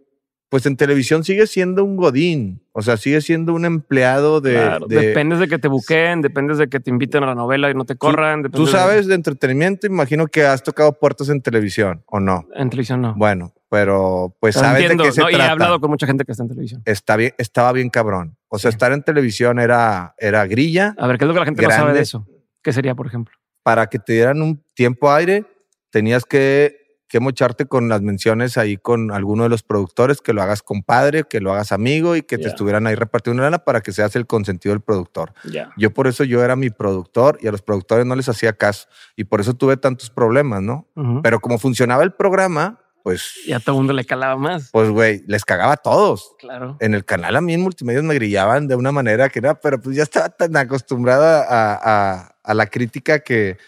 [0.48, 4.54] pues en televisión sigue siendo un godín, o sea, sigue siendo un empleado de...
[4.54, 7.74] Claro, dependes de que te buqueen, dependes de que te inviten a la novela y
[7.74, 8.44] no te corran.
[8.50, 9.14] Tú, sabes de...
[9.14, 12.48] entretenimiento, imagino que has tocado puertas en televisión, ¿o no?
[12.54, 13.14] En televisión no.
[13.14, 15.44] Bueno, pero pues sabes de qué se no, trata.
[15.44, 16.80] Y he hablado con mucha gente que está en televisión.
[16.86, 18.38] Está bien, estaba bien cabrón.
[18.48, 20.94] O sea, estar en televisión era, era grilla.
[20.96, 22.26] A ver, ¿qué es lo que la gente no sabe de eso?
[22.62, 23.36] ¿Qué sería, por ejemplo?
[23.66, 25.44] Para que te dieran un tiempo aire,
[25.90, 30.40] tenías que, que mocharte con las menciones ahí con alguno de los productores, que lo
[30.40, 33.80] hagas compadre, que lo hagas amigo y que te estuvieran ahí repartiendo una lana para
[33.80, 35.32] que seas el consentido del productor.
[35.76, 38.86] Yo por eso yo era mi productor y a los productores no les hacía caso
[39.16, 40.86] y por eso tuve tantos problemas, ¿no?
[41.24, 43.32] Pero como funcionaba el programa, pues...
[43.48, 44.70] Y a todo el mundo le calaba más.
[44.70, 46.36] Pues, güey, les cagaba a todos.
[46.38, 46.76] Claro.
[46.78, 49.80] En el canal a mí en multimedia me grillaban de una manera que era, pero
[49.80, 53.58] pues ya estaba tan acostumbrada a a la crítica que,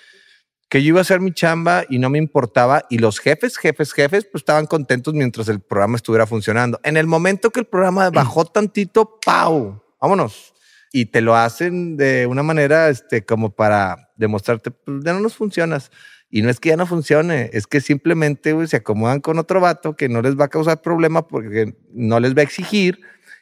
[0.68, 2.84] que yo iba a hacer mi chamba y no me importaba.
[2.88, 6.80] Y los jefes, jefes, jefes, pues estaban contentos mientras el programa estuviera funcionando.
[6.84, 9.82] En el momento que el programa bajó tantito, ¡pau!
[10.00, 10.54] Vámonos.
[10.92, 15.34] Y te lo hacen de una manera este, como para demostrarte, pues ya no nos
[15.34, 15.90] funcionas.
[16.30, 19.96] Y no es que ya no funcione, es que simplemente se acomodan con otro vato
[19.96, 23.00] que no les va a causar problema porque no les va a exigir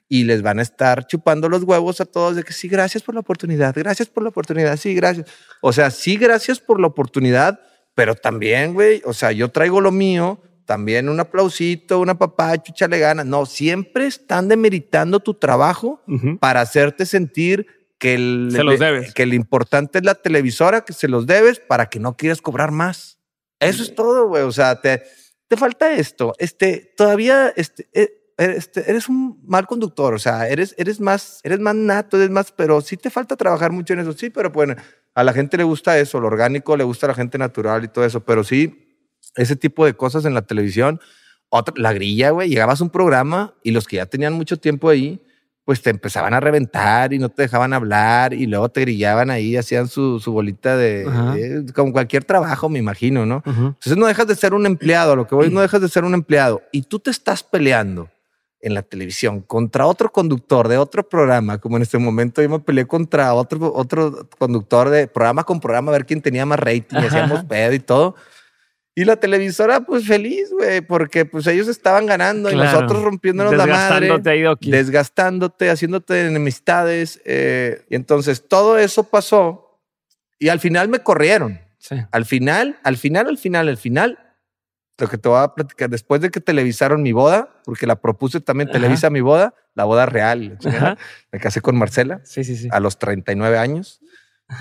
[0.09, 3.15] y les van a estar chupando los huevos a todos de que sí, gracias por
[3.15, 5.27] la oportunidad, gracias por la oportunidad, sí, gracias.
[5.61, 7.61] O sea, sí, gracias por la oportunidad,
[7.95, 12.99] pero también, güey, o sea, yo traigo lo mío, también un aplausito, una papá, chuchale
[12.99, 13.25] gana.
[13.25, 16.03] No, siempre están demeritando tu trabajo
[16.41, 17.67] para hacerte sentir
[17.99, 19.15] que el, se los debes.
[19.15, 22.73] que lo importante es la televisora, que se los debes para que no quieras cobrar
[22.73, 23.19] más.
[23.61, 24.43] Eso es todo, güey.
[24.43, 25.03] O sea, te,
[25.49, 26.35] te falta esto.
[26.39, 31.59] Este, todavía, este, eh, este, eres, un mal conductor, o sea, eres, eres, más, eres
[31.59, 34.75] más nato, eres más, pero sí te falta trabajar mucho en eso, sí, pero bueno,
[35.15, 37.89] a la gente le gusta eso, lo orgánico, le gusta a la gente natural y
[37.89, 39.01] todo eso, pero sí,
[39.37, 41.01] ese tipo de cosas en la televisión,
[41.49, 44.91] otra, la grilla, güey, llegabas a un programa y los que ya tenían mucho tiempo
[44.91, 45.23] ahí,
[45.65, 49.57] pues te empezaban a reventar y no te dejaban hablar y luego te grillaban ahí,
[49.57, 53.43] hacían su, su bolita de, como cualquier trabajo, me imagino, ¿no?
[53.45, 56.15] Entonces no dejas de ser un empleado, lo que voy no dejas de ser un
[56.15, 58.09] empleado y tú te estás peleando
[58.67, 62.59] en la televisión contra otro conductor de otro programa, como en este momento yo me
[62.59, 66.97] peleé contra otro, otro conductor de programa con programa a ver quién tenía más rating,
[67.01, 68.17] y hacíamos pedo y todo.
[68.97, 73.67] Y la televisora, pues feliz, güey, porque pues ellos estaban ganando y nosotros rompiéndonos la
[73.67, 74.11] madre.
[74.61, 77.21] Desgastándote, haciéndote enemistades.
[77.25, 79.79] Eh, y entonces todo eso pasó
[80.41, 81.61] y al final me corrieron.
[82.11, 84.19] Al final, al final, al final, al final,
[84.99, 88.41] lo que te voy a platicar, después de que televisaron mi boda, porque la propuse
[88.41, 90.59] también, televisa mi boda, la boda real.
[91.33, 94.01] Me casé con Marcela sí, sí, a los 39 años.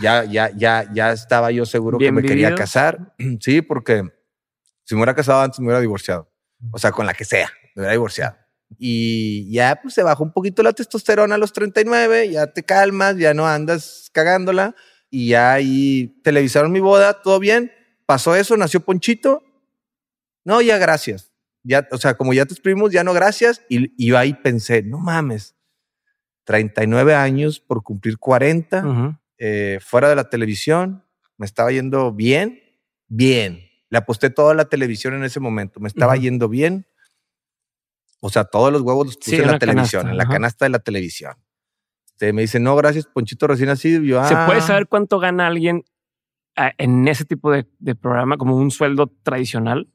[0.01, 3.13] Ya, ya, ya, ya estaba yo seguro que me quería casar.
[3.39, 4.03] Sí, porque
[4.83, 6.29] si me hubiera casado antes, me hubiera divorciado.
[6.71, 8.35] O sea, con la que sea, me hubiera divorciado.
[8.77, 13.15] Y ya pues se bajó un poquito la testosterona a los 39, ya te calmas,
[13.17, 14.75] ya no andas cagándola.
[15.09, 17.71] Y ya ahí televisaron mi boda, todo bien.
[18.05, 19.44] Pasó eso, nació Ponchito
[20.45, 21.33] no, ya gracias.
[21.63, 23.63] Ya, o sea, como ya te exprimimos, ya no gracias.
[23.67, 25.55] Y, yo ahí pensé, no mames,
[26.45, 31.03] 39 años por cumplir 40, eh, fuera de la televisión,
[31.37, 32.61] me estaba yendo bien,
[33.07, 33.67] bien.
[33.89, 36.85] Le aposté toda la televisión en ese momento, me estaba yendo bien.
[38.21, 40.79] O sea, todos los huevos los puse en la televisión, en la canasta de la
[40.79, 41.33] televisión.
[42.11, 44.01] Usted me dice, no, gracias, Ponchito recién nacido.
[44.03, 44.61] Yo, ¿Se puede ah".
[44.61, 45.83] saber cuánto gana alguien
[46.55, 47.65] en ese tipo de,
[47.95, 49.89] programa, como un sueldo tradicional?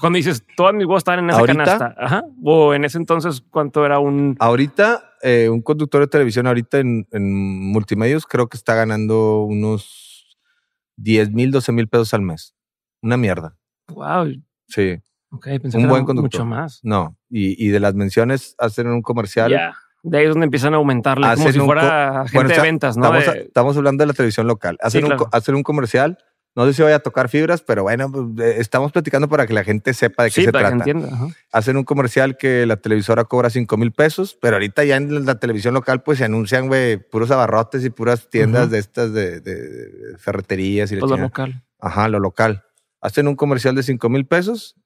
[0.00, 1.64] Cuando dices, todas mis huevos estaban en esa ¿Ahorita?
[1.64, 1.94] canasta.
[1.98, 2.24] Ajá.
[2.42, 4.36] O en ese entonces, ¿cuánto era un...?
[4.40, 10.38] Ahorita, eh, un conductor de televisión ahorita en, en multimedios creo que está ganando unos
[10.96, 12.54] 10 mil, 12 mil pesos al mes.
[13.02, 13.56] Una mierda.
[13.88, 14.28] Wow.
[14.68, 14.98] Sí.
[15.30, 16.40] Ok, pensé Un que buen conductor.
[16.40, 16.80] mucho más.
[16.82, 17.16] No.
[17.28, 19.50] Y, y de las menciones, hacen un comercial.
[19.50, 19.74] Ya.
[20.02, 22.48] De ahí es donde empiezan a aumentarle, como Hacen si un fuera co- gente Bueno,
[22.48, 23.04] de ventas, ¿no?
[23.04, 24.76] Estamos, De- estamos hablando de la televisión local.
[24.80, 25.28] Hacen, Sí, un, claro.
[25.32, 26.18] hacen un comercial.
[26.54, 29.54] No sé si voy a tocar fibras, pero bueno, pues, eh, estamos platicando para que
[29.54, 30.90] la gente sepa de qué sí, se para que trata.
[30.90, 31.14] entienda.
[31.16, 31.28] ajá.
[31.50, 35.36] Hacen un comercial que la televisora cobra 5 mil pesos, pero ahorita ya en la
[35.40, 39.40] televisión local pues se anuncian, güey, puros abarrotes y puras tiendas de estas de,
[40.18, 41.64] ferreterías y la Pues lo local.
[41.80, 42.64] Ajá, lo local.
[43.00, 44.76] Hacen un comercial de 5 mil pesos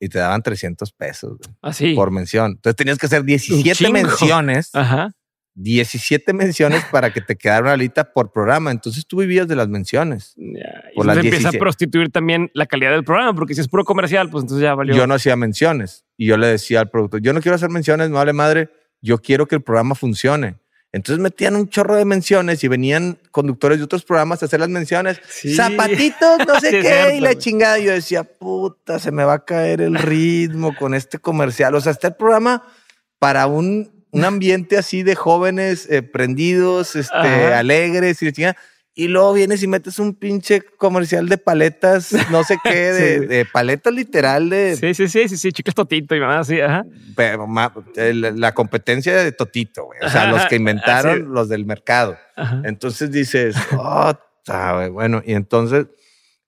[0.00, 1.94] y te daban 300 pesos Así.
[1.94, 2.52] por mención.
[2.52, 3.92] Entonces tenías que hacer 17 chingo.
[3.92, 5.12] menciones, Ajá.
[5.54, 8.70] 17 menciones para que te quedara una alita por programa.
[8.70, 10.34] Entonces tú vivías de las menciones.
[10.36, 10.84] Ya.
[10.92, 11.56] Y Por las empieza 17.
[11.56, 14.74] a prostituir también la calidad del programa, porque si es puro comercial, pues entonces ya
[14.74, 14.94] valió.
[14.94, 18.10] Yo no hacía menciones y yo le decía al productor, yo no quiero hacer menciones,
[18.10, 20.56] no vale madre, yo quiero que el programa funcione.
[20.94, 24.68] Entonces metían un chorro de menciones y venían conductores de otros programas a hacer las
[24.68, 25.20] menciones.
[25.26, 25.54] Sí.
[25.54, 27.78] Zapatitos, no sé Sí, qué, cierto, y la chingada.
[27.78, 31.74] Yo decía, puta, se me va a caer el ritmo con este comercial.
[31.74, 32.62] O sea, está el programa
[33.18, 37.58] para un, un ambiente así de jóvenes eh, prendidos, este, Ajá.
[37.58, 38.56] alegres y chingada.
[38.94, 43.26] Y luego vienes y metes un pinche comercial de paletas, no sé qué, de, Sí.
[43.26, 46.84] de paletas literal de, Sí, sí, sí, sí, sí, chicles totito y mamá, sí, ajá.
[47.16, 49.98] pero ma- el- la competencia de Totito, güey.
[50.02, 51.22] O sea, Ajá, los que inventaron así.
[51.26, 52.18] los del mercado.
[52.36, 52.60] Ajá.
[52.64, 54.12] Entonces dices, oh,
[54.90, 55.86] bueno, y entonces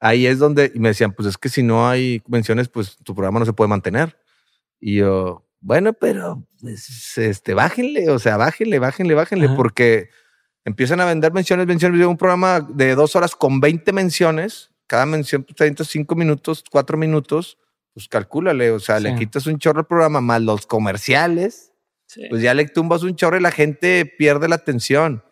[0.00, 3.14] ahí es donde y me decían, pues es que si no hay menciones, pues tu
[3.14, 4.18] programa no se puede mantener.
[4.80, 9.56] Y yo, bueno, pero pues, este, bájenle, o sea, bájenle, bájenle, bájenle, Ajá.
[9.56, 10.10] porque
[10.64, 11.98] empiezan a vender menciones, menciones.
[11.98, 16.98] Yo un programa de dos horas con 20 menciones, cada mención pues, 35 minutos, 4
[16.98, 17.56] minutos,
[17.94, 21.70] pues calcúlale, o sea, le quitas un chorro al programa más los comerciales,
[22.06, 22.22] Sí.
[22.28, 25.24] pues ya le tumbas un chorro y la gente pierde la atención.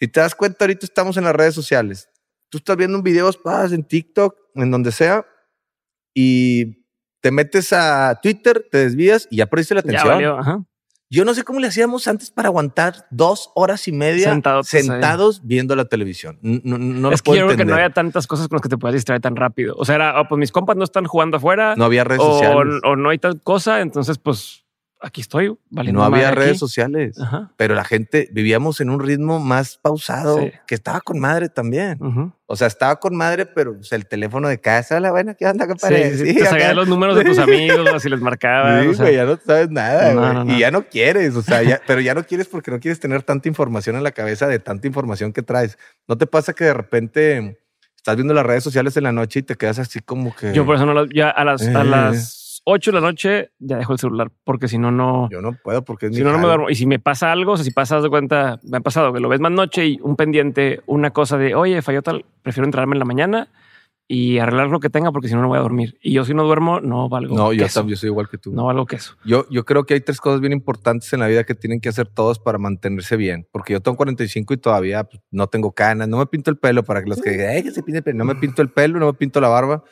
[0.00, 2.08] Si te das cuenta, ahorita estamos en las redes sociales.
[2.48, 5.26] Tú estás viendo un video, vas en TikTok, en donde sea,
[6.14, 6.83] y
[7.24, 10.14] te metes a Twitter, te desvías y ya perdiste la Ya atención.
[10.14, 10.62] valió, ajá.
[11.08, 14.62] Yo no sé cómo le hacíamos antes para aguantar dos horas y media ahí.
[14.64, 16.38] sentados viendo la televisión.
[16.42, 18.56] No, no, no lo es que puedo yo creo que no había tantas cosas con
[18.56, 19.74] las que te puedas distraer tan rápido.
[19.78, 21.74] O sea, era, oh, pues mis compas no están jugando afuera.
[21.78, 22.80] No había redes o, sociales.
[22.84, 24.63] o no hay tal cosa, entonces pues
[25.04, 26.58] aquí estoy, valiendo no había redes aquí.
[26.58, 27.20] sociales.
[27.20, 27.52] Ajá.
[27.56, 30.50] Pero la gente vivíamos en un ritmo más pausado Sí.
[30.66, 31.98] que estaba con madre también.
[32.46, 35.66] O sea, estaba con madre, pero pues, el teléfono de casa, la buena, ¿qué onda,
[35.66, 36.10] compadre?
[36.12, 38.82] sí, sí, Sí, te sabías los números de tus amigos, así les marcabas.
[38.82, 40.32] Sí, o sea, ya no sabes nada, No, güey.
[40.34, 40.52] no, no.
[40.54, 43.22] Y ya no quieres, o sea, ya- pero ya no quieres porque no quieres tener
[43.22, 45.78] tanta información en la cabeza de tanta información que traes.
[46.08, 47.58] ¿No te pasa que de repente
[47.96, 50.52] estás viendo las redes sociales en la noche y te quedas así como que...
[50.52, 51.84] Yo por eso no lo, ya a las, a Eh.
[51.84, 55.52] las 8 de la noche ya dejo el celular, porque si no, no, Yo no
[55.62, 56.70] puedo porque es si no, no me duermo.
[56.70, 59.20] Y si me pasa algo, o sea, si pasas de cuenta, me ha pasado que
[59.20, 62.94] lo ves más noche y un pendiente, una cosa de, oye, falló tal, prefiero entrarme
[62.94, 63.48] en la mañana
[64.06, 65.98] y arreglar lo que tenga porque si no, no voy a dormir.
[66.02, 67.80] Y yo si no duermo, no valgo No, yo, queso.
[67.80, 68.52] también, yo soy igual que tú.
[68.52, 69.16] No valgo queso.
[69.24, 71.88] Yo, yo creo que hay tres cosas bien importantes en la vida que tienen que
[71.88, 73.46] hacer todos para mantenerse bien.
[73.50, 76.06] Porque yo tengo 45 y todavía pues, no tengo canas.
[76.08, 78.04] No me pinto el pelo para que los que digan, "Ay, que se pinte el
[78.04, 78.18] pelo".
[78.18, 79.84] No me pinto el pelo, no me pinto la barba.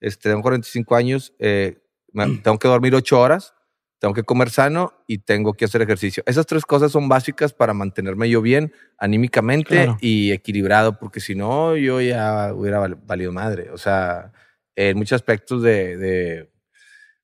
[0.00, 1.34] Este, tengo 45 años.
[1.38, 1.78] eh,
[2.42, 3.54] tengo que dormir 8 horas.
[4.00, 6.22] Tengo que comer sano y tengo que hacer ejercicio.
[6.24, 9.98] Esas tres cosas son básicas para mantenerme yo bien anímicamente Claro.
[10.00, 13.70] y equilibrado, porque si no, yo ya hubiera val- valido madre.
[13.72, 14.32] O sea,
[14.76, 16.50] en muchos aspectos de, de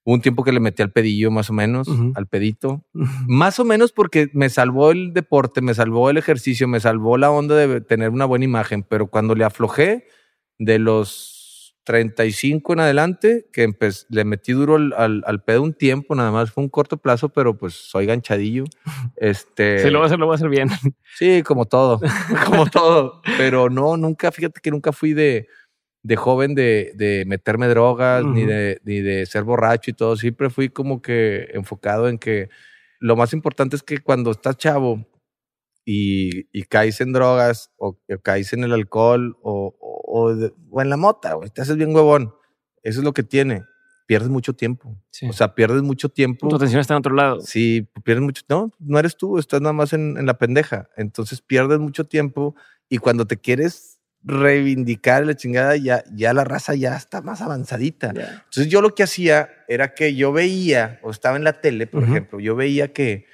[0.02, 2.12] hubo un tiempo que le metí al pedillo más o menos, Ujú.
[2.16, 2.84] al pedito.
[3.28, 7.30] Más o menos porque me salvó el deporte, me salvó el ejercicio, me salvó la
[7.30, 10.08] onda de tener una buena imagen, pero cuando le aflojé
[10.58, 11.33] de los
[11.84, 13.70] 35 en adelante, que
[14.08, 17.28] le metí duro al, al, al pedo un tiempo, nada más fue un corto plazo,
[17.28, 18.64] pero pues soy ganchadillo.
[19.16, 20.68] Este, Sí, lo voy a hacer, lo voy a hacer bien.
[21.16, 22.00] Sí, como todo,
[22.46, 23.22] como todo.
[23.38, 25.46] Pero no, nunca, fíjate que nunca fui de,
[26.02, 30.16] de joven de, de meterme drogas, ni, de, ni de ser borracho y todo.
[30.16, 32.48] Siempre fui como que enfocado en que
[32.98, 35.06] lo más importante es que cuando estás chavo
[35.84, 40.52] y, y caes en drogas o, o caes en el alcohol o, o, o de-
[40.70, 42.34] o en la mota, güey, te haces bien huevón.
[42.82, 43.64] Eso es lo que tiene.
[44.06, 44.96] Pierdes mucho tiempo.
[45.10, 45.26] Sí.
[45.26, 46.48] O sea, pierdes mucho tiempo.
[46.48, 47.40] tu atención está en otro lado.
[47.40, 48.42] Sí, pierdes mucho.
[48.50, 50.90] No, no eres tú, estás nada más en, en la pendeja.
[50.96, 52.54] Entonces pierdes mucho tiempo
[52.90, 58.08] y cuando te quieres reivindicar la chingada, ya, ya la raza ya está más avanzadita.
[58.10, 62.02] Entonces yo lo que hacía era que yo veía, o estaba en la tele, por
[62.04, 63.26] ejemplo, yo veía que,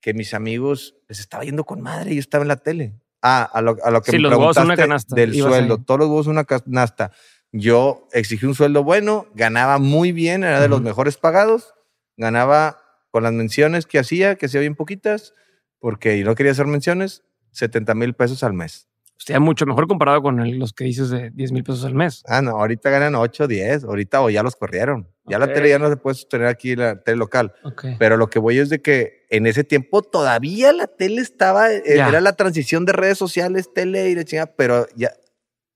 [0.00, 2.94] que mis amigos les estaba yendo con madre y yo estaba en la tele.
[3.20, 5.78] Ah, a lo, a lo que Sí, me los en una preguntaste canasta, del sueldo,
[5.78, 7.10] todos los huevos una canasta.
[7.52, 11.74] yo exigí un sueldo bueno, ganaba muy bien, era de los mejores pagados,
[12.16, 12.78] ganaba
[13.10, 15.34] con las menciones que hacía, que hacía bien poquitas,
[15.80, 18.86] porque no quería hacer menciones, 70 mil pesos al mes.
[19.18, 22.22] Hostia, mucho mejor comparado con los que dices de 10 mil pesos al mes.
[22.26, 25.08] Ah, no, ahorita ganan 8, 10, ahorita o ya los corrieron.
[25.30, 27.54] Ya la tele ya no se puede sostener aquí, la tele local.
[27.98, 31.82] Pero lo que voy es de que en ese tiempo todavía la tele estaba, eh,
[31.86, 35.12] era la transición de redes sociales, tele y la chingada, pero ya,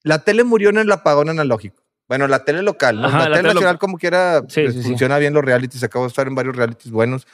[0.02, 1.82] la tele murió en el apagón analógico.
[2.07, 6.05] Bueno, la tele local, la, tele nacional como quiera pues, funciona bien los realities, acabo
[6.05, 7.26] de estar en varios realities buenos.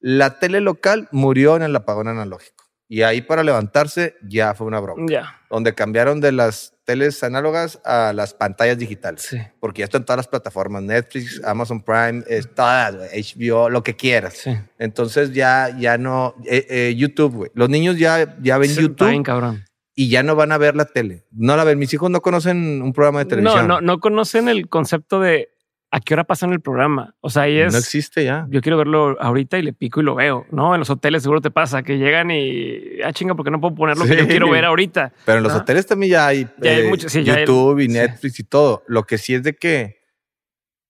[0.00, 2.53] La tele local murió en el apagón analógico.
[2.88, 5.06] Y ahí para levantarse ya fue una broma.
[5.08, 5.40] Ya.
[5.50, 9.22] Donde cambiaron de las teles análogas a las pantallas digitales.
[9.22, 9.38] Sí.
[9.58, 12.22] Porque ya están todas las plataformas, Netflix, Amazon Prime,
[12.54, 14.34] todas, HBO, lo que quieras.
[14.34, 14.56] Sí.
[14.78, 17.50] Entonces ya, ya no, eh, eh, YouTube, güey.
[17.54, 19.08] Los niños ya, ya ven YouTube.
[19.08, 19.64] Bien, cabrón.
[19.96, 21.24] Y ya no van a ver la tele.
[21.30, 21.78] No la ven.
[21.78, 23.68] Mis hijos no conocen un programa de televisión.
[23.68, 25.53] No, no, no conocen el concepto de
[25.94, 27.14] a qué hora pasan el programa.
[27.20, 27.72] O sea, ahí es.
[27.72, 28.48] No existe ya.
[28.50, 30.74] Yo quiero verlo ahorita y le pico y lo veo, ¿no?
[30.74, 33.00] En los hoteles seguro te pasa que llegan y.
[33.04, 35.12] Ah, chinga, porque no puedo poner lo que yo quiero ver ahorita.
[35.24, 36.90] Pero en los hoteles también ya hay, eh,
[37.24, 38.82] YouTube y Netflix y todo.
[38.88, 40.00] Lo que sí es de que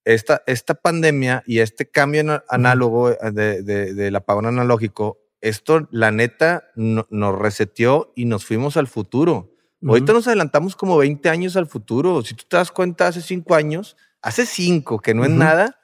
[0.06, 6.12] esta, esta pandemia y este cambio análogo eh, de, de, del apagón analógico, esto, la
[6.12, 9.50] neta, nos reseteó y nos fuimos al futuro.
[9.86, 12.22] Ahorita nos adelantamos como 20 años al futuro.
[12.22, 15.78] Si tú te das cuenta, hace cinco años Hace cinco, que no es nada,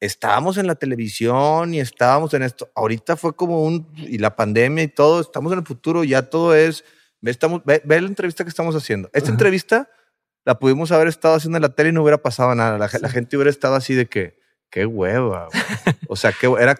[0.00, 2.70] estábamos en la televisión y estábamos en esto.
[2.74, 6.54] Ahorita fue como un, y la pandemia y todo, estamos en el futuro, ya todo
[6.54, 6.86] es,
[7.20, 9.10] ve, estamos, ve, la entrevista que estamos haciendo.
[9.12, 9.90] Esta entrevista
[10.46, 12.78] la pudimos haber estado haciendo en la tele y no hubiera pasado nada.
[12.78, 14.38] La, gente hubiera estado así de que,
[14.70, 15.48] qué hueva.
[16.08, 16.78] o sea, que era,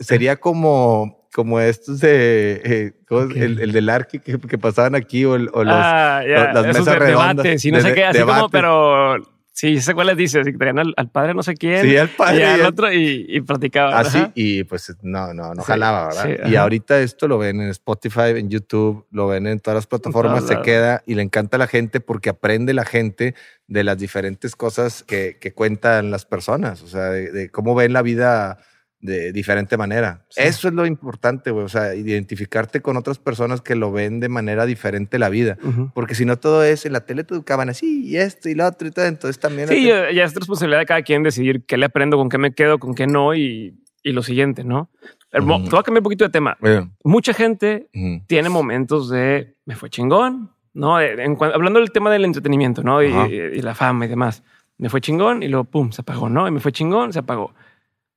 [0.00, 2.92] sería como, como estos de eh,
[3.36, 7.44] el, el, del arque que, pasaban aquí o, o los, ah, las mesas redondas.
[7.44, 10.46] Debates, y no sé qué, así como, pero Sí, sé cuáles dices.
[10.46, 11.82] Y traían al, padre no sé quién.
[11.82, 12.38] Sí, al padre.
[12.38, 13.92] Y al otro y, y platicaban.
[13.92, 16.48] Así, y pues no, no, no jalaba, ¿verdad?
[16.48, 20.46] y ahorita esto lo ven en Spotify, en YouTube, lo ven en todas las plataformas,
[20.46, 23.34] se queda y le encanta a la gente porque aprende la gente
[23.66, 27.92] de las diferentes cosas que, que cuentan las personas, o sea, de, de cómo ven
[27.92, 28.58] la vida
[29.00, 30.24] de diferente manera.
[30.34, 31.64] Eso es lo importante, güey.
[31.64, 35.56] O sea, identificarte con otras personas que lo ven de manera diferente la vida.
[35.94, 38.66] Porque si no, todo es en la tele te educaban así y esto y lo
[38.66, 39.06] otro y todo.
[39.06, 39.68] Entonces también.
[39.68, 42.78] Sí, ya, es responsabilidad de cada quien decidir qué le aprendo, con qué me quedo,
[42.78, 44.90] con qué no y, y lo siguiente, ¿no?
[45.30, 46.56] Pero Te voy a cambiar un poquito de tema.
[47.04, 47.88] Mucha gente
[48.26, 50.96] tiene momentos de me fue chingón, ¿no?
[50.96, 53.02] hablando del tema del entretenimiento, ¿no?
[53.02, 54.42] Y, y, la fama y demás.
[54.78, 56.48] Me fue chingón y luego, pum, se apagó, ¿no?
[56.48, 57.52] Y me fue chingón, se apagó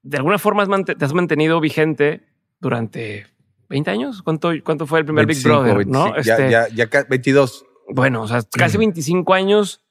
[0.04, 2.24] de alguna forma te has mantenido vigente
[2.60, 3.28] durante
[3.70, 4.22] 20 años.
[4.22, 5.88] ¿Cuánto, cuánto fue el primer Big Brother?
[5.88, 6.16] ¿no?
[6.16, 7.66] Este, ya, ya, 22.
[7.90, 9.82] Bueno, o sea, casi 25 años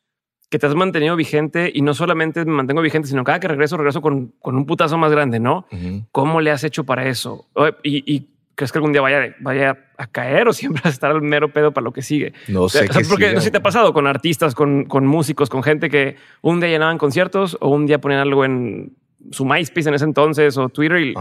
[0.50, 3.76] que te has mantenido vigente y no solamente me mantengo vigente, sino cada que regreso,
[3.76, 5.66] regreso con, con un putazo más grande, ¿no?
[6.10, 7.48] ¿Cómo le has hecho para eso?
[7.82, 11.22] Y, crees que algún día vaya, vaya a caer o siempre vas a estar al
[11.22, 12.34] mero pedo para lo que sigue?
[12.48, 12.88] No sé.
[13.08, 16.16] porque no sé si te ha pasado con artistas, con, con músicos, con gente que
[16.42, 18.96] un día llenaban conciertos o un día ponían algo en
[19.30, 21.14] su MySpace en ese entonces o Twitter y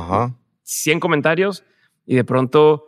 [0.63, 1.63] 100 comentarios
[2.05, 2.85] y de pronto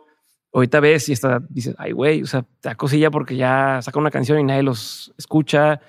[0.52, 3.98] ahorita ves y está, dices, ay, güey, o sea, te da cosilla porque ya saca
[3.98, 5.80] una canción y nadie los escucha.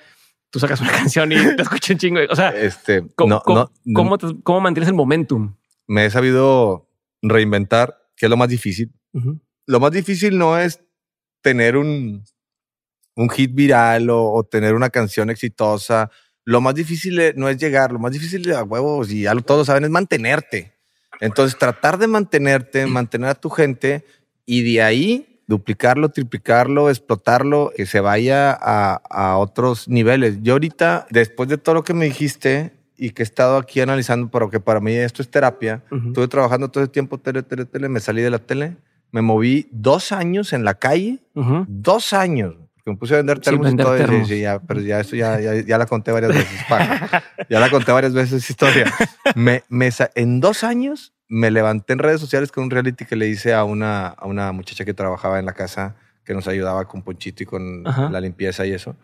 [0.49, 2.19] Tú sacas una canción y te escucha un chingo.
[2.29, 5.55] O sea, este, ¿cómo, cómo, mantienes el momentum?
[5.87, 6.89] Me he sabido
[7.21, 8.93] reinventar, que es lo más difícil.
[9.65, 10.83] Lo más difícil no es
[11.41, 12.23] tener un,
[13.15, 16.09] un hit viral o tener una canción exitosa
[16.45, 19.67] lo más difícil e, no es llegar, lo más difícil a huevos, y ya todos
[19.67, 20.73] saben, es mantenerte.
[21.19, 24.03] Entonces, tratar de mantenerte, mantener a tu gente
[24.45, 30.39] y de ahí duplicarlo, triplicarlo, explotarlo, que se vaya a, a otros niveles.
[30.41, 34.29] Yo ahorita, después de todo lo que me dijiste y que he estado aquí analizando,
[34.29, 37.89] pero que para mí esto es terapia, estuve trabajando todo el tiempo tele, tele, tele,
[37.89, 38.77] me salí de la tele,
[39.11, 41.19] me moví dos años en la calle,
[41.67, 43.97] dos años que me puse a vender termos y todo.
[44.25, 46.59] ya, pero ya eso ya, ya, la conté varias veces.
[47.49, 48.91] ya la conté varias veces historia.
[49.35, 53.27] Me, me, en dos años me levanté en redes sociales con un reality que le
[53.27, 57.01] hice a una, a una muchacha que trabajaba en la casa, que nos ayudaba con
[57.01, 58.95] Ponchito y con la limpieza y eso.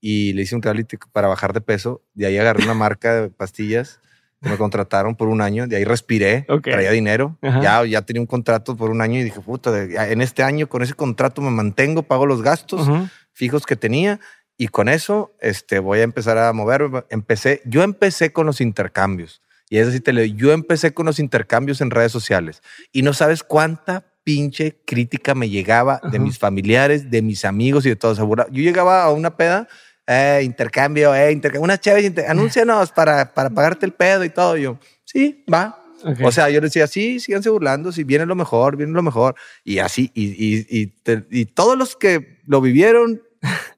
[0.00, 2.02] Y le hice un reality para bajar de peso.
[2.14, 4.00] De ahí agarré una marca de pastillas
[4.40, 8.76] me contrataron por un año, de ahí respiré, traía dinero, ya, ya tenía un contrato
[8.76, 12.26] por un año y dije, puta, en este año con ese contrato me mantengo, pago
[12.26, 12.88] los gastos
[13.32, 14.18] fijos que tenía
[14.56, 17.06] y con eso este, voy a empezar a mover.
[17.10, 21.18] Empecé, yo empecé con los intercambios y es decir, te leo, yo empecé con los
[21.18, 22.62] intercambios en redes sociales
[22.92, 27.90] y no sabes cuánta pinche crítica me llegaba de mis familiares, de mis amigos y
[27.90, 28.18] de todos.
[28.18, 29.68] Yo llegaba a una peda
[30.10, 34.56] eh, intercambio, eh, intercambio, una chévere, inter anúncianos para, para pagarte el pedo y todo.
[34.56, 35.76] yo, sí, va.
[36.24, 39.36] O sea, yo decía, sí, síganse burlando, si viene lo mejor, viene lo mejor.
[39.62, 40.94] Y así, y, y,
[41.30, 43.22] y, todos los que lo vivieron,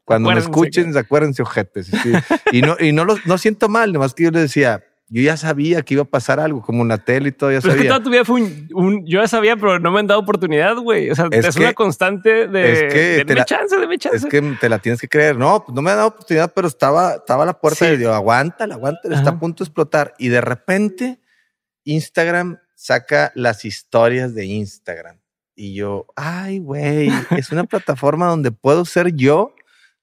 [0.05, 1.91] cuando me escuchen, acuérdense, ojetes.
[2.53, 5.37] y no, y no, lo, no siento mal, nomás que yo les decía, yo ya
[5.37, 7.77] sabía que iba a pasar algo, como una tele y todo, ya sabía.
[7.77, 8.41] Es que toda tu vida fue
[8.73, 11.11] un, Yo ya sabía, pero no me han dado oportunidad, güey.
[11.11, 12.73] O sea, es, una constante de...
[12.73, 14.17] Es que de, chance, de chance.
[14.17, 15.37] Es que te la tienes que creer.
[15.37, 18.15] No, pues no me han dado oportunidad, pero estaba, estaba a la puerta y yo,
[18.15, 20.15] aguántala, aguántala, está a punto de explotar.
[20.17, 21.21] Y de repente,
[21.85, 25.21] Instagram saca las historias de Instagram.
[25.55, 29.55] Y yo, ay, güey, es una plataforma donde puedo ser yo,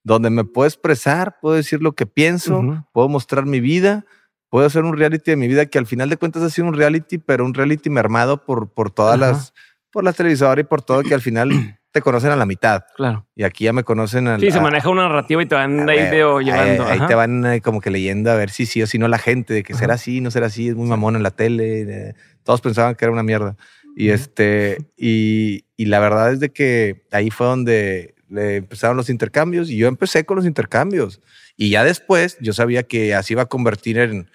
[0.03, 4.05] donde me puedo expresar, puedo decir lo que pienso, puedo mostrar mi vida
[4.49, 6.73] puedo hacer un reality de mi vida que al final de cuentas ha sido un
[6.73, 9.53] reality, pero un reality mermado por, por todas las,
[9.91, 11.49] por las televisoras y por todo, que al final
[11.91, 12.83] te conocen a la mitad.
[12.95, 13.27] Claro.
[13.35, 16.09] Y aquí ya me conocen a Sí, se maneja una narrativa y te van ahí
[16.09, 16.85] llevando.
[16.85, 19.53] Ahí, te van como que leyendo a ver si sí o si no la gente,
[19.53, 22.15] de que será así, no será así, es muy mamón en la tele.
[22.43, 23.55] todos pensaban que era una mierda.
[23.95, 29.09] Y este, y, y la verdad es de que ahí fue donde le empezaron los
[29.09, 31.19] intercambios y yo empecé con los intercambios.
[31.57, 34.29] Y ya después yo sabía que así iba a convertir en,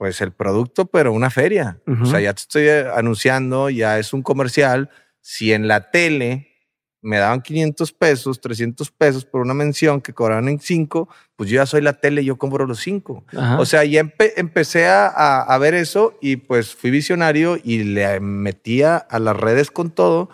[0.00, 1.78] pues el producto, pero una feria.
[2.00, 4.88] O sea, ya te estoy eh, anunciando, ya es un comercial.
[5.20, 6.56] Si en la tele
[7.02, 11.56] me daban 500 pesos, 300 pesos por una mención que cobraban en 5, pues yo
[11.56, 13.26] ya soy la tele yo compro los 5.
[13.58, 14.00] O sea, ya
[14.36, 19.70] empecé a, a, ver eso y pues fui visionario y le metía a las redes
[19.70, 20.30] con todo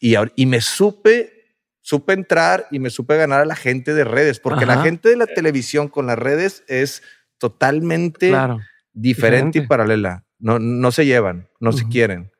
[0.00, 4.40] y, y me supe, supe entrar y me supe ganar a la gente de redes,
[4.40, 7.04] porque la gente de la televisión con las redes es
[7.38, 8.30] totalmente...
[8.30, 8.58] Claro
[8.94, 10.24] diferente, y paralela.
[10.38, 12.30] No, no se llevan, no se quieren.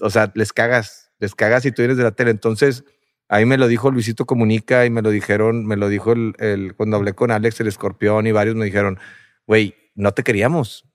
[0.00, 2.30] O sea, les cagas, les cagas si tú eres de la tele.
[2.30, 2.84] Entonces,
[3.28, 6.96] ahí me lo dijo Luisito Comunica y me lo dijeron, me lo dijo el, cuando
[6.96, 8.98] hablé con Alex el escorpión y varios me dijeron,
[9.46, 10.86] güey, no te queríamos.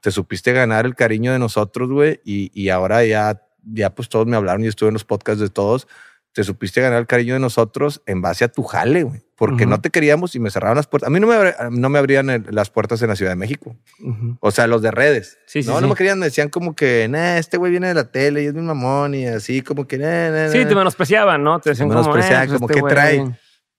[0.00, 4.26] Te supiste ganar el cariño de nosotros, güey, y, y ahora ya, ya pues todos
[4.26, 5.88] me hablaron y estuve en los podcasts de todos
[6.32, 9.22] te supiste ganar el cariño de nosotros en base a tu jale, güey.
[9.36, 11.06] Porque no te queríamos y me cerraron las puertas.
[11.06, 13.76] A mí no me, no me abrían las puertas en la Ciudad de México.
[14.40, 15.38] O sea, los de redes.
[15.46, 16.18] Sí, sí, no, no me querían.
[16.18, 19.14] Me decían como que, nah, este güey viene de la tele y es mi mamón
[19.14, 21.60] y así, como que, nah, nah, Sí, te menospreciaban, ¿no?
[21.60, 23.38] Te decían como, menospreciaban, eh, pues como, este ¿qué trae?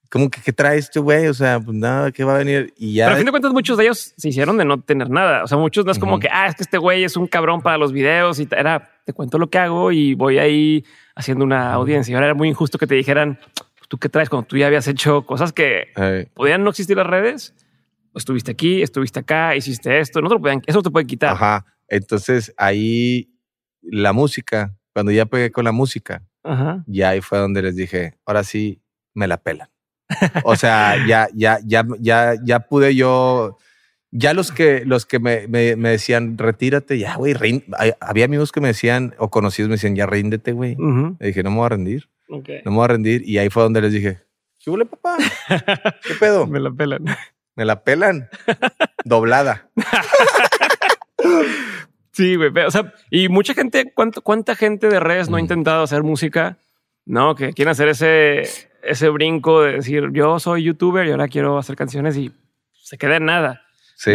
[0.09, 1.27] Como que, ¿qué trae este güey?
[1.27, 2.73] O sea, pues nada, ¿qué va a venir?
[2.77, 3.05] Y ya.
[3.05, 5.43] Pero a fin de cuentas, muchos de ellos se hicieron de no tener nada.
[5.43, 7.61] O sea, muchos no es como que, ah, es que este güey es un cabrón
[7.61, 10.83] para los videos y era, te cuento lo que hago y voy ahí
[11.15, 12.11] haciendo una audiencia.
[12.11, 13.37] Y ahora era muy injusto que te dijeran,
[13.77, 15.89] pues, ¿tú qué traes cuando tú ya habías hecho cosas que
[16.33, 17.53] podían no existir las redes?
[18.15, 21.33] Estuviste aquí, estuviste acá, hiciste esto, no te lo podían, eso no te puede quitar.
[21.33, 21.65] Ajá.
[21.87, 23.31] Entonces ahí
[23.81, 26.23] la música, cuando ya pegué con la música,
[26.87, 28.81] ya ahí fue donde les dije, ahora sí
[29.13, 29.69] me la pelan.
[30.43, 33.57] O sea, ya, ya, ya, ya, ya pude yo
[34.11, 37.35] ya los que, los que me, me, me decían, retírate, ya, güey,
[37.99, 40.75] había amigos que me decían, o conocidos me decían, ya ríndete, güey.
[41.19, 42.09] Le dije, no me voy a rendir.
[42.27, 43.27] No me voy a rendir.
[43.27, 44.21] Y ahí fue donde les dije,
[44.63, 45.17] ¿qué huele, papá?
[46.03, 46.47] ¿Qué pedo?
[46.47, 47.05] me la pelan.
[47.55, 48.29] Me la pelan.
[49.03, 49.69] Doblada.
[52.11, 52.51] sí, güey.
[52.65, 56.57] O sea, y mucha gente, ¿cuánta gente de redes no ha intentado hacer música?
[57.05, 61.57] No, que quieren hacer ese, ese brinco de decir, yo soy youtuber y ahora quiero
[61.57, 62.31] hacer canciones y
[62.71, 63.61] se queda en nada.
[63.95, 64.11] Sí.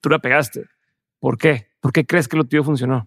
[0.00, 0.64] Tú la pegaste.
[1.18, 1.68] ¿Por qué?
[1.80, 3.06] ¿Por qué crees que lo tuyo funcionó?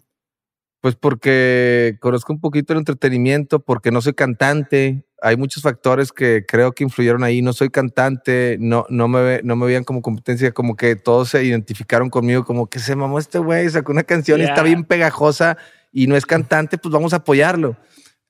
[0.82, 5.06] Pues porque conozco un poquito el entretenimiento, porque no soy cantante.
[5.22, 7.42] Hay muchos factores que creo que influyeron ahí.
[7.42, 11.44] No soy cantante, no, no, me, no me veían como competencia, como que todos se
[11.44, 15.58] identificaron conmigo, como que se mamó este güey, sacó una canción y está bien pegajosa
[15.92, 17.76] y no es cantante, pues vamos a apoyarlo.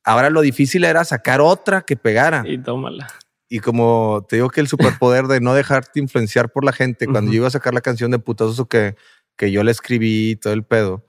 [0.10, 2.44] Ahora lo difícil era sacar otra que pegara.
[2.44, 3.08] Y tómala.
[3.48, 7.32] Y como te digo que el superpoder de no dejarte influenciar por la gente, cuando
[7.32, 8.96] yo iba a sacar la canción de putazo que,
[9.38, 11.06] que yo le escribí y todo el pedo,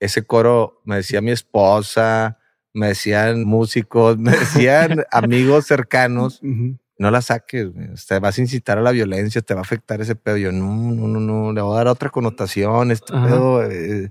[0.00, 2.38] ese coro me decía mi esposa,
[2.72, 7.68] me decían músicos, me decían amigos cercanos, no la saques,
[8.08, 10.38] te vas a incitar a la violencia, te va a afectar ese pedo.
[10.38, 13.62] Yo, no, no, no, no, le voy a dar otra connotación, este pedo.
[13.62, 14.08] Eh,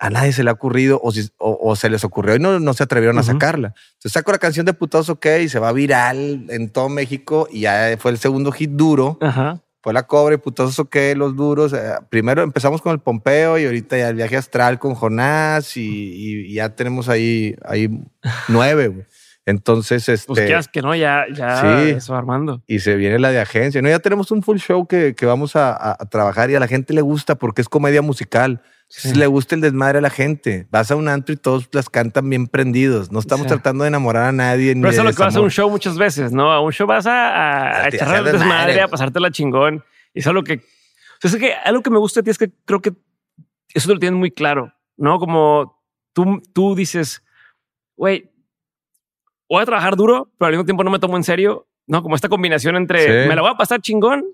[0.00, 2.82] a nadie se le ha ocurrido o, o, se les ocurrió y no, no se
[2.82, 3.74] atrevieron a sacarla.
[3.94, 7.60] Entonces saco la canción de Putados OK y se va viral en todo México y
[7.60, 9.18] ya fue el segundo hit duro.
[9.80, 11.72] Fue la cobre, Putados OK, los duros.
[11.72, 16.52] Eh, primero empezamos con el Pompeo y ahorita ya el viaje astral con Jonás y,
[16.52, 17.88] ya tenemos ahí, ahí
[18.48, 19.06] nueve.
[19.46, 20.26] Entonces, este.
[20.26, 22.62] Pues que no, ya, ya sí, eso armando.
[22.66, 23.80] Y se viene la de agencia.
[23.80, 26.68] No, ya tenemos un full show que, que vamos a, a, trabajar y a la
[26.68, 30.66] gente le gusta porque es comedia musical Si le gusta el desmadre a la gente.
[30.70, 33.12] Vas a un antro y todos las cantan bien prendidos.
[33.12, 34.74] No estamos tratando de enamorar a nadie.
[34.74, 36.50] Pero eso es lo que vas a un show muchas veces, ¿no?
[36.50, 39.84] A un show vas a, a, echar el desmadre, a pasarte la chingón.
[40.14, 40.54] Y eso es lo que...
[40.54, 42.92] O sea, es que algo que me gusta de ti es que creo que
[43.74, 45.18] eso te lo tienes muy claro, ¿no?
[45.18, 45.82] Como
[46.14, 47.22] tú, tú dices,
[47.96, 48.30] güey,
[49.48, 52.02] voy a trabajar duro, pero al mismo tiempo no me tomo en serio, ¿no?
[52.02, 54.24] Como esta combinación entre me la voy a pasar chingón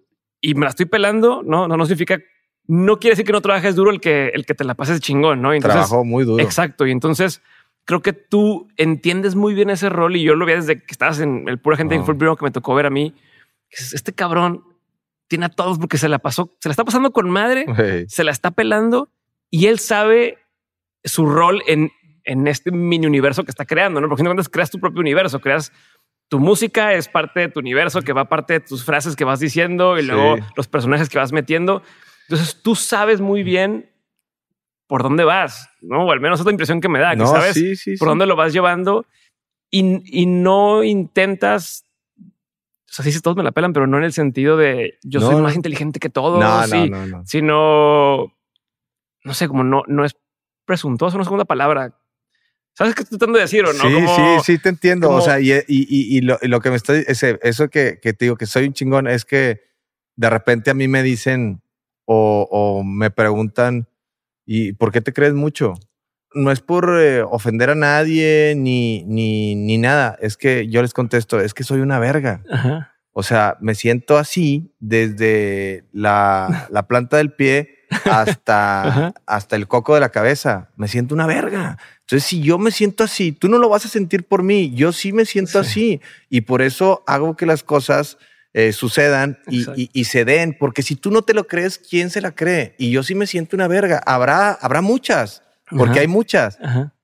[0.40, 1.66] y me la estoy pelando, ¿no?
[1.68, 2.20] No, no significa,
[2.66, 5.42] no quiere decir que no trabajes duro el que, el que te la pases chingón,
[5.42, 5.58] ¿no?
[5.58, 6.42] Trabajo muy duro.
[6.42, 6.86] Exacto.
[6.86, 7.42] Y entonces
[7.84, 11.20] creo que tú entiendes muy bien ese rol y yo lo vi desde que estabas
[11.20, 13.14] en el pura gente en Full que me tocó ver a mí.
[13.70, 14.64] Este cabrón
[15.28, 17.66] tiene a todos porque se la pasó, se la está pasando con madre,
[18.08, 19.10] se la está pelando
[19.50, 20.38] y él sabe
[21.02, 21.90] su rol en,
[22.24, 24.08] en este mini universo que está creando, ¿no?
[24.08, 25.72] Porque cuando creas tu propio universo, creas
[26.28, 29.40] tu música es parte de tu universo, que va parte de tus frases que vas
[29.40, 31.82] diciendo y luego los personajes que vas metiendo.
[32.28, 33.90] Entonces tú sabes muy bien
[34.86, 36.06] por dónde vas, ¿no?
[36.06, 37.58] O al menos es la impresión que me da, que sabes
[37.98, 39.06] por dónde lo vas llevando
[39.70, 41.84] y, y no intentas
[42.96, 45.34] o sea, sí, todos me la pelan, pero no en el sentido de yo soy
[45.42, 48.36] más inteligente que todos, no, no, no, sino,
[49.24, 50.14] no sé, como no, no es
[50.64, 51.98] presuntuoso, no es segunda palabra.
[52.72, 53.82] ¿Sabes qué estoy tratando de decir o no?
[53.82, 55.10] Sí, sí, sí, te entiendo.
[55.10, 58.26] o sea, y, y, y, lo, lo, que me estoy, ese, eso que, que, te
[58.26, 59.62] digo que soy un chingón es que
[60.14, 61.63] de repente a mí me dicen
[62.04, 63.88] o, o me preguntan,
[64.46, 65.74] ¿y por qué te crees mucho?
[66.34, 70.18] No es por eh, ofender a nadie ni, ni, ni nada.
[70.20, 72.42] Es que yo les contesto, es que soy una verga.
[73.12, 79.94] O sea, me siento así desde la, la planta del pie hasta, hasta el coco
[79.94, 80.72] de la cabeza.
[80.76, 81.78] Me siento una verga.
[82.00, 84.74] Entonces, si yo me siento así, tú no lo vas a sentir por mí.
[84.74, 86.00] Yo sí me siento así.
[86.28, 88.18] Y por eso hago que las cosas
[88.54, 90.56] eh, sucedan y, se den.
[90.58, 92.74] Porque si tú no te lo crees, ¿quién se la cree?
[92.78, 94.00] Y yo sí me siento una verga.
[94.06, 96.58] Habrá, habrá muchas, porque hay muchas.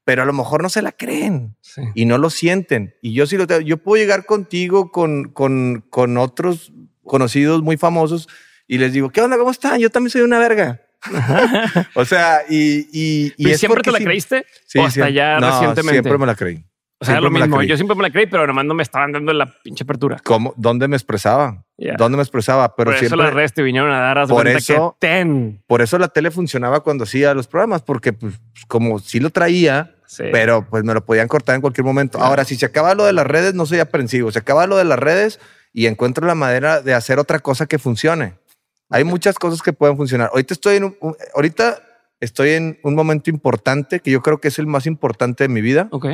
[0.05, 1.57] Pero a lo mejor no se la creen
[1.95, 2.95] y no lo sienten.
[3.03, 3.61] Y yo sí lo tengo.
[3.61, 6.73] Yo puedo llegar contigo con, con, con otros
[7.05, 8.29] conocidos muy famosos
[8.67, 9.37] y les digo, ¿qué onda?
[9.37, 9.81] ¿Cómo están?
[9.81, 10.81] Yo también soy una verga.
[11.95, 16.03] o sea, y, y, y siempre te la creíste sí, o hasta ya recientemente.
[16.03, 16.65] Siempre me la creí.
[17.03, 17.63] O sea, lo mismo.
[17.63, 20.21] Yo siempre me la creí, pero nomás no me estaban dando la pinche apertura.
[20.23, 20.53] ¿Cómo?
[20.59, 21.65] ¿Dónde me expresaba?
[21.97, 22.77] ¿Dónde me expresaba?
[22.77, 23.07] Pero por siempre.
[23.07, 25.63] Eso las redes te vinieron a dar por eso, que ten.
[25.67, 28.35] Por eso la tele funcionaba cuando hacía los programas, porque pues,
[28.69, 32.19] como sí lo traía, pero pues me lo podían cortar en cualquier momento.
[32.21, 34.31] Ahora, si se acaba lo de las redes, no soy aprensivo.
[34.31, 35.41] Se acaba lo de las redes
[35.73, 38.35] y encuentro la manera de hacer otra cosa que funcione.
[38.91, 40.29] Hay muchas cosas que pueden funcionar.
[40.33, 40.97] Ahorita estoy en un,
[41.35, 41.79] ahorita
[42.21, 45.63] estoy en un momento importante que yo creo que es el más importante de mi
[45.63, 45.89] vida.
[45.93, 46.07] Ok.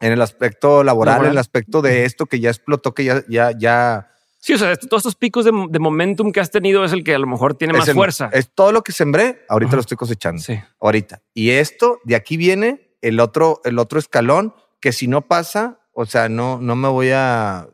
[0.00, 3.50] En el aspecto laboral, en el aspecto de esto que ya explotó, que ya, ya,
[3.56, 4.10] ya.
[4.38, 7.18] Sí, o sea, todos estos picos de, momentum que has tenido es el que a
[7.18, 8.30] lo mejor tiene más fuerza.
[8.32, 10.40] Es todo lo que sembré, ahorita lo estoy cosechando.
[10.40, 10.60] Sí.
[10.80, 11.22] Ahorita.
[11.34, 16.06] Y esto, de aquí viene el otro, el otro escalón que si no pasa, o
[16.06, 17.68] sea, no, no me voy a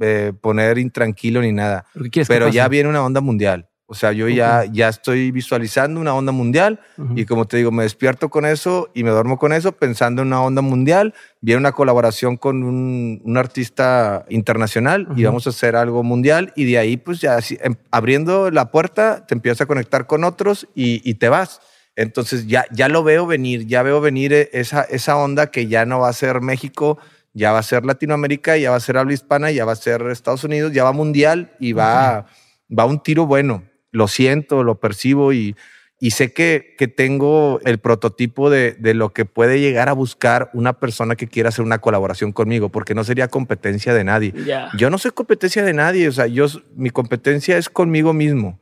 [0.00, 1.86] eh, poner intranquilo ni nada.
[2.28, 3.69] Pero ya viene una onda mundial.
[3.90, 6.78] O sea, yo ya, ya estoy visualizando una onda mundial
[7.16, 10.28] y como te digo, me despierto con eso y me duermo con eso pensando en
[10.28, 11.12] una onda mundial.
[11.40, 16.66] Viene una colaboración con un, un artista internacional y vamos a hacer algo mundial y
[16.66, 21.02] de ahí pues ya em, abriendo la puerta te empiezas a conectar con otros y,
[21.02, 21.60] y, te vas.
[21.96, 25.84] Entonces ya, ya lo veo venir, ya veo venir e, esa, esa onda que ya
[25.84, 26.96] no va a ser México,
[27.32, 30.02] ya va a ser Latinoamérica, ya va a ser habla hispana, ya va a ser
[30.12, 32.26] Estados Unidos, ya va mundial y va,
[32.70, 35.56] va un tiro bueno lo siento, lo percibo y,
[35.98, 40.50] y sé que, que, tengo el prototipo de, de, lo que puede llegar a buscar
[40.54, 44.32] una persona que quiera hacer una colaboración conmigo, porque no sería competencia de nadie.
[44.78, 48.58] Yo no soy competencia de nadie, o sea, yo, mi competencia es conmigo mismo.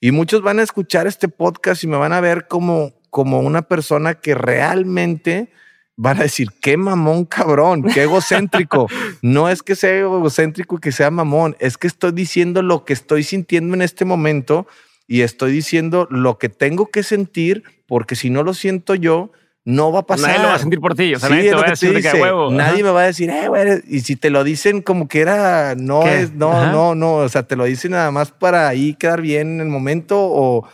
[0.00, 3.62] Y muchos van a escuchar este podcast y me van a ver como, como una
[3.62, 5.52] persona que realmente
[5.96, 8.88] van a decir, qué mamón cabrón, qué egocéntrico.
[9.22, 12.92] no es que sea egocéntrico y que sea mamón, es que estoy diciendo lo que
[12.92, 14.66] estoy sintiendo en este momento
[15.06, 19.30] y estoy diciendo lo que tengo que sentir, porque si no lo siento yo,
[19.64, 20.30] no va a pasar.
[20.30, 21.14] Nadie lo va a sentir por ti.
[21.14, 22.50] O sea, nadie, te va a decir que huevo.
[22.50, 23.82] nadie me va a decir, eh, güey.
[23.88, 27.16] Y si te lo dicen como que era, no es, no, no, no.
[27.16, 30.66] O sea, te lo dicen nada más para ahí quedar bien en el momento o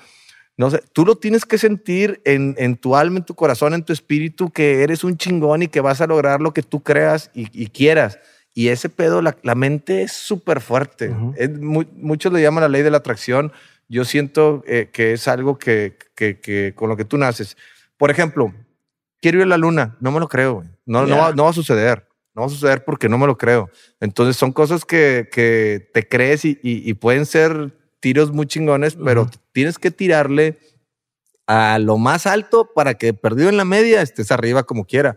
[0.59, 3.85] no sé, tú lo tienes que sentir en, en, tu alma, en tu corazón, en
[3.85, 7.31] tu espíritu, que eres un chingón y que vas a lograr lo que tú creas
[7.33, 8.19] y, quieras.
[8.55, 11.15] Y ese pedo, la, la mente es súper fuerte.
[11.95, 13.53] muchos le llaman la ley de la atracción.
[13.89, 17.57] Yo siento eh, que es algo que, que, que, con lo que tú naces.
[17.97, 18.53] Por ejemplo,
[19.23, 19.97] quiero ir a la luna.
[20.01, 20.65] No me lo creo.
[20.85, 22.09] No, no, va, no va a suceder.
[22.35, 23.71] No va a suceder porque no me lo creo.
[24.01, 28.97] Entonces son cosas que, que te crees y, y, y pueden ser tiros muy chingones,
[28.97, 30.59] pero tienes que tirarle
[31.47, 35.17] a lo más alto para que perdido en la media estés arriba como quiera.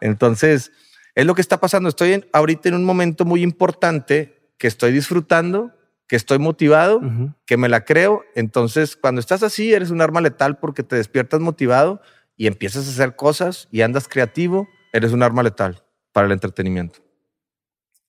[0.00, 0.70] Entonces,
[1.14, 1.88] es lo que está pasando.
[1.88, 5.72] Estoy ahorita en un momento muy importante que estoy disfrutando,
[6.06, 7.00] que estoy motivado,
[7.44, 8.22] que me la creo.
[8.36, 12.00] Entonces, cuando estás así, eres un arma letal porque te despiertas motivado
[12.36, 15.82] y empiezas a hacer cosas y andas creativo, eres un arma letal
[16.12, 17.00] para el entretenimiento.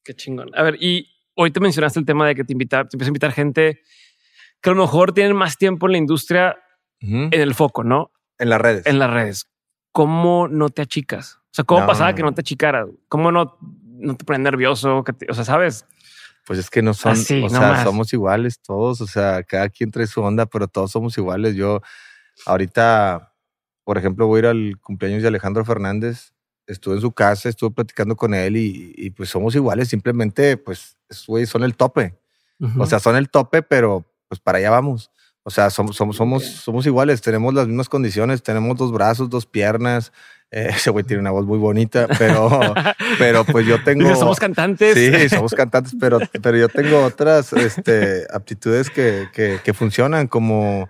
[0.04, 0.52] Qué chingón.
[0.54, 3.12] A ver, y hoy te mencionaste el tema de que te, invita, te empieza a
[3.12, 3.82] invitar gente
[4.66, 6.58] que a lo mejor tienen más tiempo en la industria
[7.00, 8.12] en el foco, ¿no?
[8.40, 8.84] En las redes.
[8.88, 9.48] En las redes.
[9.92, 11.36] ¿Cómo no te achicas?
[11.36, 12.88] O sea, ¿cómo pasaba que no te achicaras?
[13.08, 15.04] ¿Cómo no, no te pones nervioso?
[15.30, 15.86] o sea, ¿sabes?
[16.48, 20.08] Pues es que no son, o sea, somos iguales todos, o sea, cada quien trae
[20.08, 21.54] su onda, pero todos somos iguales.
[21.54, 21.82] Yo
[22.48, 23.36] ahorita,
[23.84, 26.34] por ejemplo, voy a ir al cumpleaños de Alejandro Fernández,
[26.66, 31.64] estuve en su casa, estuve platicando con él y, pues somos iguales, simplemente pues, son
[31.64, 32.18] el tope.
[32.80, 34.06] O sea, son el tope, pero
[34.36, 35.12] pues para allá vamos.
[35.48, 39.46] O sea, somos, somos, somos, somos iguales, tenemos las mismas condiciones, tenemos dos brazos, dos
[39.46, 40.12] piernas.
[40.50, 42.50] Eh, ese güey tiene una voz muy bonita, pero,
[43.20, 44.16] pero pues yo tengo.
[44.16, 44.96] somos cantantes.
[44.96, 50.90] Sí, somos cantantes, pero, pero yo tengo otras este, aptitudes que, que, que funcionan, como,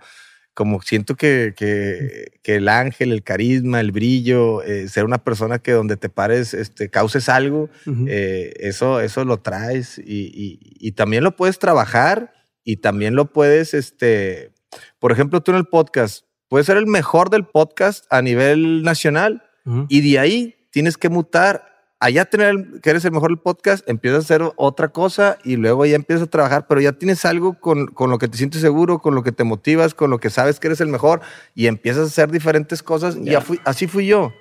[0.54, 5.58] como siento que, que, que, el ángel, el carisma, el brillo, eh, ser una persona
[5.58, 7.68] que donde te pares, este, causes algo,
[8.06, 12.35] eh, eso, eso lo traes y, y, y también lo puedes trabajar
[12.66, 14.52] y también lo puedes, este,
[14.98, 19.44] por ejemplo, tú en el podcast, puedes ser el mejor del podcast a nivel nacional
[19.88, 21.74] y de ahí tienes que mutar.
[21.98, 25.86] Allá tener que eres el mejor del podcast, empiezas a hacer otra cosa y luego
[25.86, 28.98] ya empiezas a trabajar, pero ya tienes algo con, con lo que te sientes seguro,
[28.98, 31.20] con lo que te motivas, con lo que sabes que eres el mejor
[31.54, 33.16] y empiezas a hacer diferentes cosas.
[33.16, 34.32] Y fui, así fui yo.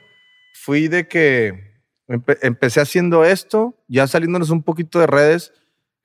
[0.53, 1.75] Fui de que
[2.07, 5.53] empecé haciendo esto, ya saliéndonos un poquito de redes,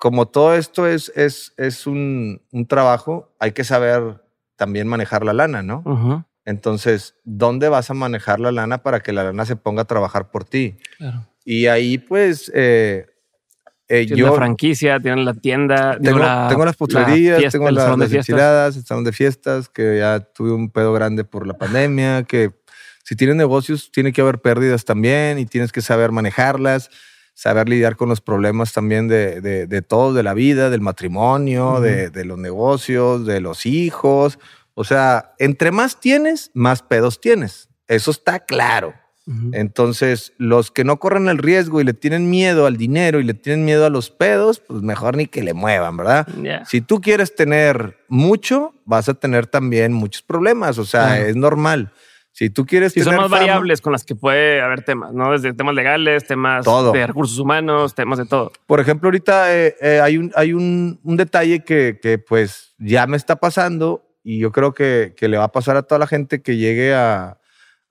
[0.01, 4.25] como todo esto es, es, es un, un, trabajo, hay que saber
[4.57, 6.25] también manejar la lana, ¿no?
[6.47, 10.31] Entonces, ¿dónde vas a manejar la lana para que la lana se ponga a trabajar
[10.31, 10.79] por ti?
[10.97, 11.27] Claro.
[11.45, 13.09] Y ahí, pues, eh,
[13.89, 14.29] eh, yo...
[14.29, 15.99] La franquicia, tienen la tienda.
[16.03, 20.53] Tengo, tengo las putrerías, tengo las, las enchiladas, el salón de fiestas, que ya tuve
[20.53, 22.53] un pedo grande por la pandemia, que
[23.05, 26.89] si tienes negocios tiene que haber pérdidas también y tienes que saber manejarlas
[27.41, 31.81] saber lidiar con los problemas también de, de, de todo, de la vida, del matrimonio,
[31.81, 34.39] de, de, los negocios, de los hijos.
[34.75, 37.71] O sea, entre más tienes, más pedos tienes.
[37.89, 38.93] Eso está claro.
[39.53, 43.33] Entonces, los que no corren el riesgo y le tienen miedo al dinero y le
[43.33, 46.27] tienen miedo a los pedos, pues mejor ni que le muevan, ¿verdad?
[46.67, 50.77] Si tú quieres tener mucho, vas a tener también muchos problemas.
[50.79, 51.93] O sea, es normal.
[52.33, 55.33] Si tú quieres y son más variables con las que puede haber temas, ¿no?
[55.33, 58.53] Desde temas legales, temas de recursos humanos, temas de todo.
[58.67, 63.07] Por ejemplo, ahorita eh, eh, hay, un, hay un, un detalle que, que, pues ya
[63.07, 66.07] me está pasando y yo creo que, que, le va a pasar a toda la
[66.07, 67.39] gente que llegue a,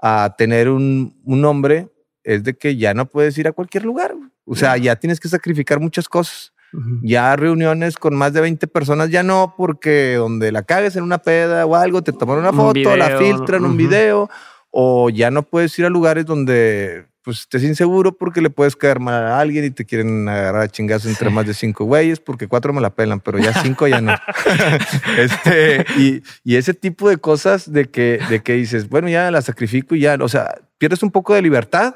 [0.01, 1.89] a tener un, un nombre,
[2.23, 4.15] es de que ya no puedes ir a cualquier lugar.
[4.45, 6.53] O sea, ya tienes que sacrificar muchas cosas.
[7.01, 11.17] Ya reuniones con más de 20 personas ya no, porque donde la cagues en una
[11.17, 14.29] peda o algo, te toman una foto, la filtran, un video,
[14.71, 18.99] o ya no puedes ir a lugares donde pues estés inseguro porque le puedes caer
[18.99, 22.47] mal a alguien y te quieren agarrar a chingazo entre más de cinco güeyes, porque
[22.47, 24.13] cuatro me la pelan, pero ya cinco ya no.
[25.17, 29.41] este, y, y, ese tipo de cosas de que, de que dices, bueno, ya la
[29.41, 31.95] sacrifico y ya, o sea, pierdes un poco de libertad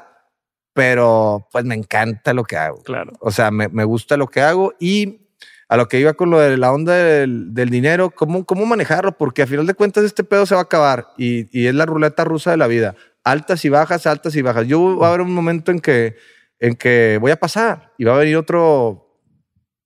[0.74, 2.82] pero pues me encanta lo que hago.
[2.82, 3.12] Claro.
[3.20, 5.20] O sea, me, me gusta lo que hago y
[5.68, 9.16] a lo que iba con lo de la onda del, del, dinero, ¿cómo, cómo manejarlo,
[9.16, 11.86] porque a final de cuentas este pedo se va a acabar y, y, es la
[11.86, 12.96] ruleta rusa de la vida.
[13.22, 14.66] Altas y bajas, altas y bajas.
[14.66, 16.16] Yo va a haber un momento en que,
[16.58, 19.18] en que voy a pasar y va a venir otro,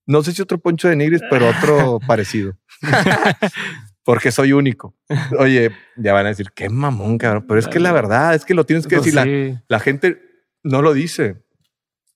[0.06, 2.54] no sé si otro poncho de nigris, pero otro parecido.
[4.04, 4.96] porque soy único.
[5.38, 7.44] Oye, ya van a decir, qué mamón, cabrón.
[7.46, 9.14] Pero es que la verdad, es que lo tienes que decir.
[9.14, 9.26] La,
[9.68, 10.27] la gente
[10.62, 11.42] no lo dice.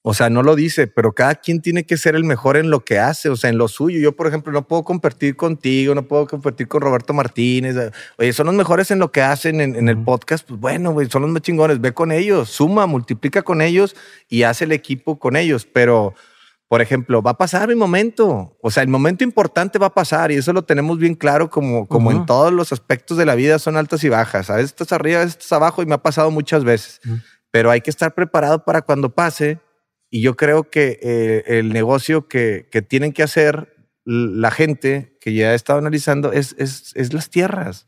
[0.04, 2.84] O sea, no lo dice, pero cada quien tiene que ser el mejor en lo
[2.84, 4.00] que hace, o sea, en lo suyo.
[4.00, 7.76] Yo, por ejemplo, no puedo competir contigo, no puedo competir con Roberto Martínez.
[8.18, 10.44] Oye, son los mejores en lo que hacen en, el podcast.
[10.48, 11.80] Pues bueno, güey, son los más chingones.
[11.80, 13.94] Ve con ellos, suma, multiplica con ellos
[14.28, 15.68] y hace el equipo con ellos.
[15.72, 16.14] Pero,
[16.66, 18.56] por ejemplo, va a pasar mi momento.
[18.60, 21.86] O sea, el momento importante va a pasar y eso lo tenemos bien claro como,
[21.86, 24.50] como en todos los aspectos de la vida son altas y bajas.
[24.50, 27.00] A veces estás arriba, a veces estás abajo y me ha pasado muchas veces
[27.52, 29.60] pero hay que estar preparado para cuando pase.
[30.10, 35.32] Y yo creo que eh, el negocio que, que, tienen que hacer la gente que
[35.32, 37.86] ya he estado analizando es, es, es las tierras.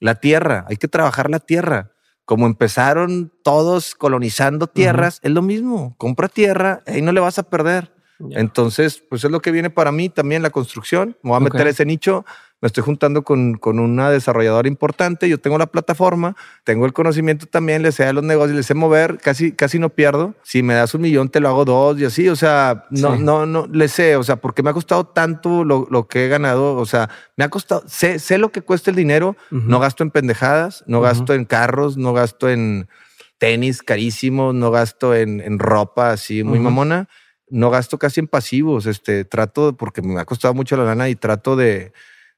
[0.00, 1.92] La tierra, hay que trabajar la tierra.
[2.24, 5.94] Como empezaron todos colonizando tierras, es lo mismo.
[5.98, 7.92] Compra tierra, ahí no le vas a perder.
[8.30, 11.16] Entonces, pues es lo que viene para mí también la construcción.
[11.22, 12.24] Me voy a meter ese nicho.
[12.64, 15.28] Me estoy juntando con, con una desarrolladora importante.
[15.28, 16.34] Yo tengo la plataforma,
[16.64, 19.90] tengo el conocimiento también, le sé a los negocios, le sé mover, casi, casi no
[19.90, 20.34] pierdo.
[20.44, 22.26] Si me das un millón, te lo hago dos y así.
[22.30, 23.22] O sea, no, Sí.
[23.22, 24.16] no, no, le sé.
[24.16, 26.76] O sea, porque me ha costado tanto lo, lo que he ganado.
[26.76, 29.36] O sea, me ha costado, sé, sé lo que cuesta el dinero.
[29.50, 32.88] No gasto en pendejadas, no gasto en carros, no gasto en
[33.36, 37.10] tenis carísimos, no gasto en, en ropa así muy mamona,
[37.50, 38.86] no gasto casi en pasivos.
[38.86, 41.92] Este trato, porque me ha costado mucho la lana y trato de,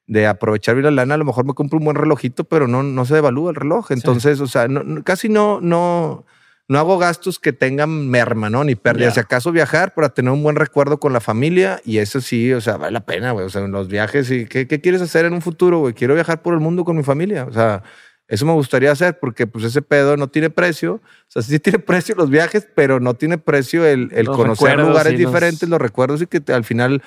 [0.07, 1.13] de aprovechar bien la lana.
[1.15, 3.91] A lo mejor me compro un buen relojito, pero no, no se devalúa el reloj.
[3.91, 6.25] Entonces, o sea, no- no- casi no, no,
[6.69, 8.63] no hago gastos que tengan merma, ¿no?
[8.63, 9.07] Ni pérdida.
[9.07, 9.11] Ya.
[9.11, 12.61] Si acaso viajar para tener un buen recuerdo con la familia y eso sí, o
[12.61, 13.45] sea, vale la pena, güey.
[13.45, 15.93] O sea, en los viajes y ¿qué, qué quieres hacer en un futuro, güey?
[15.93, 17.45] Quiero viajar por el mundo con mi familia.
[17.45, 17.83] O sea,
[18.29, 20.95] eso me gustaría hacer porque pues ese pedo no tiene precio.
[20.95, 25.19] O sea, sí tiene precio los viajes, pero no tiene precio el, conocer lugares los-
[25.19, 27.01] diferentes, los recuerdos y que te- al final,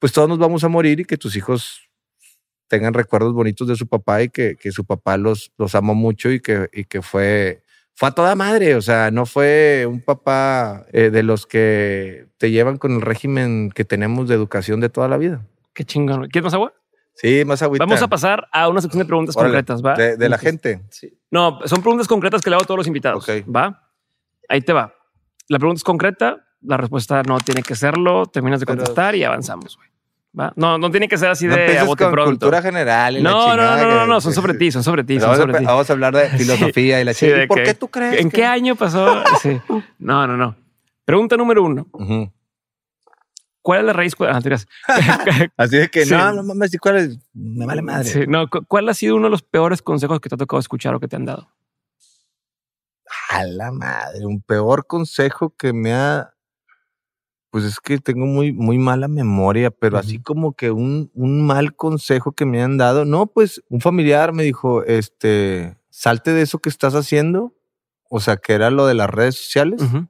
[0.00, 1.82] pues todos nos vamos a morir y que tus hijos
[2.70, 6.30] tengan recuerdos bonitos de su papá y que, que su papá los, los amó mucho
[6.30, 7.64] y que, y que fue,
[7.94, 8.76] fue a toda madre.
[8.76, 13.70] O sea, no fue un papá eh, de los que te llevan con el régimen
[13.74, 15.44] que tenemos de educación de toda la vida.
[15.74, 16.28] Qué chingón.
[16.28, 16.72] ¿Quieres más agua?
[17.16, 17.84] Sí, más agüita.
[17.84, 19.94] Vamos a pasar a una sección de preguntas Órale, concretas, ¿va?
[19.94, 20.80] De, de la gente.
[20.90, 21.12] sí.
[21.32, 23.28] No, son preguntas concretas que le hago a todos los invitados.
[23.28, 23.44] Ok.
[23.54, 23.90] ¿Va?
[24.48, 24.94] Ahí te va.
[25.48, 29.24] La pregunta es concreta, la respuesta no tiene que serlo, terminas de Pero- contestar y
[29.24, 29.89] avanzamos, güey.
[30.38, 30.52] ¿Va?
[30.54, 32.30] No, no tiene que ser así No de a bote con pronto.
[32.30, 33.16] cultura general.
[33.16, 35.30] y la No, no, no, no, no, no, son sobre ti, son sobre ti, son
[35.36, 38.20] Vamos a, vamos hablar de filosofía y la Sí, ¿Y ¿Por que- qué tú crees?
[38.20, 39.22] ¿En que- qué año pasó?
[39.42, 39.60] Sí.
[39.98, 40.54] No, no, no.
[41.04, 41.88] Pregunta número uno.
[43.62, 44.40] ¿Cuál es la raíz cuadrada?
[44.88, 45.18] Ah.
[45.56, 47.18] Así de que no, no mames, ¿y ¿cuál es?
[47.34, 48.08] Me vale madre.
[48.08, 50.60] Sí, no, cu- ¿cuál ha sido uno de los peores consejos que te ha tocado
[50.60, 51.50] escuchar o que te han dado?
[53.30, 56.32] A la madre, un peor consejo que me ha.
[57.50, 61.74] Pues es que tengo muy, muy mala memoria, pero así como que un, un mal
[61.74, 63.04] consejo que me han dado.
[63.04, 67.56] No, pues un familiar me dijo, este, salte de eso que estás haciendo.
[68.08, 70.08] O sea, que era lo de las redes sociales Ujú.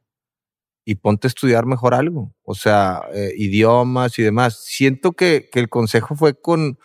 [0.85, 2.35] y ponte a estudiar mejor algo.
[2.43, 4.63] O sea, eh, idiomas y demás.
[4.65, 6.79] Siento que, que el consejo fue con,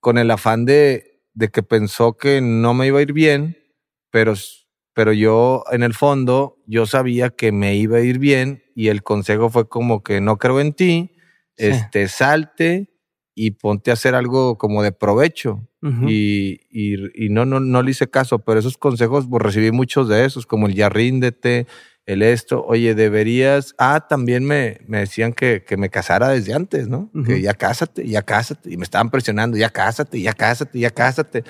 [0.00, 3.56] con el afán de, de que pensó que no me iba a ir bien,
[4.10, 4.34] pero,
[4.98, 9.04] pero yo en el fondo, yo sabía que me iba a ir bien y el
[9.04, 11.12] consejo fue como que no creo en ti,
[11.56, 11.66] Sí.
[11.68, 12.90] este, salte
[13.32, 15.68] y ponte a hacer algo como de provecho.
[16.08, 20.08] Y, y, y no, no, no le hice caso, pero esos consejos, pues recibí muchos
[20.08, 21.68] de esos, como el ya ríndete,
[22.04, 26.88] el esto, oye, deberías, ah, también me, me decían que, que me casara desde antes,
[26.88, 27.08] ¿no?
[27.24, 31.44] Que ya cásate, ya cásate, y me estaban presionando, ya cásate, ya cásate, ya cásate.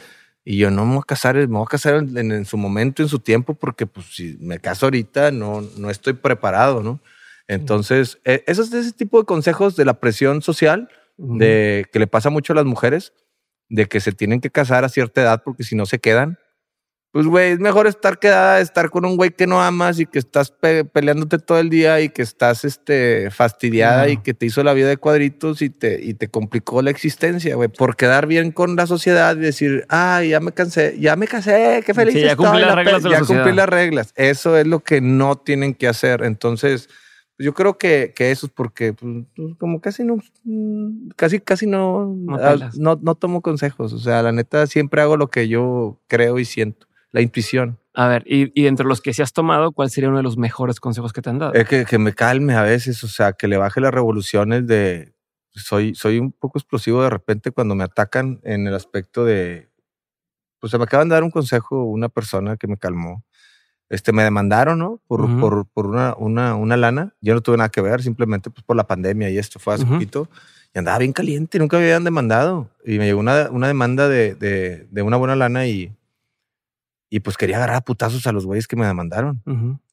[0.50, 3.10] Y yo no me voy a casar, me voy a casar en, su momento, en
[3.10, 7.00] su tiempo, porque pues si me caso ahorita no, no estoy preparado, ¿no?
[7.48, 10.88] Entonces, eh, esos ese tipo de consejos de la presión social,
[11.18, 13.12] de que le pasa mucho a las mujeres,
[13.68, 16.38] de que se tienen que casar a cierta edad porque si no se quedan.
[17.10, 20.18] Pues, güey, es mejor estar quedada, estar con un güey que no amas y que
[20.18, 24.62] estás pe- peleándote todo el día y que estás este, fastidiada y que te hizo
[24.62, 28.52] la vida de cuadritos y te, y te complicó la existencia, güey, por quedar bien
[28.52, 32.20] con la sociedad y decir, ay, ya me cansé, ya me casé, qué feliz Sí,
[32.20, 33.56] ya cumplí las la reglas de la ya cumplí sociedad".
[33.56, 34.12] las reglas.
[34.14, 36.22] Eso es lo que no tienen que hacer.
[36.24, 36.88] Entonces,
[37.38, 40.18] pues, yo creo que, que eso es porque pues, pues, como casi no,
[41.16, 43.94] casi, casi no, No ah, no, no tomo consejos.
[43.94, 46.86] O sea, la neta, siempre hago lo que yo creo y siento.
[47.10, 47.78] La intuición.
[47.94, 50.36] A ver, y, y entre los que sí has tomado, ¿cuál sería uno de los
[50.36, 51.54] mejores consejos que te han dado?
[51.54, 55.14] Es que, que me calme a veces, o sea, que le baje las revoluciones de...
[55.50, 59.70] Soy, soy un poco explosivo de repente cuando me atacan en el aspecto de...
[60.60, 63.24] Pues se me acaban de dar un consejo una persona que me calmó.
[63.88, 65.00] Este, me demandaron, ¿no?
[65.06, 67.14] Por, por, por una, una, una lana.
[67.20, 69.86] Yo no tuve nada que ver, simplemente pues por la pandemia y esto fue hace
[69.86, 70.28] poquito.
[70.74, 72.70] Y andaba bien caliente, nunca me habían demandado.
[72.84, 75.96] Y me llegó una, una demanda de, de, de una buena lana y,
[77.10, 79.42] y pues quería agarrar a putazos a los güeyes que me demandaron.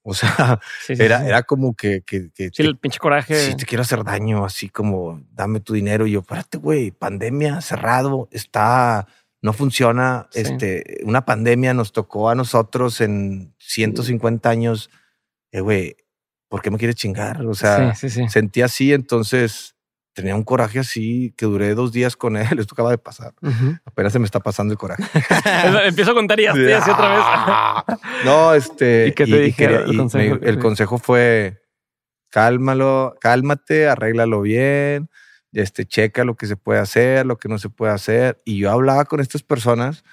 [0.04, 1.28] O sea, Sí, sí, era, sí.
[1.28, 3.36] era como que, que, que Sí, el pinche coraje.
[3.36, 6.06] Sí, te quiero hacer daño, así como dame tu dinero.
[6.08, 9.08] Y yo, espérate, güey, pandemia cerrado, está,
[9.42, 10.28] no funciona.
[10.34, 14.90] Este, una pandemia nos tocó a nosotros en 150 años.
[15.52, 15.96] Eh, güey,
[16.50, 17.46] ¿por qué me quieres chingar?
[17.46, 18.30] O sea, sí, sí, sí.
[18.30, 19.75] sentí así, entonces
[20.16, 22.48] tenía un coraje así que duré dos días con él.
[22.60, 23.34] Esto acaba de pasar.
[23.86, 25.04] Apenas se me está pasando el coraje.
[25.86, 27.98] Empiezo a contar y estoy así otra vez.
[28.26, 29.08] No, este.
[29.10, 30.36] ¿Y qué te dije quería- el y consejo?
[30.42, 31.62] me- el consejo fue:
[32.30, 35.10] cálmalo, cálmate, arréglalo bien,
[35.52, 38.42] este, checa lo que se puede hacer, lo que no se puede hacer.
[38.46, 40.04] Y yo hablaba con estas personas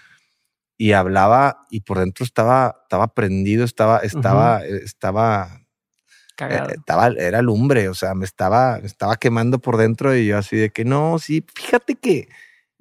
[0.78, 5.61] y hablaba y por dentro estaba, estaba prendido, estaba, estaba, estaba
[6.48, 6.70] Cagado.
[6.70, 10.38] Eh, estaba, era lumbre, o sea, me estaba, me estaba quemando por dentro y yo
[10.38, 12.28] así de que no, sí, fíjate que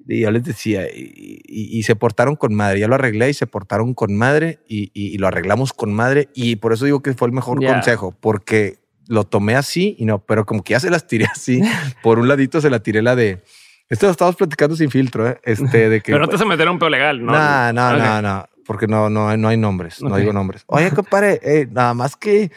[0.08, 2.80] y yo les decía, y, y- y se portaron con madre.
[2.80, 6.28] Ya lo arreglé y se portaron con madre y, y- lo arreglamos con madre.
[6.34, 7.72] Y por eso digo que fue el mejor Ya.
[7.72, 11.60] consejo, porque lo tomé así y no, pero como que ya se las tiré así.
[12.02, 13.44] por un ladito se la tiré la de.
[13.88, 15.38] Esto lo estamos platicando sin filtro, ¿eh?
[15.44, 16.10] Este, de que.
[16.12, 17.30] Pero no te a un peo legal, ¿no?
[17.32, 17.98] No, no, Ok.
[18.02, 20.16] no, no, porque no, no, no hay nombres, no Ok.
[20.18, 20.64] digo nombres.
[20.66, 22.50] Oye, compadre, eh, nada más que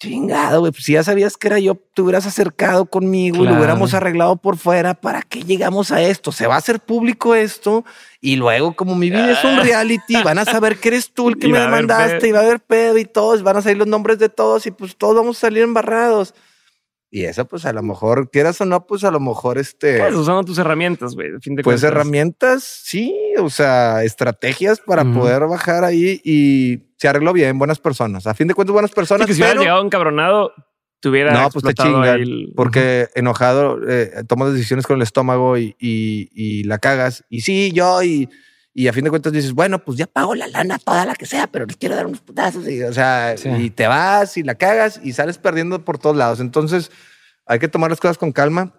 [0.00, 3.52] chingado, güey, pues si ya sabías que era yo, te hubieras acercado conmigo y Claro.
[3.52, 6.32] lo hubiéramos arreglado por fuera, ¿para qué llegamos a esto?
[6.32, 7.84] Se va a hacer público esto
[8.20, 11.38] y luego como mi vida es un reality, van a saber que eres tú el
[11.38, 13.86] que Y me demandaste y va a haber pedo y todos, van a salir los
[13.86, 16.34] nombres de todos y pues todos vamos a salir embarrados.
[17.12, 19.98] Y eso pues a lo mejor, quieras o no, pues a lo mejor este...
[19.98, 21.30] Pues usando tus herramientas, güey.
[21.32, 21.82] Pues cuentas.
[21.84, 25.14] herramientas, sí, o sea, estrategias para Ujú.
[25.20, 28.26] poder bajar ahí y se arregló bien, buenas personas.
[28.26, 30.52] A fin de cuentas, buenas Sí, personas, que si pero llegado encabronado,
[31.00, 35.56] te hubiera no, pues te chingan, el- porque enojado eh, tomas decisiones con el estómago
[35.56, 37.24] y, y- y la cagas.
[37.30, 38.28] Y sí, yo, y,
[38.74, 41.24] y a fin de cuentas dices, bueno, pues ya pago la lana, toda la que
[41.24, 42.68] sea, pero les quiero dar unos putazos.
[42.68, 43.48] Y, o sea, Sí.
[43.48, 46.38] y te vas y la cagas y sales perdiendo por todos lados.
[46.40, 46.90] Entonces,
[47.46, 48.74] hay que tomar las cosas con calma.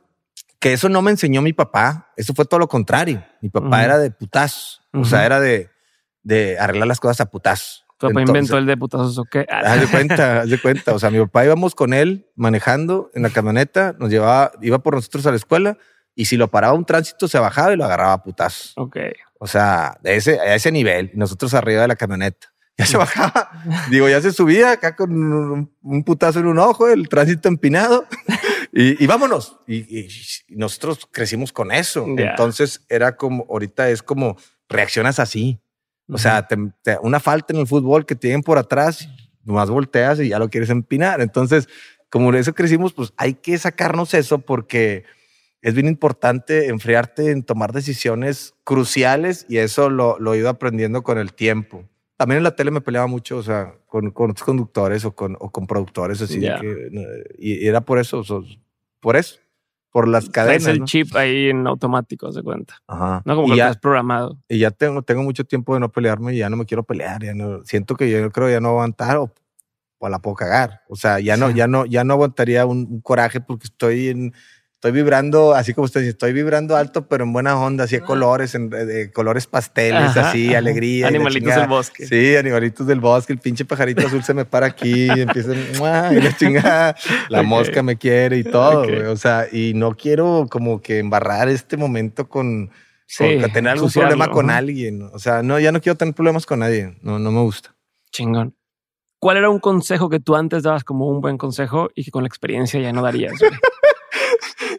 [0.60, 2.12] Que eso no me enseñó mi papá.
[2.16, 3.26] Eso fue todo lo contrario.
[3.42, 3.84] Mi papá Ujú.
[3.84, 4.84] era de putazos.
[4.94, 5.72] O sea, era de,
[6.22, 7.84] de arreglar las cosas a putazos.
[8.02, 9.46] Tu papá Entonces, inventó el de putazos o qué.
[9.50, 10.94] Haz de cuenta, haz de cuenta.
[10.94, 14.96] O sea, mi papá íbamos con él manejando en la camioneta, nos llevaba, iba por
[14.96, 15.78] nosotros a la escuela
[16.16, 18.74] y si lo paraba un tránsito se bajaba y lo agarraba a putazos.
[18.76, 18.98] ok.
[19.40, 22.48] O sea, de ese, a ese nivel, nosotros arriba de la camioneta.
[22.78, 23.52] Ya se bajaba,
[23.92, 28.06] digo, ya se subía acá con un, un putazo en un ojo, el tránsito empinado
[28.74, 29.60] y, y vámonos.
[29.68, 30.08] Y, y-
[30.50, 32.08] nosotros crecimos con eso.
[32.18, 32.32] Ya.
[32.32, 34.36] Entonces era como, ahorita es como
[34.70, 35.60] reaccionas así.
[36.12, 39.08] O sea, te- te- una falta en el fútbol que te lleguen por atrás,
[39.44, 41.22] nomás volteas y ya lo quieres empinar.
[41.22, 41.68] Entonces,
[42.10, 45.06] como de eso crecimos, pues hay que sacarnos eso porque
[45.62, 51.04] es bien importante enfriarte en tomar decisiones cruciales y eso lo, lo he ido aprendiendo
[51.04, 51.86] con el tiempo.
[52.18, 55.38] También en la tele me peleaba mucho, o sea, con, con otros conductores o con,
[55.40, 56.60] o con productores, así Ya.
[56.60, 57.02] que, no,
[57.38, 58.38] y, y era por eso, o sea,
[59.00, 59.40] por eso,
[59.92, 60.68] por las cadenas.
[60.68, 60.86] el ¿no?
[60.86, 62.76] chip ahí en automático, se cuenta.
[62.88, 63.22] Ajá.
[63.26, 64.38] No como y que lo ya, has programado.
[64.48, 67.22] y ya tengo, tengo mucho tiempo de no pelearme y ya no me quiero pelear.
[67.24, 69.34] Ya no, siento que yo creo ya no aguantar o,
[70.00, 70.82] o la puedo cagar.
[70.88, 71.56] O sea, ya no, Sí.
[71.56, 74.34] ya no, ya no aguantaría un, un coraje porque estoy en,
[74.82, 78.02] estoy vibrando, así como usted dice, estoy vibrando alto, pero en buena onda, así de
[78.02, 80.58] colores, en, de colores pasteles, Ajá, así, ajá.
[80.58, 81.08] alegría.
[81.08, 82.08] Animalitos del bosque.
[82.08, 83.32] Sí, animalitos del bosque.
[83.34, 86.96] El pinche pajarito azul se me para aquí y empieza y la chingada.
[87.30, 89.12] La mosca me quiere y todo.
[89.12, 92.72] O sea, y no quiero como que embarrar este momento con,
[93.06, 94.58] Sí, con tener algún problema con ajá.
[94.58, 95.04] alguien.
[95.14, 96.98] O sea, no, ya no quiero tener problemas con nadie.
[97.04, 97.76] No, no me gusta.
[98.12, 98.56] Chingón.
[99.20, 102.24] ¿Cuál era un consejo que tú antes dabas como un buen consejo y que con
[102.24, 103.34] la experiencia ya no darías?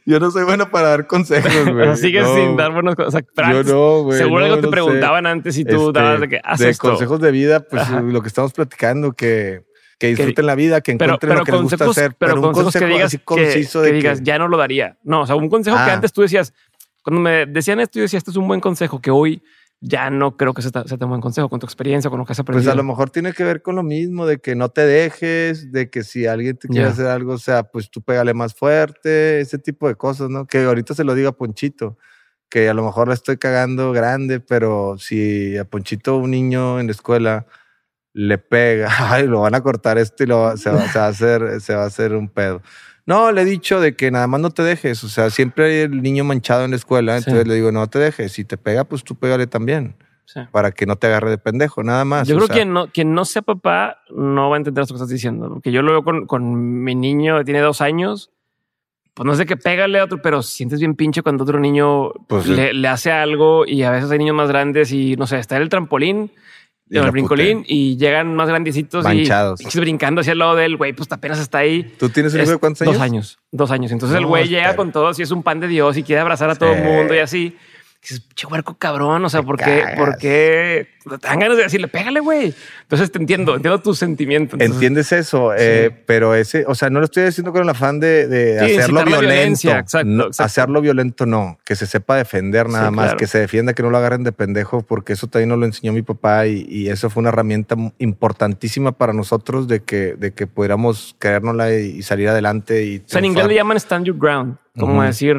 [0.05, 1.97] Yo no soy bueno para dar consejos, güey.
[1.97, 3.31] sigues No, sin dar buenos consejos.
[3.35, 4.19] Pero Yo no, güey.
[4.19, 4.71] seguro no, algo te no sé.
[4.73, 6.89] preguntaban antes y tú Este, dabas de que haz de esto.
[6.91, 8.01] consejos de vida, pues Ajá.
[8.01, 9.63] lo que estamos platicando, que,
[9.99, 12.17] que disfruten la vida, que pero, encuentren pero lo que les gusta consejos, hacer.
[12.19, 14.49] pero, un consejos que consejo digas, así que, conciso que de digas, que- ya no
[14.49, 14.99] lo daría.
[15.05, 15.95] No, o sea, un consejo que Ah.
[15.95, 16.53] antes tú decías,
[17.05, 19.43] cuando me decían esto, yo decía, este es un buen consejo que hoy
[19.85, 22.33] ya no creo que sea sea tan buen consejo con tu experiencia, con lo que
[22.33, 22.73] has Pues aprendido.
[22.73, 25.91] a lo mejor tiene que ver con lo mismo, de que no te dejes, de
[25.91, 26.93] que si alguien te quiere Ya.
[26.93, 30.47] hacer algo, o sea, pues tú pégale más fuerte, ese tipo de cosas, ¿no?
[30.47, 31.99] Que ahorita se lo diga a Ponchito,
[32.49, 36.87] que a lo mejor la estoy cagando grande, pero si a Ponchito un niño en
[36.87, 37.47] la escuela
[38.15, 41.09] le pega, ay, lo van a cortar esto y lo, se, va, se va a
[41.09, 42.63] hacer, se va a hacer un pedo.
[43.07, 45.77] No, le he dicho de que nada más no te dejes, o sea, siempre hay
[45.83, 47.25] el niño manchado en la escuela, Sí.
[47.27, 50.41] entonces le digo, no te dejes, si te pega, pues tú pégale también Sí.
[50.53, 52.29] para que no te agarre de pendejo, nada más.
[52.29, 54.99] Yo creo sea, que no, quien no sea papá no va a entender esto que
[54.99, 58.31] estás diciendo, porque yo lo veo con, con mi niño que tiene dos años.
[59.15, 62.45] Pues no sé qué pégale a otro, pero sientes bien pinche cuando otro niño Pues
[62.45, 62.55] sí.
[62.55, 65.57] le, le hace algo y a veces hay niños más grandes y no sé, está
[65.57, 66.31] en el trampolín
[66.91, 69.61] El brincolín y llegan más grandecitos Manchados.
[69.75, 71.91] y brincando hacia el lado del güey, pues apenas está ahí.
[71.99, 72.95] ¿Tú tienes un hijo Es- de cuántos años?
[72.95, 73.39] Dos años.
[73.51, 73.93] Dos años.
[73.93, 76.51] Entonces el güey llega con todos y es un pan de Dios y quiere abrazar
[76.51, 77.57] a todo el mundo y así.
[78.03, 79.25] Dices, pinche huerco cabrón.
[79.25, 79.85] O sea, ¿por qué?
[79.97, 80.89] ¿Por qué?
[81.05, 82.53] Te dan ganas de decirle, pégale, güey.
[82.83, 84.57] Entonces te entiendo, entiendo tu sentimiento.
[84.57, 88.01] Entonces, Entiendes eso, eh, pero ese, o sea, no lo estoy diciendo con el afán
[88.01, 89.71] de, de Sí, hacerlo violento.
[89.71, 90.43] exacto, No, exacto.
[90.45, 93.19] Hacerlo violento no, que se sepa defender nada Sí, más, claro.
[93.19, 95.93] que se defienda, que no lo agarren de pendejo, porque eso también nos lo enseñó
[95.93, 100.47] mi papá y, y eso fue una herramienta importantísima para nosotros de que, de que
[100.47, 102.85] pudiéramos creérnosla y, y salir adelante.
[102.85, 105.37] Y O sea, en inglés le llaman stand your ground, como decir,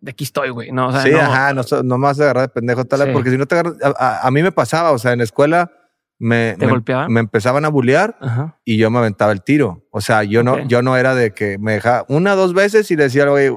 [0.00, 0.72] de, aquí estoy, güey.
[0.72, 3.00] No, o sea, sí, no, ajá, no, no me vas a agarrar de pendejo tal
[3.04, 3.10] Sí.
[3.12, 5.24] porque si no te agarras, a, a- a mí me pasaba, o sea, en la
[5.24, 5.72] escuela
[6.18, 7.10] me, ¿Te me- golpeaban?
[7.12, 8.58] me empezaban a bullear Ajá.
[8.64, 9.86] y yo me aventaba el tiro.
[9.90, 12.96] O sea, yo no, yo no era de que me dejaba una, dos veces y
[12.96, 13.50] le decía, güey,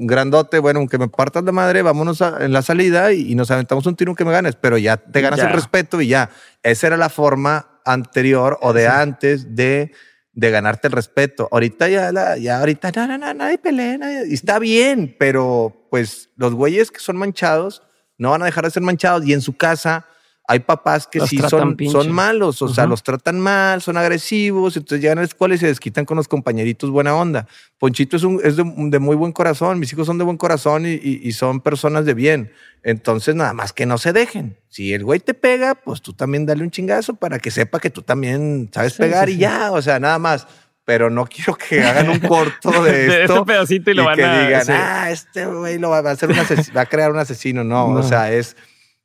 [0.00, 3.50] grandote, bueno, aunque me partas la madre, vámonos a- en la salida y, y nos
[3.50, 5.48] aventamos un tiro que me ganes, pero ya te ganas Ya.
[5.48, 6.30] el respeto y ya.
[6.62, 9.92] Esa era la forma anterior o de antes de,
[10.38, 11.48] de ganarte el respeto.
[11.50, 16.30] Ahorita ya, ya ahorita, no, no, no, nadie pelea, nadie- y está bien, pero pues
[16.36, 17.82] los güeyes que son manchados
[18.18, 20.06] no van a dejar de ser manchados y en su casa
[20.50, 21.92] hay papás que Los sí son, pinche.
[21.92, 25.58] son malos, o sea, los tratan mal, son agresivos, entonces llegan a la escuela y
[25.58, 27.46] se desquitan con los compañeritos buena onda.
[27.78, 30.86] Ponchito es, un, es de, de muy buen corazón, mis hijos son de buen corazón
[30.86, 32.50] y, y- y son personas de bien.
[32.82, 34.56] Entonces, nada más que no se dejen.
[34.68, 37.90] Si el güey te pega, pues tú también dale un chingazo para que sepa que
[37.90, 39.40] tú también sabes Sí, pegar sí, y sí.
[39.42, 40.46] ya, o sea, nada más.
[40.84, 43.34] Pero no quiero que hagan un corto de De esto.
[43.34, 44.72] este pedacito y lo van que a- digan, sí.
[44.74, 47.62] ah, este güey lo va, a hacer un ases- va a crear un asesino.
[47.62, 48.00] No, No.
[48.00, 48.56] o sea, es,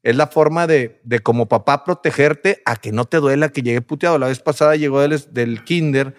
[0.04, 3.82] es la forma de, de como papá protegerte a que no te duela que llegue
[3.82, 4.20] puteado.
[4.20, 6.14] La vez pasada llegó del, del kinder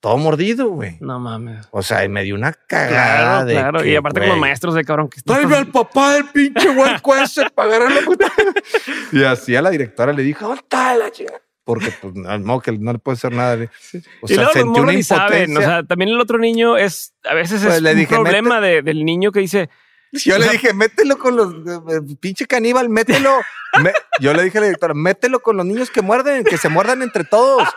[0.00, 0.96] todo mordido, güey.
[1.00, 1.66] No mames.
[1.72, 3.44] O sea, y me dio una cagada.
[3.44, 3.80] Claro, de claro.
[3.82, 6.70] que, y aparte con los güey, maestros de cabrón que Tráeme al papá del pinche
[6.70, 8.00] huerco ese para agarrarlo.
[8.04, 8.26] puta".
[9.12, 11.32] y así a la directora le dijo, ¿dónde está la chica?
[11.64, 13.56] Porque pues no, no, que no le puede hacer nada.
[13.56, 13.68] de-
[14.22, 15.32] O y luego sentí morros ni saben.
[15.32, 15.66] O impotencia.
[15.66, 19.04] sea, también el otro niño es, a veces Pues es un dije, problema de- del
[19.04, 19.68] niño que dice,
[20.12, 23.38] Yo O le sea- dije, mételo con los eh, pinche caníbal, mételo.
[23.82, 26.68] Me- yo le dije a la directora, mételo con los niños que muerden, que se
[26.70, 27.68] muerdan entre todos.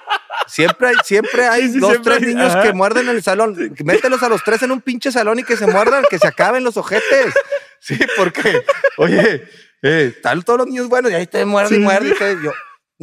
[0.47, 2.63] Siempre hay, siempre hay Sí, sí, dos, siempre tres hay, niños ajá.
[2.63, 3.75] que muerden en el salón.
[3.83, 6.63] Mételos a los tres en un pinche salón y que se muerdan, que se acaben
[6.63, 7.33] los ojetes.
[7.83, 8.63] Sí, porque,
[8.97, 9.43] oye,
[9.81, 11.83] eh, están todos los niños buenos y ahí te muerde y Sí.
[11.83, 12.09] muerde.
[12.09, 12.53] y te- yo,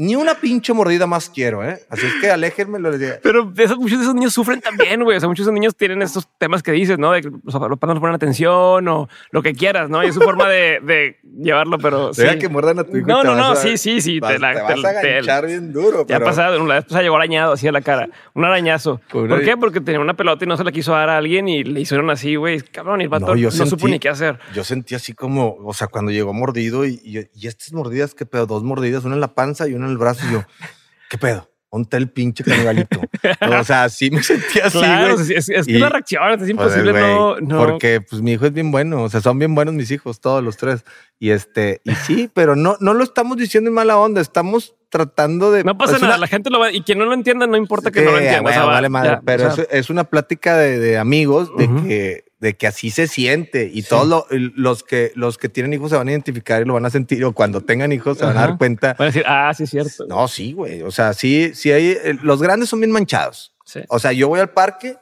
[0.00, 1.80] ni una pinche mordida más quiero, ¿eh?
[1.90, 2.88] Así es que aléjenmelo.
[2.92, 5.16] Les dije, Pero esos, muchos de esos niños sufren también, güey.
[5.16, 7.10] O sea, muchos de esos niños tienen estos temas que dices, ¿no?
[7.10, 10.04] De que los papás no ponen atención o lo que quieras, ¿no?
[10.04, 12.22] Y es su forma de, de llevarlo, pero sí.
[12.22, 13.08] deja que muerdan a tu hijo.
[13.08, 14.20] No, te no, no, a- sí, sí, sí.
[14.20, 16.06] vas- te la- te te- vas a te- ganchar bien duro.
[16.06, 18.08] Ya pero- pasado, la vez pasada llegó arañado así a la cara.
[18.34, 19.00] Un arañazo.
[19.10, 19.56] Pobre- ¿Por qué?
[19.56, 22.08] Porque tenía una pelota y no se la quiso dar a alguien y le hicieron
[22.10, 22.60] así, güey.
[22.60, 24.38] Cabrón, y el vato No, no, yo supo sentí- ni qué hacer.
[24.54, 28.26] Yo sentí así como, o sea, cuando llegó mordido y, y, y estas mordidas, ¿qué
[28.26, 28.46] pedo?
[28.46, 30.26] Dos mordidas, una en la panza y una en el brazo.
[30.28, 30.44] Y yo,
[31.10, 31.50] ¿qué pedo?
[31.70, 32.98] ¿Dónde está el pinche canibalito?
[33.42, 36.92] o sea, sí me sentí así, claro, es, es que Y- la reacción es imposible
[36.92, 37.58] Joder, no, no.
[37.58, 40.42] Porque pues mi hijo es bien bueno, o sea, son bien buenos mis hijos, todos
[40.42, 40.84] los tres.
[41.20, 45.50] Y este, y sí, pero no, no lo estamos diciendo en mala onda, estamos tratando
[45.52, 45.64] de.
[45.64, 47.56] no pasa es nada, una- la gente lo va y quien no lo entienda no
[47.56, 48.40] importa que no lo entienda.
[48.42, 50.78] bueno, o sea, va- vale madre, ya, pero o sea, es, es una plática de,
[50.78, 53.88] de amigos de que de que así se siente y Sí.
[53.88, 56.86] todos lo- los que los que tienen hijos se van a identificar y lo van
[56.86, 58.94] a sentir o cuando tengan hijos se van a dar cuenta.
[58.96, 60.06] van a decir, ah, sí es cierto.
[60.08, 63.54] No, sí, güey, o sea, sí, sí hay eh, los grandes son bien manchados.
[63.64, 64.96] Sí, O sea, yo voy al parque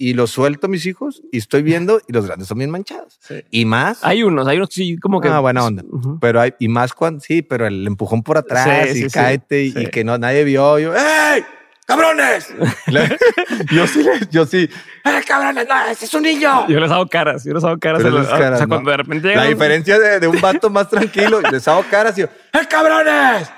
[0.00, 3.18] y los suelto a mis hijos y estoy viendo y los grandes son bien manchados.
[3.20, 3.42] sí.
[3.50, 5.28] Y más Hay unos, hay unos sí, como que.
[5.28, 5.82] Ah, buena onda.
[6.20, 9.08] Pero hay, y más cuando, sí, pero el empujón por atrás Sí, y sí, sí,
[9.12, 9.78] cáete y, sí.
[9.80, 10.78] y que no, nadie vio.
[10.78, 11.44] Yo, ¡Ey!
[11.86, 12.54] ¡Cabrones!
[13.72, 14.68] Yo sí, yo sí.
[15.04, 15.66] ¡Eh, cabrones!
[15.66, 16.68] ¡No, ese es un niño!
[16.68, 18.02] Yo les hago caras, yo les hago caras.
[18.02, 18.74] Pero a los- caras, o sea, ¿no?
[18.74, 22.16] cuando de repente La llegan- diferencia de, de un vato más tranquilo, les hago caras
[22.18, 23.50] y yo, ¡Eh, cabrones!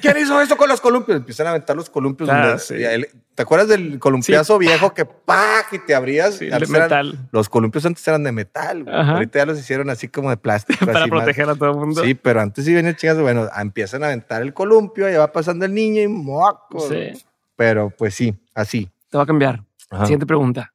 [0.00, 1.16] ¿Quién hizo eso con los columpios?
[1.18, 2.28] Empiezan a aventar los columpios.
[2.30, 2.74] Ah, donde- sí.
[2.76, 5.70] y él- ¿Te acuerdas del columpiazo viejo que ¡pac!
[5.72, 6.36] y te abrías?
[6.36, 7.28] Sí, de eran- metal.
[7.32, 8.84] los columpios antes eran de metal.
[8.84, 8.96] güey.
[8.96, 10.78] Ahorita ya los hicieron así como de plástico.
[10.86, 12.02] para así más- proteger a todo el mundo.
[12.02, 15.64] Sí, pero antes sí venía chingas, bueno, empiezan a aventar el columpio, ya va pasando
[15.66, 16.80] el niño y moco.
[16.88, 17.12] Sí.
[17.56, 18.88] Pero pues sí, así.
[19.10, 19.64] Te va a cambiar.
[19.90, 20.06] Ajá.
[20.06, 20.72] Siguiente pregunta.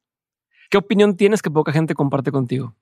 [0.70, 2.74] ¿Qué opinión tienes que poca gente comparte contigo?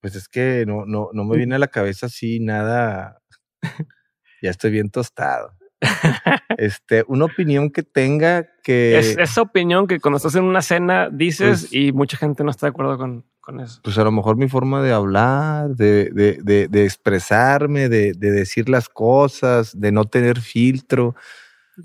[0.00, 3.20] Pues es que no, no, no me viene a la cabeza así nada.
[4.42, 5.52] ya estoy bien tostado.
[6.56, 11.08] Este, una opinión que tenga que, es esa opinión que cuando estás en una cena
[11.08, 13.80] dices Pues- y mucha gente no está de acuerdo con, con eso.
[13.84, 18.30] pues a lo mejor mi forma de hablar, de, de, de, de expresarme, de, de
[18.32, 21.14] decir las cosas, de no tener filtro.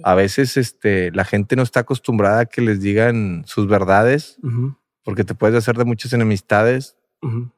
[0.03, 4.37] A veces este, la gente no está acostumbrada a que les digan sus verdades
[5.03, 6.95] porque te puedes hacer de muchas enemistades,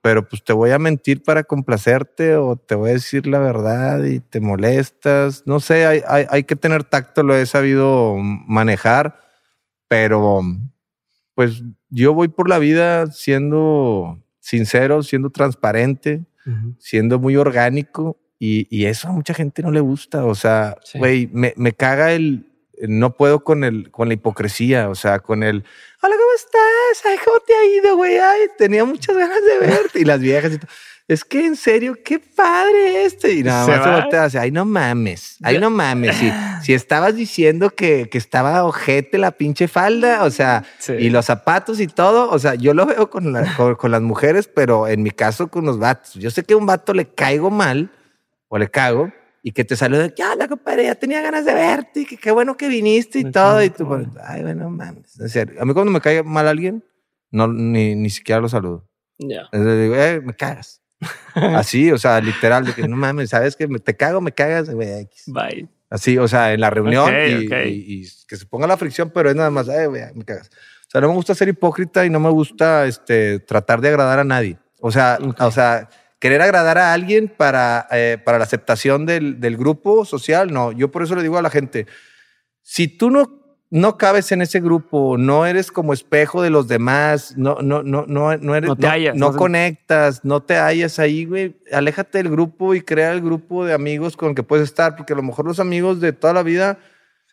[0.02, 4.04] pero pues te voy a mentir para complacerte o te voy a decir la verdad
[4.04, 5.44] y te molestas.
[5.46, 9.20] No sé, hay, hay, hay que tener tacto, lo he sabido manejar,
[9.88, 10.42] pero
[11.34, 16.26] pues yo voy por la vida siendo sincero, siendo transparente,
[16.78, 20.26] siendo muy orgánico y, y eso a mucha gente no le gusta.
[20.26, 21.00] O sea, Sí.
[21.00, 22.52] güey, me, me caga el,
[22.88, 25.64] no puedo con el, con la hipocresía, o sea, con el,
[26.02, 27.06] hola, ¿cómo estás?
[27.12, 28.18] Ay, ¿cómo te ha ido, güey?
[28.18, 30.00] Ay, tenía muchas ganas de verte.
[30.00, 30.70] Y las viejas y todo,
[31.08, 33.32] es que en serio, qué padre este.
[33.34, 34.00] Y nada Se más se va.
[34.02, 36.16] voltea así, ay, no mames, ay, no mames.
[36.18, 36.32] Si,
[36.64, 40.94] si estabas diciendo que, que estaba ojete la pinche falda, o sea, Sí.
[40.94, 44.02] y los zapatos y todo, o sea, yo lo veo con, la- con, con las
[44.02, 46.14] mujeres, pero en mi caso con los vatos.
[46.16, 47.92] Yo sé que a un vato le caigo mal
[48.48, 49.12] o le cago
[49.48, 52.32] y que te salude, ya la compadre, ya tenía ganas de verte, y que qué
[52.32, 53.62] bueno que viniste y todo.
[53.64, 55.20] Y tú, pues, ay, bueno, mames.
[55.20, 55.62] En serio.
[55.62, 56.84] A mí cuando me cae mal alguien,
[57.30, 58.90] no, ni, ni siquiera lo saludo.
[59.20, 59.44] Ya.
[59.52, 60.82] Entonces digo, eh, me cagas.
[61.36, 65.02] Así, o sea, literal, de que no mames, ¿sabes que Te cago, me cagas, güey.
[65.02, 65.26] X.
[65.28, 65.68] Bye.
[65.92, 67.54] Así, o sea, en la reunión Ok, y, ok.
[67.68, 70.50] y- y que se ponga la fricción, pero es nada más, ay, güey, me cagas.
[70.88, 74.18] O sea, no me gusta ser hipócrita y no me gusta este, tratar de agradar
[74.18, 74.58] a nadie.
[74.80, 75.40] O sea, Ok.
[75.42, 75.88] o sea,
[76.20, 80.72] querer agradar a alguien para, eh, para la aceptación del, del grupo social, no.
[80.72, 81.88] Yo por eso le digo a la gente,
[82.62, 87.36] si tú no, no cabes en ese grupo, no eres como espejo de los demás,
[87.38, 90.98] no, no, no, no, no eres, No te hallas, no no conectas, no te hallas
[91.00, 94.70] ahí, güey, aléjate del grupo y crea el grupo de amigos con el que puedes
[94.70, 96.80] estar, porque a lo mejor los amigos de toda la vida,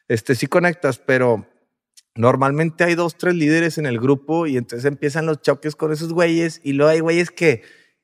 [0.09, 1.47] este, sí conectas, pero
[2.15, 6.13] normalmente hay dos, tres líderes en el grupo y entonces empiezan los choques con esos
[6.13, 7.63] güeyes y luego hay güeyes que,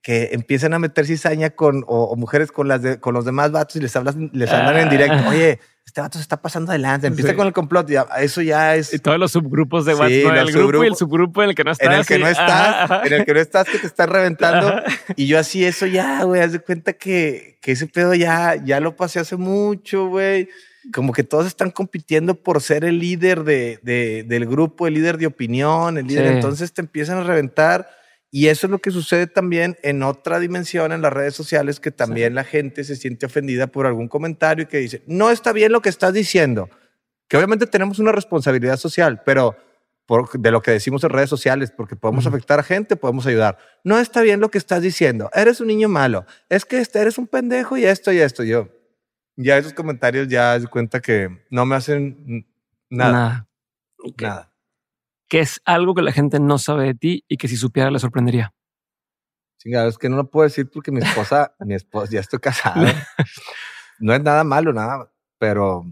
[0.08, 3.52] que empiezan a meter cizaña con, o, o mujeres con, las de- con los demás
[3.52, 4.90] vatos y les, hablan, les hablan en Ah.
[4.90, 7.36] directo, oye, este vato se está pasando adelante, empieza Sí.
[7.36, 8.94] con el complot y eso ya es...
[8.94, 10.40] Y todos los subgrupos de Sí, WhatsApp, ¿no?
[10.40, 11.86] los el grupo y el subgrupo en el que no estás.
[11.86, 12.20] en el que sí.
[12.22, 13.02] no estás, ajá.
[13.04, 14.82] en el que no estás, que te están reventando.
[15.14, 18.80] Y yo así, eso ya, güey, haz de cuenta que, que ese pedo ya, ya
[18.80, 20.48] lo pasé hace mucho, güey.
[20.90, 25.18] Como que todos están compitiendo por ser el líder de, de- del grupo, el líder
[25.18, 26.28] de opinión, el líder.
[26.28, 26.32] Sí.
[26.36, 27.90] Entonces te empiezan a reventar.
[28.30, 31.90] Y eso es lo que sucede también en otra dimensión en las redes sociales, que
[31.90, 35.72] también la gente se siente ofendida por algún comentario y que dice, no está bien
[35.72, 36.68] lo que estás diciendo.
[37.26, 39.56] Que obviamente tenemos una responsabilidad social, pero
[40.06, 43.58] por- de lo que decimos en redes sociales, porque podemos afectar a gente, podemos ayudar.
[43.84, 45.30] No está bien lo que estás diciendo.
[45.34, 46.24] Eres un niño malo.
[46.50, 48.44] Es que este, eres un pendejo y esto y esto.
[48.44, 48.68] Yo,
[49.36, 52.46] ya esos comentarios ya de cuenta que no me hacen
[52.90, 53.12] nada.
[53.12, 53.48] Nada.
[54.28, 54.47] Nada.
[55.28, 57.98] Que es algo que la gente no sabe de ti y que si supiera le
[57.98, 58.52] sorprendería.
[59.58, 62.86] Chingado, es que no lo puedo decir porque mi esposa, mi esposa, ya estoy casado.
[63.98, 65.84] No es nada malo, nada, pero,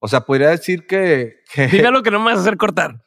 [0.00, 3.00] o sea, podría decir que, que Dime algo que no me vas a hacer cortar.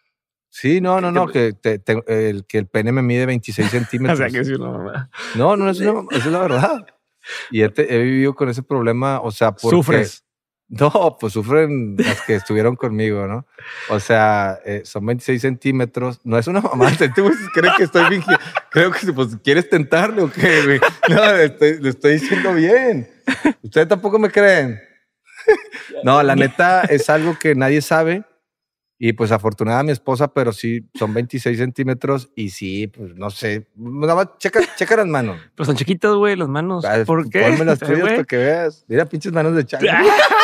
[0.49, 3.71] sí, no, no, no, que, te- te- el, que el pene me mide 26 O
[3.71, 4.17] centímetros.
[4.17, 5.09] sea, que sí, no, mamá.
[5.35, 6.85] No, no, no, eso es la verdad.
[7.51, 7.67] Y he
[7.99, 9.75] vivido con ese problema, o sea, porque...
[9.77, 10.25] Sufres.
[10.71, 13.45] No, pues sufren las que estuvieron conmigo, ¿no?
[13.89, 16.21] O sea, eh, son 26 centímetros.
[16.23, 16.91] No es una mamada.
[17.13, 18.39] ¿Tú crees que estoy fingiendo?
[18.71, 20.79] Creo que pues quieres tentarle o qué, güey.
[21.09, 23.09] No, le estoy, le estoy diciendo bien.
[23.61, 24.79] Ustedes tampoco me creen.
[26.05, 28.23] No, la neta es algo que nadie sabe.
[29.03, 33.67] Y pues afortunada mi esposa, pero sí, son 26 centímetros y sí, pues no sé.
[33.75, 35.39] Nada más checa, checa las manos.
[35.55, 36.85] Pero son chiquitas, güey, las manos.
[37.07, 37.41] ¿Por qué?
[37.41, 38.85] Ponme las tuyas para que veas.
[38.87, 39.87] Mira, pinches manos de chango.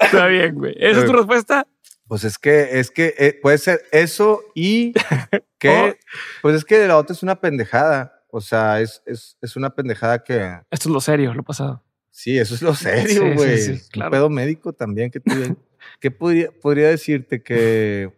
[0.00, 0.74] Está bien, güey.
[0.78, 1.66] ¿Esa es tu respuesta?
[2.06, 4.94] Pues es que, es que eh, puede ser eso y
[5.58, 5.98] que,
[6.42, 8.14] pues es que la otra es una pendejada.
[8.30, 10.36] O sea, es, es, es una pendejada que,
[10.70, 11.82] Esto es lo serio, lo pasado.
[12.10, 13.58] sí, eso es lo Sí, serio, sí, güey.
[13.58, 14.08] sí, Es claro.
[14.08, 15.56] Un pedo médico también que tuve.
[16.00, 18.12] ¿Qué podría, podría decirte que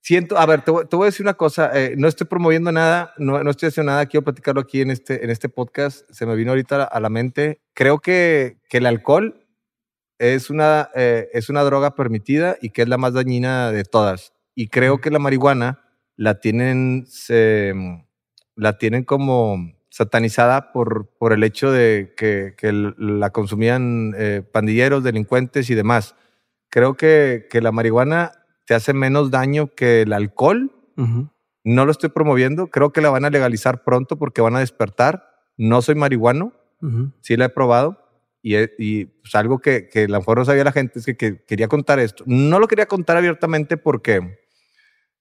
[0.00, 2.72] siento, a ver, te, voy- te voy a decir una cosa, eh, no estoy promoviendo
[2.72, 6.24] nada, no, no estoy haciendo nada, quiero platicarlo aquí en este, en este podcast, se
[6.26, 7.60] me vino ahorita a la, a la mente.
[7.74, 9.43] Creo que, que el alcohol
[10.18, 14.32] es una, eh, es una droga permitida y que es la más dañina de todas.
[14.54, 15.80] Y creo que la marihuana
[16.16, 17.74] la tienen, se,
[18.54, 25.04] la tienen como satanizada por, por el hecho de que, que la consumían eh, pandilleros,
[25.04, 26.14] delincuentes y demás.
[26.68, 28.32] Creo que, que la marihuana
[28.66, 30.72] te hace menos daño que el alcohol.
[31.64, 32.68] No lo estoy promoviendo.
[32.68, 35.30] Creo que la van a legalizar pronto porque van a despertar.
[35.56, 37.12] No soy marihuano Ujú.
[37.20, 38.03] sí la he probado
[38.46, 41.16] y, y pues, algo que, que a lo mejor no sabía la gente es que,
[41.16, 42.24] que quería contar esto.
[42.26, 44.38] No lo quería contar abiertamente porque,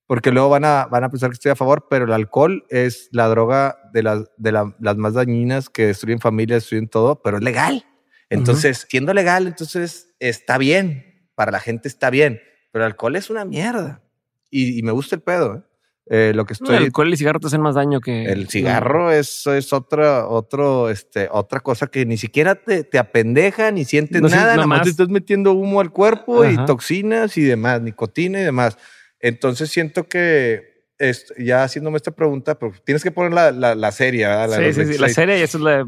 [0.06, 3.08] porque luego van a, van a pensar que estoy a favor, pero el alcohol es
[3.12, 7.38] la droga de, las de la- las más dañinas que destruyen familias, destruyen todo, pero
[7.38, 7.86] es legal.
[8.30, 11.30] Entonces, siendo legal, entonces está bien.
[11.36, 12.42] Para la gente está bien,
[12.72, 14.04] pero el alcohol es una mierda.
[14.52, 15.56] Y, y me gusta el pedo.
[15.56, 15.62] ¿eh?
[16.10, 16.76] Eh, lo que estoy...
[16.76, 20.28] el alcohol y el cigarro te hacen más daño que El cigarro es, es otra,
[20.28, 24.68] otro, este, otra cosa que ni siquiera te, te apendeja ni sientes No, nada, nada
[24.68, 26.66] más te estás metiendo humo al cuerpo y Ajá.
[26.66, 28.78] toxinas y demás, nicotina y demás.
[29.22, 33.92] Entonces siento que es- ya haciéndome esta pregunta, pero tienes que poner la, la, la
[33.94, 34.50] serie, ¿verdad?
[34.50, 34.98] La Sí, sí, sí.
[35.00, 35.88] La serie y eso es la.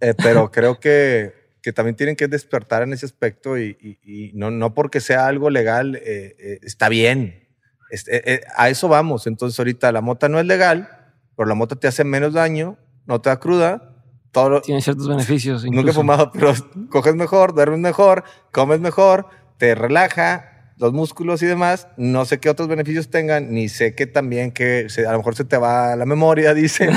[0.00, 3.98] Eh, pero creo que, que también tienen que despertar en ese aspecto y, y-
[4.28, 7.47] y no, no porque sea algo legal eh, eh, está bien.
[7.90, 9.26] Este, eh, a eso vamos.
[9.26, 10.88] Entonces ahorita la mota no es legal,
[11.36, 13.94] pero la mota te hace menos daño, no te da cruda.
[14.32, 15.64] Todo Tiene ciertos beneficios.
[15.64, 16.00] nunca he incluso.
[16.00, 16.52] fumado, pero
[16.90, 21.88] coges mejor, duermes mejor, comes mejor, te relaja los músculos y demás.
[21.96, 25.34] No sé qué otros beneficios tengan, ni sé que también que se- a lo mejor
[25.34, 26.90] se te va la memoria, dicen.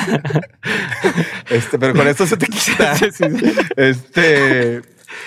[1.49, 2.93] Este, pero con esto se te quita.
[3.77, 4.81] Este,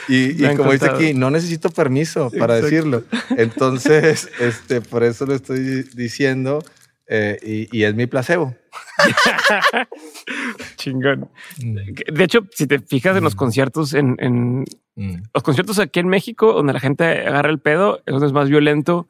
[0.09, 3.05] y, como dice aquí, no necesito permiso para decirlo.
[3.37, 6.63] Entonces, este, por eso lo estoy diciendo.
[7.07, 8.55] Eh, y, es mi placebo.
[10.77, 11.29] Chingón.
[11.63, 12.15] Mm.
[12.15, 13.39] De hecho, si te fijas en los mm.
[13.39, 15.23] conciertos, en, en mm.
[15.35, 18.49] los conciertos aquí en México, donde la gente agarra el pedo, es donde es más
[18.49, 19.07] violento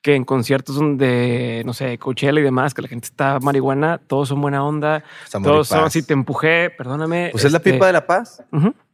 [0.00, 4.28] que en conciertos donde, no sé, Coachella y demás, que la gente está marihuana, todos
[4.28, 5.02] son buena onda,
[5.42, 7.30] todos son así, te empujé, perdóname.
[7.32, 8.42] Pues es la pipa este, de la paz.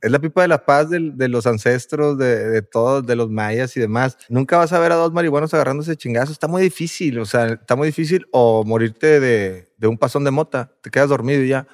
[0.00, 3.80] Es la pipa de la paz de, los ancestros, de, todos, de los mayas y
[3.80, 4.16] demás.
[4.30, 6.32] Nunca vas a ver a dos marihuanos agarrándose chingazos.
[6.32, 10.72] Está muy difícil, o sea, está muy difícil o morirte de, un pasón de mota,
[10.82, 11.66] te quedas dormido y ya.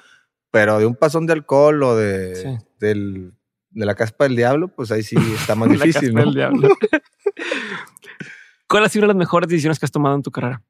[0.51, 5.03] Pero de un pasón de alcohol o de, de la caspa del diablo, pues ahí
[5.03, 6.13] sí está más difícil.
[6.13, 6.23] ¿no?
[8.71, 10.63] ¿Cuál ha sido las mejores decisiones que has tomado en tu carrera?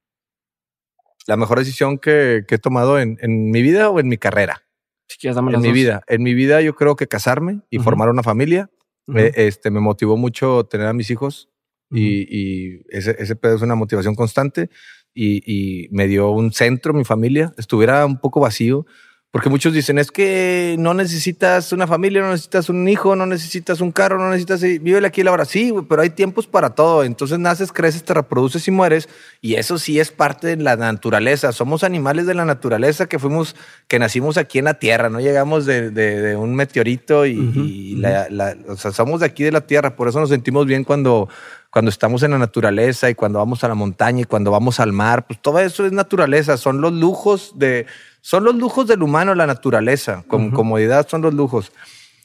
[1.28, 3.20] La mejor decisión que, he tomado en,
[3.52, 4.64] mi vida o en mi carrera.
[5.08, 6.02] Si quieres, dame En mi vida.
[6.08, 8.72] En mi vida, yo creo que casarme y formar una familia.
[9.16, 11.50] Eh, este, me motivó mucho tener a mis hijos
[11.92, 14.72] y, ese, ese pedo es una motivación constante
[15.14, 17.54] y, y me dio un centro, mi familia.
[17.58, 18.88] Estuviera un poco vacío
[19.32, 23.80] porque muchos dicen, es que no necesitas una familia, no necesitas un hijo, no necesitas
[23.80, 24.62] un carro, no necesitas...
[24.62, 25.46] Vive aquí y ahora.
[25.46, 27.06] Sí, pero hay tiempos para todo.
[27.06, 29.08] Entonces naces, creces, te reproduces y mueres.
[29.40, 31.54] Y eso sí es parte de la naturaleza.
[31.54, 33.56] Somos animales de la naturaleza que fuimos,
[33.88, 35.10] que nacimos aquí en la Tierra.
[35.10, 38.28] No llegamos de, un meteorito y, la,
[38.68, 39.96] o sea, somos de aquí de la Tierra.
[39.96, 41.30] Por eso nos sentimos bien cuando
[41.72, 44.92] cuando estamos en la naturaleza y cuando vamos a la montaña y cuando vamos al
[44.92, 47.86] mar, pues todo eso es naturaleza, son los lujos de,
[48.22, 50.24] son los lujos del humano, la naturaleza.
[50.28, 51.72] Con comodidad son los lujos.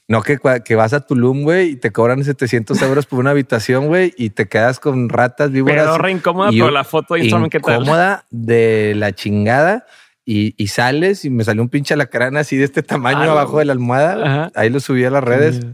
[0.09, 3.89] No que, que vas a Tulum, güey, y te cobran 700 euros por una habitación,
[3.89, 5.85] güey, y te quedas con ratas víboras.
[5.85, 7.83] Pero re incómoda, pero la foto de Instagram, ¿qué tal?
[7.83, 9.87] Incómoda de la chingada.
[10.29, 13.65] Y, y, sales y me salió un pinche alacrán así de este tamaño abajo de
[13.65, 14.51] la almohada.
[14.57, 15.65] Ahí lo subí a las redes.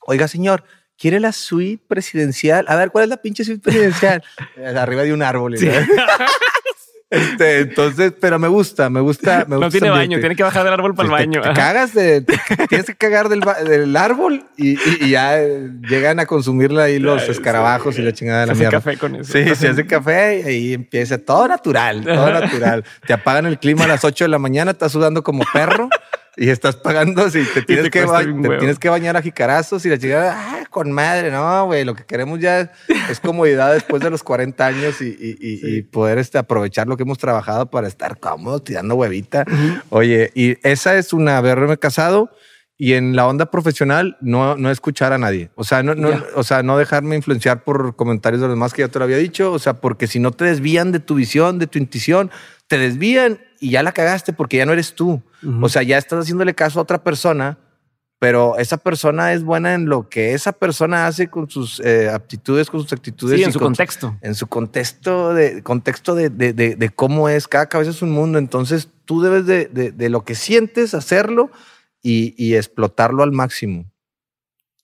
[0.00, 0.64] Oiga, señor,
[0.98, 2.66] ¿quiere la suite presidencial?
[2.68, 4.22] A ver, ¿cuál es la pinche suite presidencial?
[4.76, 5.56] Arriba de un árbol.
[5.56, 5.68] Sí.
[7.08, 9.44] Este, entonces, pero me gusta, me gusta.
[9.46, 11.40] Me no tiene baño, tiene que bajar del árbol para el baño.
[11.40, 12.22] Te, cagas de,
[12.68, 14.76] tienes que cagar del, árbol y,
[15.08, 15.38] ya
[15.88, 18.78] llegan a consumirla ahí los escarabajos y la chingada de la mierda.
[18.78, 19.32] café con eso.
[19.32, 22.84] Sí, se hace café y ahí empieza todo natural, todo natural.
[23.06, 25.88] Te apagan el clima a las 8 de la mañana, estás sudando como perro
[26.36, 29.98] y estás pagando si te tienes, que, te tienes que bañar a jicarazos y la
[29.98, 32.72] chica, ah, con madre, no, güey, lo que queremos ya
[33.10, 37.18] es, comodidad después de los 40 años y, y, poder este, aprovechar lo que hemos
[37.18, 39.44] trabajado para estar cómodos, tirando huevita.
[39.88, 42.30] Oye, y esa es una haberme casado
[42.78, 45.50] y en la onda profesional no, no escuchar a nadie.
[45.54, 48.82] O sea, no, no o sea, no dejarme influenciar por comentarios de los demás que
[48.82, 49.52] ya te lo había dicho.
[49.52, 52.30] O sea, porque si no te desvían de tu visión, de tu intuición,
[52.66, 55.22] te desvían y ya la cagaste porque ya no eres tú.
[55.60, 57.58] O sea, ya estás haciéndole caso a otra persona,
[58.18, 62.70] pero esa persona es buena en lo que esa persona hace con sus eh, aptitudes,
[62.70, 63.38] con sus actitudes.
[63.38, 64.16] Sí, en su contexto.
[64.22, 67.46] en su contexto de, contexto de, de, de, cómo es.
[67.46, 68.38] Cada cabeza es un mundo.
[68.38, 71.50] Entonces tú debes de, lo que sientes, hacerlo
[72.02, 73.90] y, y explotarlo al máximo.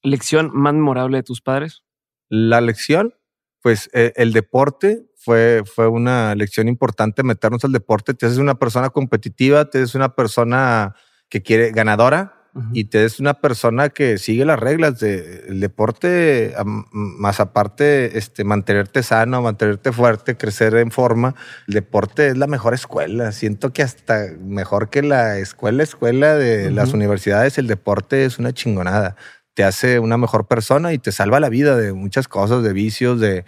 [0.02, 1.84] ¿Lección más memorable de tus padres?
[2.28, 3.14] La lección,
[3.62, 8.14] pues eh, el deporte fue, fue una lección importante meternos al deporte.
[8.14, 10.94] Te haces una persona competitiva, te haces una persona
[11.28, 12.42] que quiere ganadora
[12.74, 19.02] y te haces una persona que sigue las reglas del deporte, más aparte, este, mantenerte
[19.02, 21.34] sano, mantenerte fuerte, crecer en forma.
[21.66, 23.32] El deporte es la mejor escuela.
[23.32, 28.52] Siento que hasta mejor que la escuela, escuela de las universidades, el deporte es una
[28.52, 29.16] chingonada.
[29.54, 33.18] Te hace una mejor persona y te salva la vida de muchas cosas, de vicios,
[33.18, 33.46] de,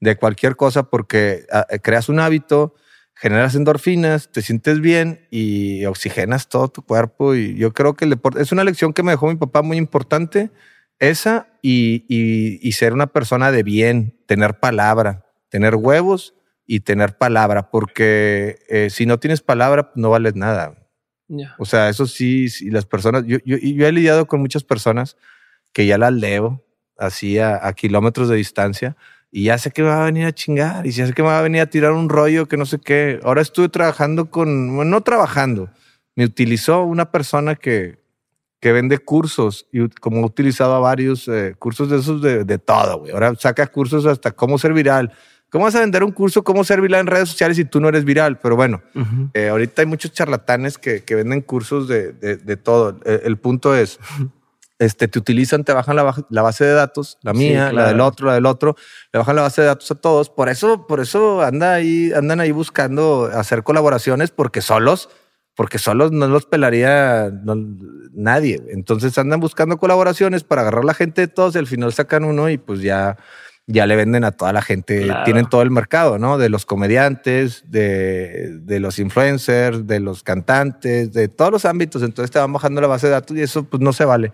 [0.00, 2.74] de cualquier cosa porque ah, eh, creas un hábito,
[3.14, 7.34] generas endorfinas, te sientes bien y oxigenas todo tu cuerpo.
[7.34, 9.76] Y yo creo que el deporte es una lección que me dejó mi papá muy
[9.76, 10.50] importante,
[10.98, 16.34] esa y, y, ser una persona de bien, tener palabra, tener huevos
[16.66, 20.76] y tener palabra, porque eh, si no tienes palabra, no vales nada.
[21.58, 25.16] O sea, eso sí, sí, las personas, yo, yo, yo, he lidiado con muchas personas
[25.72, 26.64] que ya las leo
[26.98, 28.96] así a, a kilómetros de distancia
[29.30, 31.28] y ya sé que me va a venir a chingar y ya sé que me
[31.28, 33.20] va a venir a tirar un rollo que no sé qué.
[33.22, 35.70] Ahora estuve trabajando con, bueno, no trabajando,
[36.16, 37.98] me utilizó una persona que,
[38.60, 42.58] que vende cursos y como he utilizado a varios eh, cursos de esos de, de
[42.58, 43.12] todo, güey.
[43.12, 45.12] Ahora saca cursos hasta cómo ser viral.
[45.50, 47.88] ¿Cómo vas a vender un curso, cómo ser viral en redes sociales si tú no
[47.88, 48.38] eres viral?
[48.38, 48.82] Pero bueno,
[49.34, 53.00] eh, ahorita hay muchos charlatanes que, que venden cursos de, de, de todo.
[53.04, 53.98] El, el punto es,
[54.80, 58.34] este, te utilizan, te bajan la, base de datos, la mía, la del otro, la
[58.34, 58.76] del otro,
[59.12, 60.30] le bajan la base de datos a todos.
[60.30, 65.10] Por eso, por eso anda ahí, andan ahí buscando hacer colaboraciones porque solos
[65.54, 67.30] porque solos no los pelaría
[68.14, 68.62] nadie.
[68.70, 72.48] Entonces andan buscando colaboraciones para agarrar la gente de todos y al final sacan uno
[72.48, 73.18] y pues ya,
[73.66, 75.06] ya le venden a toda la gente.
[75.26, 76.38] Tienen todo el mercado, ¿no?
[76.38, 82.02] De los comediantes, de, de, los influencers, de los cantantes, de todos los ámbitos.
[82.02, 84.32] Entonces te van bajando la base de datos y eso pues no se vale.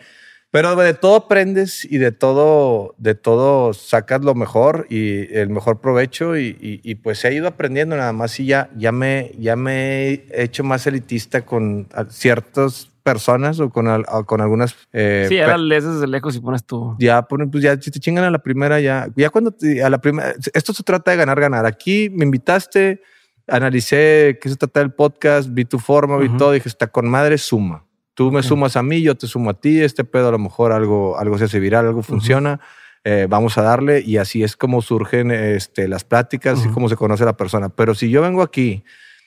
[0.51, 5.81] Pero de todo aprendes y de todo, de todo sacas lo mejor y el mejor
[5.81, 10.09] provecho y, y, pues he ido aprendiendo nada más y ya, ya, me, ya me
[10.09, 14.75] he hecho más elitista con ciertas personas o con, con algunas...
[14.93, 16.97] Eh, sí, ahora lees desde lejos y pones tú.
[16.99, 19.55] Ya, ponen, pues ya, si te chingan a la primera, ya, ya cuando
[19.85, 21.67] a la primera, esto se trata de ganar, ganar.
[21.67, 23.03] Aquí me invitaste,
[23.47, 27.37] analicé qué se trata del podcast, vi tu forma, vi todo, dije, está con madre,
[27.37, 27.86] suma
[28.17, 30.73] Tú me sumas a mí, yo te sumo a ti, este pedo a lo mejor
[30.73, 32.61] algo, algo se hace viral, algo funciona,
[33.05, 36.97] eh, vamos a darle y así es como surgen este, las pláticas y cómo se
[36.97, 37.69] conoce la persona.
[37.69, 38.85] Pero si yo vengo aquí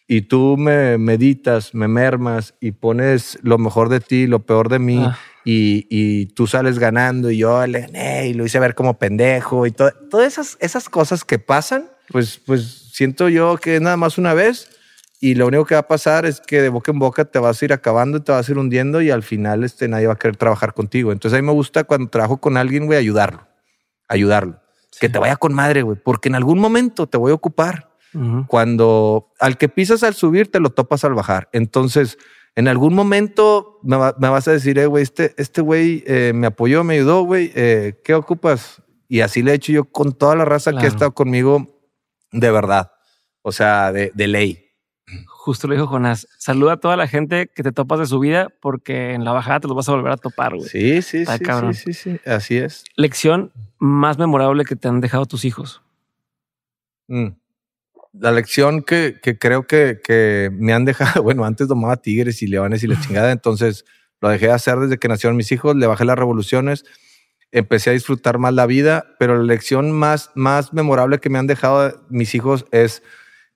[0.08, 4.80] y tú me meditas, me mermas y pones lo mejor de ti, lo peor de
[4.80, 5.20] mí ah.
[5.46, 9.68] y, y, tú sales ganando y yo le gané y lo hice ver como pendejo
[9.68, 14.18] y todo, todas esas, esas cosas que pasan, pues, pues siento yo que nada más
[14.18, 14.79] una vez
[15.22, 17.62] y lo único que va a pasar es que de boca en boca te vas
[17.62, 20.14] a ir acabando y te vas a ir hundiendo y al final este, nadie va
[20.14, 21.12] a querer trabajar contigo.
[21.12, 23.46] Entonces a mí me gusta cuando trabajo con alguien, güey, ayudarlo,
[24.08, 24.62] ayudarlo.
[25.00, 27.90] Que te vaya con madre, güey, porque en algún momento te voy a ocupar.
[28.48, 31.48] Cuando al que pisas al subir, te lo topas al bajar.
[31.52, 32.18] Entonces,
[32.56, 36.84] en algún momento me, vas a decir, eh, güey, este, este güey eh, me apoyó,
[36.84, 38.82] me ayudó, güey, eh, ¿qué ocupas?
[39.08, 41.84] Y así le he hecho yo con toda la raza que ha estado conmigo
[42.32, 42.92] de verdad.
[43.44, 44.69] O sea, de, de ley
[45.50, 48.50] justo lo dijo Jonás, saluda a toda la gente que te topas de su vida
[48.62, 50.70] porque en la bajada te los vas a volver a topar, güey.
[50.70, 52.84] Sí, sí, sí, sí, sí, sí, así es.
[52.96, 55.82] Lección más memorable que te han dejado tus hijos.
[57.08, 57.30] Mm.
[58.14, 62.48] La lección que, que creo que, que, me han dejado, bueno, antes tomaba tigres y
[62.48, 63.86] leones y la chingada, entonces
[64.22, 66.86] lo dejé de hacer desde que nacieron mis hijos, le bajé las revoluciones,
[67.52, 71.48] empecé a disfrutar más la vida, pero la lección más, más memorable que me han
[71.48, 73.02] dejado mis hijos es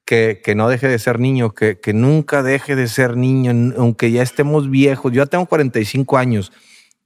[0.05, 4.11] que, que, no deje de ser niño, que, que nunca deje de ser niño, aunque
[4.11, 5.11] ya estemos viejos.
[5.11, 6.51] Yo ya tengo 45 años.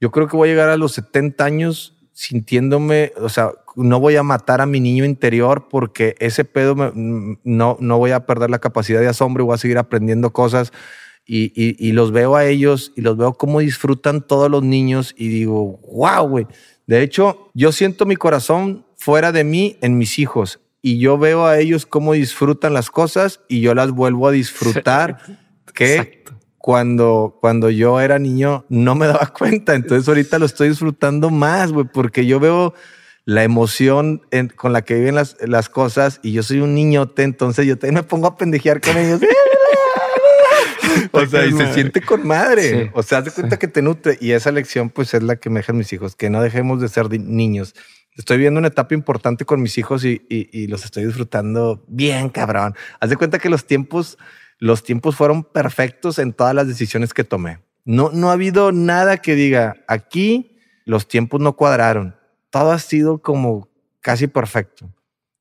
[0.00, 4.16] Yo creo que voy a llegar a los 70 años sintiéndome, o sea, no voy
[4.16, 8.58] a matar a mi niño interior porque ese pedo no, no voy a perder la
[8.58, 10.72] capacidad de asombro, voy a seguir aprendiendo cosas
[11.24, 15.14] y, y, y, los veo a ellos y los veo cómo disfrutan todos los niños
[15.16, 16.46] y digo, wow, güey.
[16.88, 21.46] De hecho, yo siento mi corazón fuera de mí en mis hijos y yo veo
[21.46, 25.18] a ellos cómo disfrutan las cosas y yo las vuelvo a disfrutar
[25.74, 26.24] que
[26.58, 29.74] cuando, cuando yo era niño no me daba cuenta.
[29.74, 32.74] Entonces ahorita lo estoy disfrutando más, güey, porque yo veo
[33.24, 34.22] la emoción
[34.56, 37.96] con la que viven las, las cosas y yo soy un niñote, entonces yo también
[37.96, 39.20] me pongo a pendejear con ellos.
[41.12, 42.90] o sea, y se siente con madre.
[42.94, 44.16] O sea, haz de cuenta que te nutre.
[44.20, 46.88] Y esa lección, pues, es la que me dejan mis hijos, que no dejemos de
[46.88, 47.74] ser niños
[48.18, 52.74] estoy viendo una etapa importante con mis hijos y, los estoy disfrutando bien, cabrón.
[53.00, 54.18] Haz de cuenta que los tiempos,
[54.58, 57.60] los tiempos fueron perfectos en todas las decisiones que tomé.
[57.84, 62.16] No, no ha habido nada que diga aquí los tiempos no cuadraron.
[62.50, 63.68] Todo ha sido como
[64.00, 64.92] casi perfecto.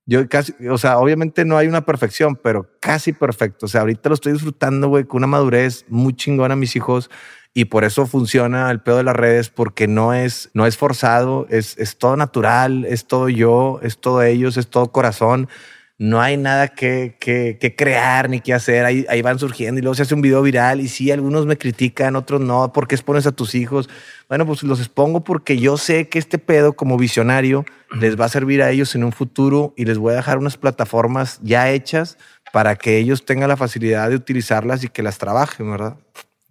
[0.06, 3.66] Yo casi, o sea, obviamente no hay una perfección, pero casi perfecto.
[3.66, 7.10] O sea, ahorita lo estoy disfrutando, güey, con una madurez muy chingona a mis hijos
[7.58, 11.48] y por eso funciona el pedo de las redes porque no es, no es forzado,
[11.50, 15.50] es, es todo natural, es todo yo, es todo ellos, es todo corazón.
[15.98, 18.86] No hay nada que, que, crear ni que hacer.
[18.86, 21.58] Ahí, ahí, van surgiendo y luego se hace un video viral y sí, algunos me
[21.58, 22.72] critican, otros no.
[22.72, 23.90] ¿Por qué expones a tus hijos?
[24.30, 27.66] Bueno, pues los expongo porque yo sé que este pedo como visionario
[28.00, 30.58] les va a servir a ellos en un futuro y les voy a dejar unas
[30.58, 32.20] plataformas ya hechas
[32.54, 35.98] para que ellos tengan la facilidad de utilizarlas y que las trabajen, ¿verdad?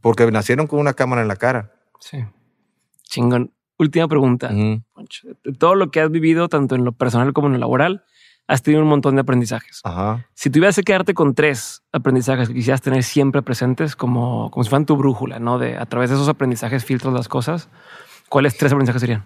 [0.06, 1.72] Porque nacieron con una cámara en la cara.
[1.98, 2.24] Sí.
[3.02, 3.52] Chingón.
[3.76, 4.52] Última pregunta.
[5.58, 8.04] todo lo que has vivido, tanto en lo personal como en lo laboral,
[8.46, 9.80] has tenido un montón de aprendizajes.
[9.82, 10.24] Ajá.
[10.32, 14.70] Si tuvieras que quedarte con tres aprendizajes que quisieras tener siempre presentes, como, como si
[14.70, 15.58] fueran tu brújula, ¿no?
[15.58, 17.68] De a través de esos aprendizajes filtros las cosas,
[18.28, 19.24] ¿cuáles tres aprendizajes serían?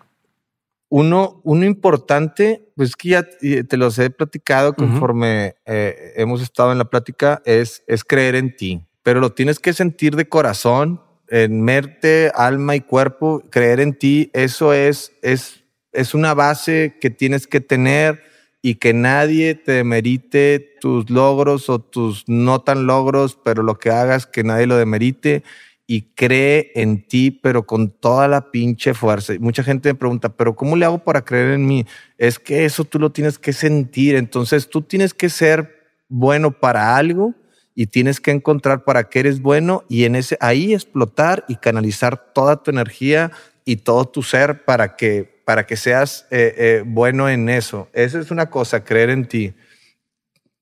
[0.89, 6.79] Uno, uno importante, pues que ya te los he platicado conforme eh, hemos estado en
[6.79, 11.63] la plática, es, es creer en ti pero lo tienes que sentir de corazón, en
[11.63, 15.63] mente, alma y cuerpo, creer en ti, eso es, es,
[15.93, 18.23] es una base que tienes que tener
[18.63, 23.91] y que nadie te demerite tus logros o tus no tan logros, pero lo que
[23.91, 25.45] hagas, que nadie lo demerite
[25.87, 29.33] y cree en ti, pero con toda la pinche fuerza.
[29.41, 31.87] mucha gente me pregunta, pero ¿cómo le hago para creer en mí?
[32.19, 34.15] Es que eso tú lo tienes que sentir.
[34.15, 37.35] Entonces tú tienes que ser bueno para algo
[37.75, 42.33] y tienes que encontrar para qué eres bueno y en ese ahí explotar y canalizar
[42.33, 43.31] toda tu energía
[43.65, 47.89] y todo tu ser para que para que seas eh, eh, bueno en eso.
[47.93, 49.53] Esa es una cosa, creer en ti.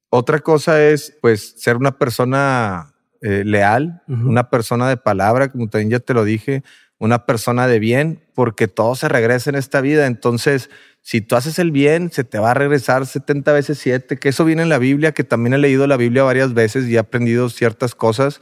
[0.09, 5.91] Otra cosa es, pues, ser una persona eh, leal, una persona de palabra, como también
[5.91, 6.63] ya te lo dije,
[6.97, 10.07] una persona de bien, porque todo se regresa en esta vida.
[10.07, 10.71] Entonces,
[11.03, 14.45] si tú haces el bien, se te va a regresar 70 veces 7, que eso
[14.45, 17.49] viene en la Biblia, que también he leído la Biblia varias veces y he aprendido
[17.49, 18.41] ciertas cosas.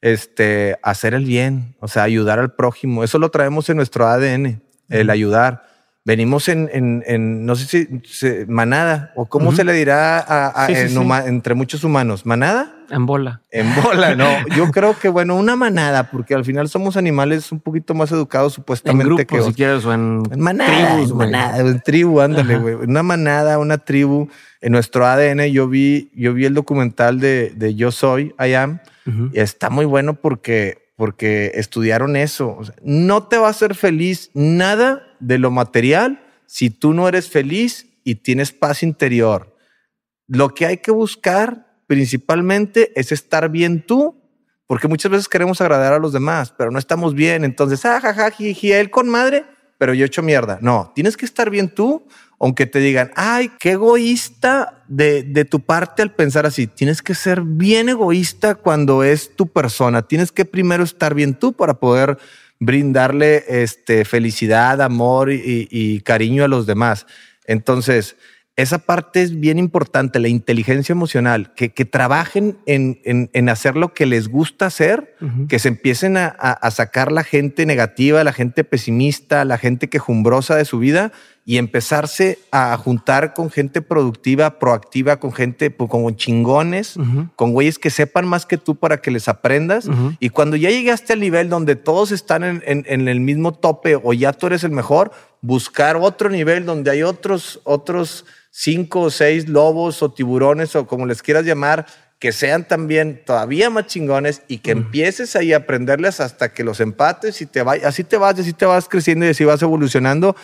[0.00, 3.04] Este, hacer el bien, o sea, ayudar al prójimo.
[3.04, 5.67] Eso lo traemos en nuestro ADN, el ayudar
[6.08, 7.66] venimos en, en, en, no sé
[8.02, 10.66] si, manada o cómo se le dirá a,
[11.26, 12.76] entre muchos humanos, manada.
[12.90, 13.42] En bola.
[13.50, 14.26] En bola, no.
[14.56, 18.54] Yo creo que, bueno, una manada, porque al final somos animales un poquito más educados
[18.54, 22.74] supuestamente que si quieres, o en, manada, tribus, manada, en tribu, ándale, güey.
[22.76, 24.30] Una manada, una tribu.
[24.62, 28.80] En nuestro ADN yo vi, yo vi el documental de, de Yo Soy, I Am,
[29.34, 32.58] y está muy bueno porque porque estudiaron eso.
[32.82, 37.86] no te va a hacer feliz nada de lo material si tú no eres feliz
[38.04, 39.56] y tienes paz interior.
[40.26, 44.20] Lo que hay que buscar principalmente es estar bien tú,
[44.66, 47.44] porque muchas veces queremos agradar a los demás, pero no estamos bien.
[47.44, 49.44] Entonces, ah, jaja, él con madre,
[49.78, 50.58] pero yo he hecho mierda.
[50.60, 52.06] No, tienes que estar bien tú
[52.40, 56.66] aunque te digan, ay, qué egoísta de, de, tu parte al pensar así.
[56.68, 60.02] Tienes que ser bien egoísta cuando es tu persona.
[60.02, 62.18] Tienes que primero estar bien tú para poder
[62.60, 67.06] brindarle este, felicidad, amor y, y cariño a los demás.
[67.46, 68.16] Entonces,
[68.58, 73.76] esa parte es bien importante, la inteligencia emocional, que, que trabajen en, en, en, hacer
[73.76, 75.14] lo que les gusta hacer,
[75.48, 80.56] que se empiecen a, a, sacar la gente negativa, la gente pesimista, la gente quejumbrosa
[80.56, 81.12] de su vida
[81.44, 86.96] y empezarse a juntar con gente productiva, proactiva, con gente, pues, con chingones,
[87.36, 89.88] con güeyes que sepan más que tú para que les aprendas.
[90.18, 94.12] Y cuando ya llegaste al nivel donde todos están en, en el mismo tope o
[94.14, 99.48] ya tú eres el mejor, buscar otro nivel donde hay otros, otros cinco o seis
[99.48, 101.86] lobos o tiburones o como les quieras llamar,
[102.18, 106.80] que sean también todavía más chingones y que empieces ahí a aprenderles hasta que los
[106.80, 110.34] empates y te vayas, así te vas, así te vas creciendo y así vas evolucionando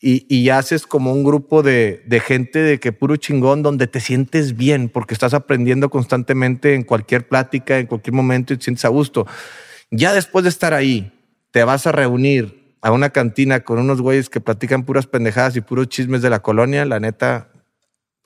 [0.00, 4.00] y, y haces como un grupo de, de, gente de que puro chingón donde te
[4.00, 8.86] sientes bien porque estás aprendiendo constantemente en cualquier plática, en cualquier momento y te sientes
[8.86, 9.26] a gusto.
[9.90, 11.12] Ya después de estar ahí,
[11.50, 15.60] te vas a reunir a una cantina con unos güeyes que platican puras pendejadas y
[15.60, 17.50] puros chismes de la colonia, la neta,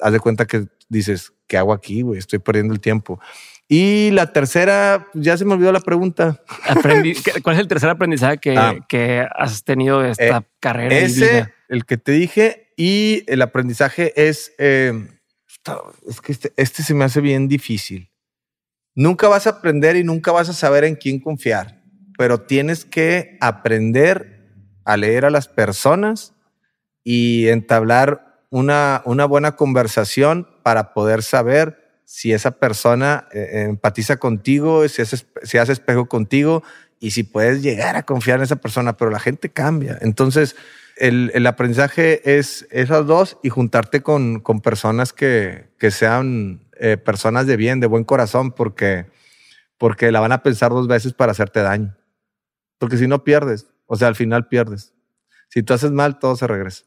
[0.01, 2.19] haz de cuenta que dices, ¿qué hago aquí, güey?
[2.19, 3.21] Estoy perdiendo el tiempo.
[3.67, 6.43] Y la tercera, ya se me olvidó la pregunta.
[7.43, 8.77] ¿Cuál es el tercer aprendizaje que, ah.
[8.89, 10.97] que has tenido de esta eh, carrera?
[10.97, 15.09] Ese, el que te dije, y el aprendizaje es, eh,
[16.09, 18.11] es que este, este se me hace bien difícil.
[18.95, 21.83] Nunca vas a aprender y nunca vas a saber en quién confiar,
[22.17, 24.34] pero tienes que aprender
[24.85, 26.35] a leer a las personas
[27.03, 34.87] y entablar una, una buena conversación para poder saber si esa persona eh, empatiza contigo,
[34.89, 36.63] si hace, si hace espejo contigo
[37.01, 39.99] y si puedes llegar a confiar en esa persona, pero la gente cambia.
[40.01, 40.57] Entonces,
[40.97, 46.97] el, el aprendizaje es esas dos y juntarte con, con personas que, que sean eh,
[46.97, 49.07] personas de bien, de buen corazón, porque,
[49.79, 51.97] porque la van a pensar dos veces para hacerte daño.
[52.79, 54.93] Porque si no pierdes, o sea, al final pierdes.
[55.51, 56.83] Si tú haces mal, todo se regresa.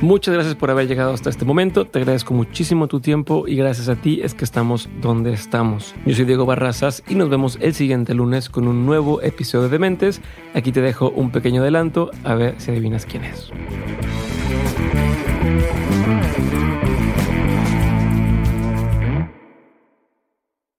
[0.00, 1.84] Muchas gracias por haber llegado hasta este momento.
[1.84, 5.94] Te agradezco muchísimo tu tiempo y gracias a ti es que estamos donde estamos.
[6.04, 9.78] Yo soy Diego Barrazas y nos vemos el siguiente lunes con un nuevo episodio de
[9.78, 10.20] Mentes.
[10.54, 13.52] Aquí te dejo un pequeño adelanto a ver si adivinas quién es.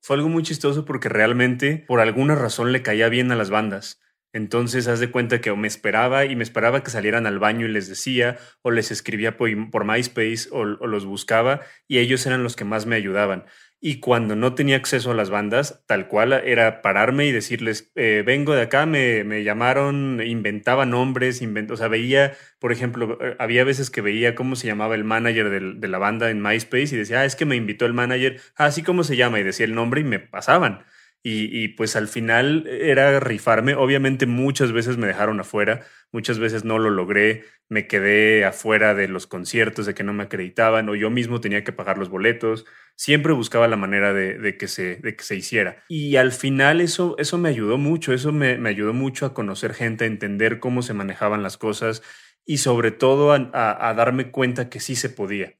[0.09, 4.01] Fue algo muy chistoso porque realmente por alguna razón le caía bien a las bandas.
[4.33, 7.71] Entonces, haz de cuenta que me esperaba y me esperaba que salieran al baño y
[7.71, 12.65] les decía, o les escribía por, MySpace, o, los buscaba, y ellos eran los que
[12.65, 13.45] más me ayudaban.
[13.81, 18.23] Y cuando no tenía acceso a las bandas, tal cual era pararme y decirles, eh,
[18.25, 23.37] vengo de acá, me, me llamaron, inventaba nombres, invent o sea, veía, por ejemplo, eh,
[23.39, 25.49] había veces que veía cómo se llamaba el manager
[25.79, 28.83] de la banda en MySpace y decía, ah, es que me invitó el manager, así
[28.83, 30.83] como se llama, y decía el nombre y me pasaban.
[31.21, 33.75] Y, pues al final era rifarme.
[33.75, 39.09] Obviamente muchas veces me dejaron afuera, muchas veces no lo logré, me quedé afuera de
[39.09, 42.65] los conciertos, de que no me acreditaban o yo mismo tenía que pagar los boletos.
[42.95, 45.83] Siempre buscaba la manera de, que, se, de que se hiciera.
[45.89, 49.73] Y al final eso, eso me ayudó mucho, eso me, me ayudó mucho a conocer
[49.73, 52.01] gente, a entender cómo se manejaban las cosas
[52.45, 55.59] y sobre todo a darme cuenta que sí se podía.